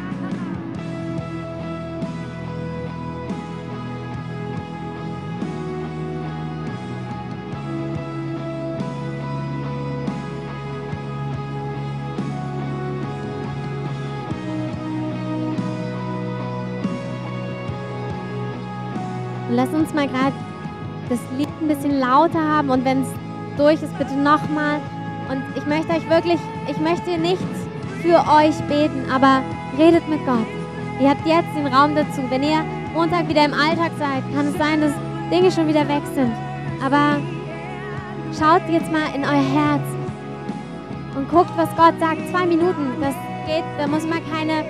Mal 19.95 20.07
gerade 20.07 20.33
das 21.09 21.19
Lied 21.37 21.49
ein 21.61 21.67
bisschen 21.67 21.99
lauter 21.99 22.41
haben 22.41 22.69
und 22.69 22.83
wenn 22.85 23.03
es 23.03 23.09
durch 23.57 23.81
ist, 23.81 23.97
bitte 23.97 24.13
nochmal. 24.15 24.79
Und 25.29 25.41
ich 25.55 25.65
möchte 25.65 25.91
euch 25.93 26.07
wirklich, 26.09 26.39
ich 26.69 26.77
möchte 26.79 27.17
nicht 27.17 27.41
für 28.01 28.17
euch 28.17 28.55
beten, 28.67 29.09
aber 29.11 29.41
redet 29.77 30.07
mit 30.07 30.23
Gott. 30.25 30.45
Ihr 30.99 31.09
habt 31.09 31.25
jetzt 31.25 31.55
den 31.55 31.67
Raum 31.67 31.95
dazu. 31.95 32.21
Wenn 32.29 32.43
ihr 32.43 32.63
Montag 32.93 33.27
wieder 33.27 33.45
im 33.45 33.53
Alltag 33.53 33.91
seid, 33.97 34.23
kann 34.33 34.47
es 34.47 34.57
sein, 34.57 34.81
dass 34.81 34.91
Dinge 35.31 35.51
schon 35.51 35.67
wieder 35.67 35.87
weg 35.87 36.03
sind. 36.13 36.31
Aber 36.83 37.17
schaut 38.37 38.61
jetzt 38.69 38.91
mal 38.91 39.13
in 39.15 39.23
euer 39.23 39.43
Herz 39.55 39.83
und 41.15 41.29
guckt, 41.29 41.51
was 41.55 41.69
Gott 41.75 41.99
sagt. 41.99 42.19
Zwei 42.29 42.45
Minuten, 42.45 42.93
das 43.01 43.15
geht, 43.47 43.63
da 43.77 43.87
muss 43.87 44.05
man 44.05 44.19
keine 44.31 44.63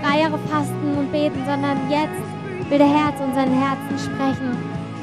drei 0.00 0.20
Jahre 0.20 0.38
fasten 0.50 0.96
und 0.98 1.10
beten, 1.12 1.42
sondern 1.46 1.78
jetzt 1.90 2.27
will 2.70 2.78
der 2.78 2.86
Herr 2.86 3.16
zu 3.16 3.24
unseren 3.24 3.50
Herzen 3.50 3.98
sprechen. 3.98 4.56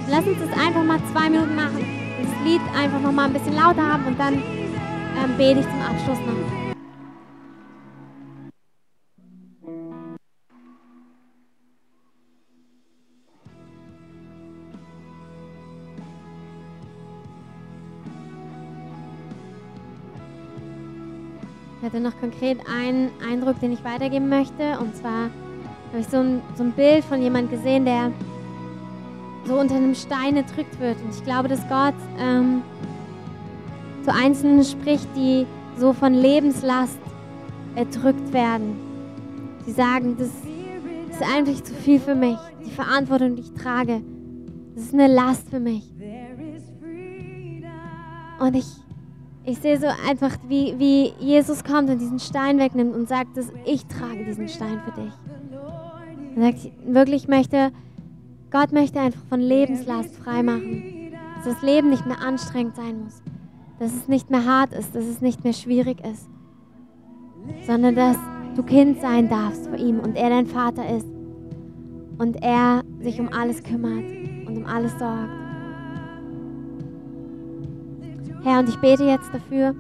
Lass 0.08 0.26
uns 0.26 0.38
das 0.40 0.60
einfach 0.60 0.84
mal 0.84 1.00
zwei 1.12 1.30
Minuten 1.30 1.56
machen. 1.56 1.84
Das 2.22 2.46
Lied 2.46 2.62
einfach 2.78 3.00
noch 3.00 3.12
mal 3.12 3.26
ein 3.26 3.34
bisschen 3.34 3.56
lauter 3.56 3.82
haben 3.82 4.06
und 4.06 4.20
dann 4.20 4.36
ähm, 4.36 5.38
bete 5.38 5.62
ich 5.62 5.66
zum 5.66 5.82
Abschluss 5.82 6.20
noch. 6.20 6.66
Ich 21.80 21.94
hatte 21.94 22.00
noch 22.00 22.20
konkret 22.20 22.60
einen 22.68 23.12
Eindruck, 23.28 23.60
den 23.60 23.72
ich 23.72 23.84
weitergeben 23.84 24.28
möchte. 24.28 24.80
Und 24.80 24.96
zwar 24.96 25.30
habe 25.96 26.02
ich 26.02 26.10
so 26.10 26.18
ein, 26.18 26.42
so 26.58 26.64
ein 26.64 26.74
Bild 26.74 27.06
von 27.06 27.22
jemandem 27.22 27.58
gesehen, 27.58 27.86
der 27.86 28.12
so 29.46 29.58
unter 29.58 29.76
einem 29.76 29.96
Stein 29.96 30.36
erdrückt 30.36 30.78
wird. 30.82 30.98
Und 31.02 31.16
ich 31.16 31.24
glaube, 31.24 31.48
dass 31.48 31.62
Gott 31.70 31.94
ähm, 32.20 32.64
zu 34.04 34.14
Einzelnen 34.14 34.66
spricht, 34.66 35.08
die 35.16 35.46
so 35.78 35.94
von 35.94 36.14
Lebenslast 36.14 37.00
erdrückt 37.76 38.34
werden. 38.34 38.76
Sie 39.66 39.72
sagen, 39.72 40.18
das 40.18 40.28
ist 41.12 41.34
einfach 41.34 41.64
zu 41.64 41.74
viel 41.74 42.02
für 42.02 42.16
mich. 42.16 42.38
Die 42.66 42.72
Verantwortung, 42.72 43.38
die 43.38 43.44
ich 43.44 43.54
trage, 43.54 44.02
das 44.76 44.84
ist 44.84 44.94
eine 44.94 45.08
Last 45.08 45.50
für 45.50 45.62
mich. 45.62 45.90
Und 48.42 48.54
ich, 48.54 48.68
ich 49.46 49.60
sehe 49.60 49.80
so 49.80 49.88
einfach, 50.10 50.36
wie, 50.50 50.78
wie 50.78 51.14
Jesus 51.26 51.64
kommt 51.64 51.90
und 51.90 52.00
diesen 52.00 52.20
Stein 52.20 52.60
wegnimmt 52.60 52.94
und 52.94 53.08
sagt, 53.08 53.38
dass 53.38 53.46
ich 53.64 53.86
trage 53.86 54.26
diesen 54.26 54.50
Stein 54.50 54.82
für 54.84 55.02
dich. 55.02 55.14
Er 56.36 56.42
sagt, 56.42 56.72
wirklich 56.86 57.28
möchte, 57.28 57.72
Gott 58.52 58.74
möchte 58.74 59.00
einfach 59.00 59.24
von 59.30 59.40
Lebenslast 59.40 60.16
freimachen. 60.18 61.14
Dass 61.38 61.54
das 61.56 61.64
Leben 61.64 61.90
nicht 61.90 62.06
mehr 62.06 62.20
anstrengend 62.20 62.76
sein 62.76 63.04
muss. 63.04 63.22
Dass 63.80 63.94
es 63.94 64.08
nicht 64.08 64.30
mehr 64.30 64.46
hart 64.46 64.74
ist, 64.74 64.96
dass 64.96 65.06
es 65.06 65.22
nicht 65.22 65.44
mehr 65.44 65.54
schwierig 65.54 65.98
ist. 66.06 66.28
Sondern 67.66 67.96
dass 67.96 68.18
du 68.56 68.64
Kind 68.64 69.00
sein 69.02 69.30
darfst 69.30 69.68
vor 69.68 69.78
ihm 69.78 70.00
und 70.00 70.16
er 70.18 70.30
dein 70.30 70.48
Vater 70.48 70.84
ist. 70.98 71.08
Und 72.18 72.42
er 72.42 72.82
sich 73.00 73.20
um 73.20 73.30
alles 73.30 73.64
kümmert 73.64 74.06
und 74.48 74.58
um 74.58 74.66
alles 74.66 74.92
sorgt. 74.98 75.30
Herr, 78.44 78.60
und 78.60 78.70
ich 78.70 78.78
bete 78.78 79.04
jetzt 79.06 79.34
dafür, 79.34 79.76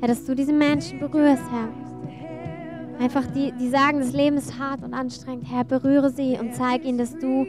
Herr, 0.00 0.08
dass 0.08 0.24
du 0.24 0.34
diese 0.34 0.52
Menschen 0.52 0.98
berührst, 0.98 1.44
Herr. 1.50 1.87
Einfach 3.00 3.24
die, 3.26 3.52
die 3.52 3.68
sagen, 3.68 4.00
das 4.00 4.12
Leben 4.12 4.36
ist 4.36 4.58
hart 4.58 4.82
und 4.82 4.92
anstrengend. 4.92 5.44
Herr, 5.48 5.64
berühre 5.64 6.10
sie 6.10 6.36
und 6.38 6.54
zeig 6.54 6.84
ihnen, 6.84 6.98
dass 6.98 7.16
du, 7.16 7.46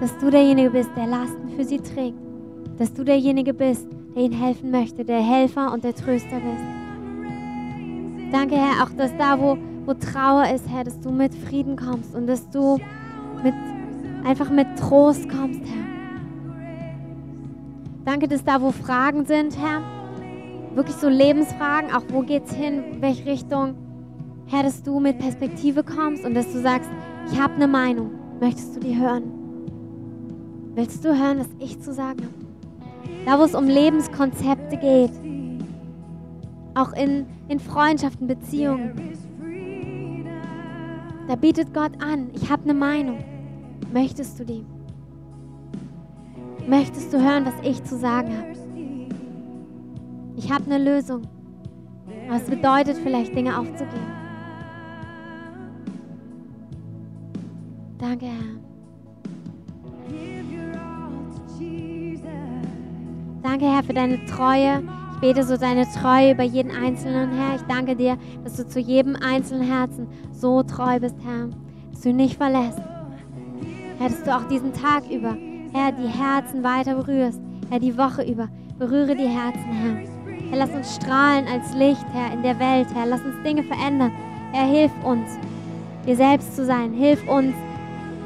dass 0.00 0.16
du 0.18 0.30
derjenige 0.30 0.70
bist, 0.70 0.90
der 0.96 1.06
Lasten 1.06 1.50
für 1.56 1.64
sie 1.64 1.78
trägt. 1.78 2.16
Dass 2.78 2.92
du 2.94 3.04
derjenige 3.04 3.52
bist, 3.52 3.86
der 4.14 4.22
ihnen 4.22 4.32
helfen 4.32 4.70
möchte, 4.70 5.04
der 5.04 5.20
Helfer 5.20 5.72
und 5.72 5.84
der 5.84 5.94
Tröster 5.94 6.36
bist. 6.36 6.64
Danke, 8.32 8.56
Herr, 8.56 8.82
auch 8.82 8.90
dass 8.96 9.14
da, 9.18 9.38
wo, 9.38 9.58
wo 9.84 9.92
Trauer 9.92 10.46
ist, 10.54 10.66
Herr, 10.70 10.84
dass 10.84 10.98
du 11.00 11.10
mit 11.10 11.34
Frieden 11.34 11.76
kommst 11.76 12.14
und 12.14 12.26
dass 12.26 12.48
du 12.48 12.78
mit, 13.44 13.54
einfach 14.24 14.48
mit 14.48 14.66
Trost 14.78 15.28
kommst, 15.28 15.60
Herr. 15.60 15.82
Danke, 18.06 18.26
dass 18.26 18.42
da, 18.42 18.62
wo 18.62 18.70
Fragen 18.70 19.26
sind, 19.26 19.58
Herr, 19.58 19.82
wirklich 20.74 20.96
so 20.96 21.10
Lebensfragen, 21.10 21.94
auch 21.94 22.04
wo 22.08 22.22
geht's 22.22 22.54
hin, 22.54 22.82
welche 23.00 23.26
Richtung, 23.26 23.74
Herr, 24.52 24.64
dass 24.64 24.82
du 24.82 25.00
mit 25.00 25.18
Perspektive 25.18 25.82
kommst 25.82 26.26
und 26.26 26.34
dass 26.34 26.52
du 26.52 26.60
sagst, 26.60 26.90
ich 27.32 27.40
habe 27.40 27.54
eine 27.54 27.66
Meinung. 27.66 28.10
Möchtest 28.38 28.76
du 28.76 28.80
die 28.80 28.94
hören? 28.94 29.22
Willst 30.74 31.02
du 31.02 31.18
hören, 31.18 31.38
was 31.38 31.48
ich 31.58 31.80
zu 31.80 31.94
sagen 31.94 32.20
habe? 32.20 32.34
Da, 33.24 33.38
wo 33.38 33.44
es 33.44 33.54
um 33.54 33.66
Lebenskonzepte 33.66 34.76
geht, 34.76 35.12
auch 36.74 36.92
in, 36.92 37.24
in 37.48 37.60
Freundschaften, 37.60 38.26
Beziehungen, 38.26 38.92
da 41.28 41.34
bietet 41.34 41.72
Gott 41.72 41.92
an, 42.04 42.28
ich 42.34 42.50
habe 42.50 42.64
eine 42.64 42.74
Meinung. 42.74 43.24
Möchtest 43.90 44.38
du 44.38 44.44
die? 44.44 44.66
Möchtest 46.68 47.10
du 47.10 47.22
hören, 47.22 47.46
was 47.46 47.54
ich 47.62 47.82
zu 47.84 47.96
sagen 47.96 48.36
habe? 48.36 48.52
Ich 50.36 50.52
habe 50.52 50.66
eine 50.66 50.76
Lösung. 50.76 51.22
Was 52.28 52.42
bedeutet 52.42 52.98
vielleicht, 52.98 53.34
Dinge 53.34 53.58
aufzugeben? 53.58 54.21
Danke, 58.02 58.26
Herr. 58.26 58.32
Danke, 63.44 63.64
Herr, 63.64 63.82
für 63.84 63.92
deine 63.92 64.26
Treue. 64.26 64.82
Ich 65.14 65.20
bete 65.20 65.44
so 65.44 65.56
deine 65.56 65.86
Treue 66.00 66.32
über 66.32 66.42
jeden 66.42 66.72
Einzelnen, 66.72 67.30
Herr. 67.30 67.54
Ich 67.54 67.62
danke 67.62 67.94
dir, 67.94 68.18
dass 68.42 68.56
du 68.56 68.66
zu 68.66 68.80
jedem 68.80 69.14
einzelnen 69.14 69.62
Herzen 69.62 70.08
so 70.32 70.64
treu 70.64 70.98
bist, 70.98 71.14
Herr. 71.24 71.50
Dass 71.92 72.00
du 72.00 72.12
nicht 72.12 72.38
verlässt. 72.38 72.80
Herr, 74.00 74.08
dass 74.08 74.24
du 74.24 74.36
auch 74.36 74.48
diesen 74.48 74.72
Tag 74.72 75.08
über, 75.08 75.36
Herr, 75.72 75.92
die 75.92 76.08
Herzen 76.08 76.64
weiter 76.64 76.96
berührst. 76.96 77.40
Herr, 77.70 77.78
die 77.78 77.96
Woche 77.96 78.24
über. 78.28 78.48
Berühre 78.80 79.14
die 79.14 79.28
Herzen, 79.28 79.70
Herr. 79.70 79.94
Herr, 80.50 80.58
lass 80.58 80.70
uns 80.70 80.96
strahlen 80.96 81.46
als 81.46 81.72
Licht, 81.76 82.04
Herr, 82.12 82.32
in 82.32 82.42
der 82.42 82.58
Welt, 82.58 82.88
Herr. 82.92 83.06
Lass 83.06 83.22
uns 83.22 83.40
Dinge 83.44 83.62
verändern. 83.62 84.10
Herr, 84.50 84.66
hilf 84.66 84.90
uns, 85.04 85.38
dir 86.04 86.16
selbst 86.16 86.56
zu 86.56 86.64
sein. 86.64 86.92
Hilf 86.92 87.22
uns, 87.28 87.54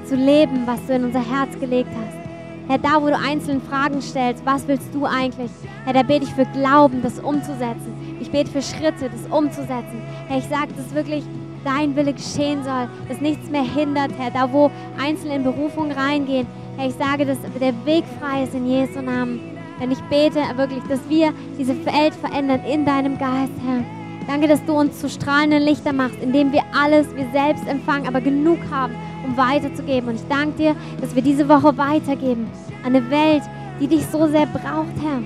zu 0.07 0.17
leben, 0.17 0.67
was 0.67 0.85
du 0.87 0.95
in 0.95 1.05
unser 1.05 1.21
Herz 1.21 1.59
gelegt 1.59 1.91
hast. 1.91 2.27
Herr, 2.69 2.79
da 2.79 3.01
wo 3.01 3.07
du 3.07 3.17
einzelne 3.17 3.61
Fragen 3.61 4.03
stellst, 4.03 4.45
was 4.45 4.67
willst 4.67 4.93
du 4.93 5.05
eigentlich? 5.05 5.51
Herr, 5.85 5.93
da 5.93 6.03
bete 6.03 6.25
ich 6.25 6.33
für 6.33 6.47
Glauben, 6.47 7.01
das 7.03 7.21
umzusetzen. 7.21 8.19
Ich 8.21 8.31
bete 8.31 8.51
für 8.51 8.63
Schritte, 8.63 9.09
das 9.09 9.31
umzusetzen. 9.31 10.03
Herr, 10.27 10.39
ich 10.39 10.47
sage, 10.47 10.73
dass 10.77 10.93
wirklich 10.93 11.25
dein 11.65 11.95
Wille 11.95 12.13
geschehen 12.13 12.65
soll, 12.65 12.89
dass 13.09 13.21
nichts 13.21 13.51
mehr 13.51 13.63
hindert, 13.63 14.11
Herr, 14.19 14.31
da 14.31 14.53
wo 14.53 14.71
Einzelne 14.99 15.37
in 15.37 15.45
Berufung 15.45 15.93
reingehen. 15.93 16.47
Herr, 16.77 16.89
ich 16.89 16.95
sage, 16.95 17.25
dass 17.25 17.39
der 17.61 17.75
Weg 17.85 18.05
frei 18.21 18.45
ist 18.45 18.55
in 18.55 18.67
Jesu 18.67 19.01
Namen. 19.01 19.41
Denn 19.81 19.91
ich 19.91 20.01
bete 20.11 20.41
wirklich, 20.57 20.83
dass 20.89 21.01
wir 21.09 21.33
diese 21.59 21.77
Welt 21.87 22.15
verändern 22.15 22.61
in 22.65 22.85
deinem 22.85 23.19
Geist, 23.19 23.53
Herr. 23.65 23.85
Danke, 24.27 24.49
dass 24.49 24.65
du 24.65 24.73
uns 24.73 24.99
zu 24.99 25.09
strahlenden 25.09 25.63
Lichter 25.63 25.93
machst, 25.93 26.19
indem 26.21 26.53
wir 26.53 26.63
alles, 26.75 27.07
wir 27.15 27.29
selbst 27.33 27.67
empfangen, 27.69 28.09
aber 28.09 28.21
genug 28.21 28.59
haben, 28.73 28.95
um 29.27 29.37
weiterzugeben. 29.37 30.09
Und 30.09 30.17
ich 30.17 30.29
danke 30.29 30.57
dir, 30.57 30.77
dass 31.01 31.15
wir 31.15 31.23
diese 31.23 31.49
Woche 31.49 31.77
weitergeben 31.77 32.47
eine 32.85 33.11
Welt, 33.11 33.43
die 33.81 33.89
dich 33.89 34.07
so 34.07 34.27
sehr 34.29 34.47
braucht, 34.47 34.95
Herr. 35.03 35.21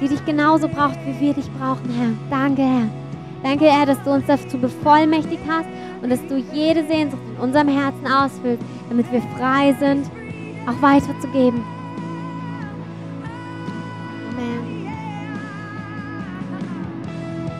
Die 0.00 0.08
dich 0.08 0.24
genauso 0.24 0.68
braucht, 0.68 0.98
wie 1.06 1.20
wir 1.20 1.34
dich 1.34 1.50
brauchen, 1.58 1.88
Herr. 1.96 2.12
Danke, 2.30 2.62
Herr. 2.62 2.88
Danke, 3.42 3.66
Herr, 3.66 3.86
dass 3.86 4.02
du 4.02 4.10
uns 4.10 4.24
dazu 4.26 4.58
bevollmächtigt 4.58 5.42
hast 5.48 5.68
und 6.02 6.10
dass 6.10 6.26
du 6.26 6.36
jede 6.52 6.86
Sehnsucht 6.86 7.22
in 7.36 7.42
unserem 7.42 7.68
Herzen 7.68 8.06
ausfüllst, 8.06 8.62
damit 8.88 9.10
wir 9.12 9.22
frei 9.38 9.74
sind, 9.78 10.10
auch 10.66 10.82
weiterzugeben. 10.82 11.62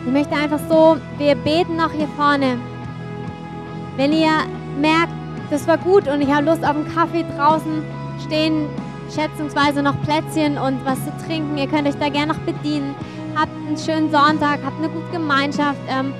Ich 0.07 0.13
möchte 0.13 0.35
einfach 0.35 0.59
so, 0.69 0.95
wir 1.17 1.35
beten 1.35 1.75
noch 1.75 1.91
hier 1.91 2.07
vorne. 2.15 2.57
Wenn 3.97 4.13
ihr 4.13 4.31
merkt, 4.79 5.11
das 5.49 5.67
war 5.67 5.77
gut 5.77 6.07
und 6.07 6.21
ich 6.21 6.31
habe 6.31 6.45
Lust 6.45 6.63
auf 6.63 6.75
einen 6.75 6.93
Kaffee 6.93 7.25
draußen 7.35 7.83
stehen 8.25 8.67
schätzungsweise 9.13 9.81
noch 9.81 9.99
Plätzchen 10.01 10.57
und 10.57 10.83
was 10.85 11.03
zu 11.03 11.11
trinken. 11.25 11.57
Ihr 11.57 11.67
könnt 11.67 11.87
euch 11.87 11.97
da 11.97 12.09
gerne 12.09 12.33
noch 12.33 12.39
bedienen. 12.39 12.95
Habt 13.35 13.51
einen 13.67 13.77
schönen 13.77 14.11
Sonntag, 14.11 14.59
habt 14.65 14.77
eine 14.79 14.89
gute 14.89 15.11
Gemeinschaft. 15.11 15.79
Ähm, 15.87 16.13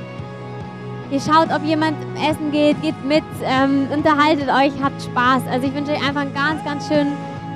ihr 1.12 1.20
schaut, 1.20 1.52
ob 1.54 1.64
jemand 1.64 1.98
essen 2.30 2.52
geht, 2.52 2.82
geht 2.82 3.04
mit, 3.04 3.24
ähm, 3.44 3.88
unterhaltet 3.94 4.50
euch, 4.50 4.72
habt 4.82 5.02
Spaß. 5.02 5.44
Also 5.52 5.68
ich 5.68 5.74
wünsche 5.74 5.92
euch 5.92 6.08
einfach 6.08 6.22
einen 6.22 6.34
ganz, 6.34 6.64
ganz 6.64 6.88
schönen 6.88 7.14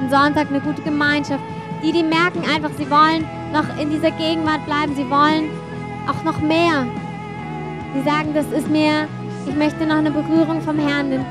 Sonntag, 0.09 0.47
eine 0.49 0.61
gute 0.61 0.81
Gemeinschaft. 0.81 1.43
Die, 1.83 1.91
die 1.91 2.03
merken 2.03 2.43
einfach, 2.53 2.71
sie 2.77 2.89
wollen 2.89 3.25
noch 3.53 3.65
in 3.79 3.89
dieser 3.89 4.11
Gegenwart 4.11 4.65
bleiben, 4.65 4.95
sie 4.95 5.09
wollen 5.09 5.49
auch 6.07 6.23
noch 6.23 6.39
mehr. 6.41 6.85
Sie 7.93 8.01
sagen, 8.03 8.33
das 8.33 8.45
ist 8.47 8.69
mir, 8.69 9.07
ich 9.47 9.55
möchte 9.55 9.85
noch 9.85 9.97
eine 9.97 10.11
Berührung 10.11 10.61
vom 10.61 10.77
Herrn. 10.77 11.25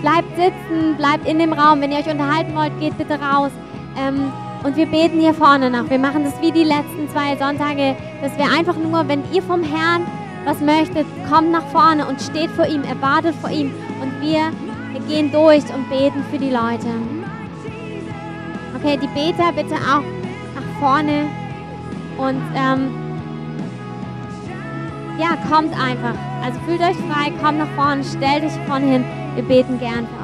Bleibt 0.00 0.36
sitzen, 0.36 0.96
bleibt 0.96 1.28
in 1.28 1.38
dem 1.38 1.52
Raum. 1.52 1.80
Wenn 1.80 1.92
ihr 1.92 1.98
euch 1.98 2.10
unterhalten 2.10 2.54
wollt, 2.54 2.78
geht 2.80 2.96
bitte 2.96 3.18
raus. 3.20 3.50
Ähm, 3.98 4.32
und 4.62 4.76
wir 4.76 4.86
beten 4.86 5.20
hier 5.20 5.34
vorne 5.34 5.70
nach. 5.70 5.88
Wir 5.88 5.98
machen 5.98 6.24
das 6.24 6.40
wie 6.40 6.52
die 6.52 6.64
letzten 6.64 7.08
zwei 7.10 7.36
Sonntage, 7.36 7.96
dass 8.22 8.36
wir 8.36 8.44
einfach 8.44 8.76
nur, 8.76 9.08
wenn 9.08 9.22
ihr 9.32 9.42
vom 9.42 9.62
Herrn 9.62 10.06
was 10.44 10.60
möchtet, 10.60 11.06
kommt 11.30 11.50
nach 11.50 11.66
vorne 11.68 12.06
und 12.06 12.20
steht 12.20 12.50
vor 12.50 12.66
ihm, 12.66 12.82
erwartet 12.84 13.34
vor 13.40 13.50
ihm. 13.50 13.72
Und 14.00 14.20
wir, 14.20 14.50
wir 14.92 15.00
gehen 15.08 15.30
durch 15.32 15.64
und 15.74 15.88
beten 15.88 16.24
für 16.30 16.38
die 16.38 16.50
Leute. 16.50 16.88
Okay, 18.76 18.98
die 19.02 19.08
Beter 19.08 19.52
bitte 19.52 19.74
auch 19.74 20.02
nach 20.54 20.80
vorne. 20.80 21.26
Und 22.16 22.42
ähm, 22.54 22.90
ja, 25.18 25.36
kommt 25.50 25.72
einfach. 25.74 26.14
Also 26.42 26.58
fühlt 26.66 26.80
euch 26.80 26.96
frei, 26.96 27.30
kommt 27.42 27.58
nach 27.58 27.68
vorne, 27.76 28.02
stellt 28.04 28.44
euch 28.44 28.66
vorne 28.66 28.86
hin. 28.86 29.04
Wir 29.40 29.48
beten 29.48 29.78
gern 29.78 30.06
für 30.06 30.19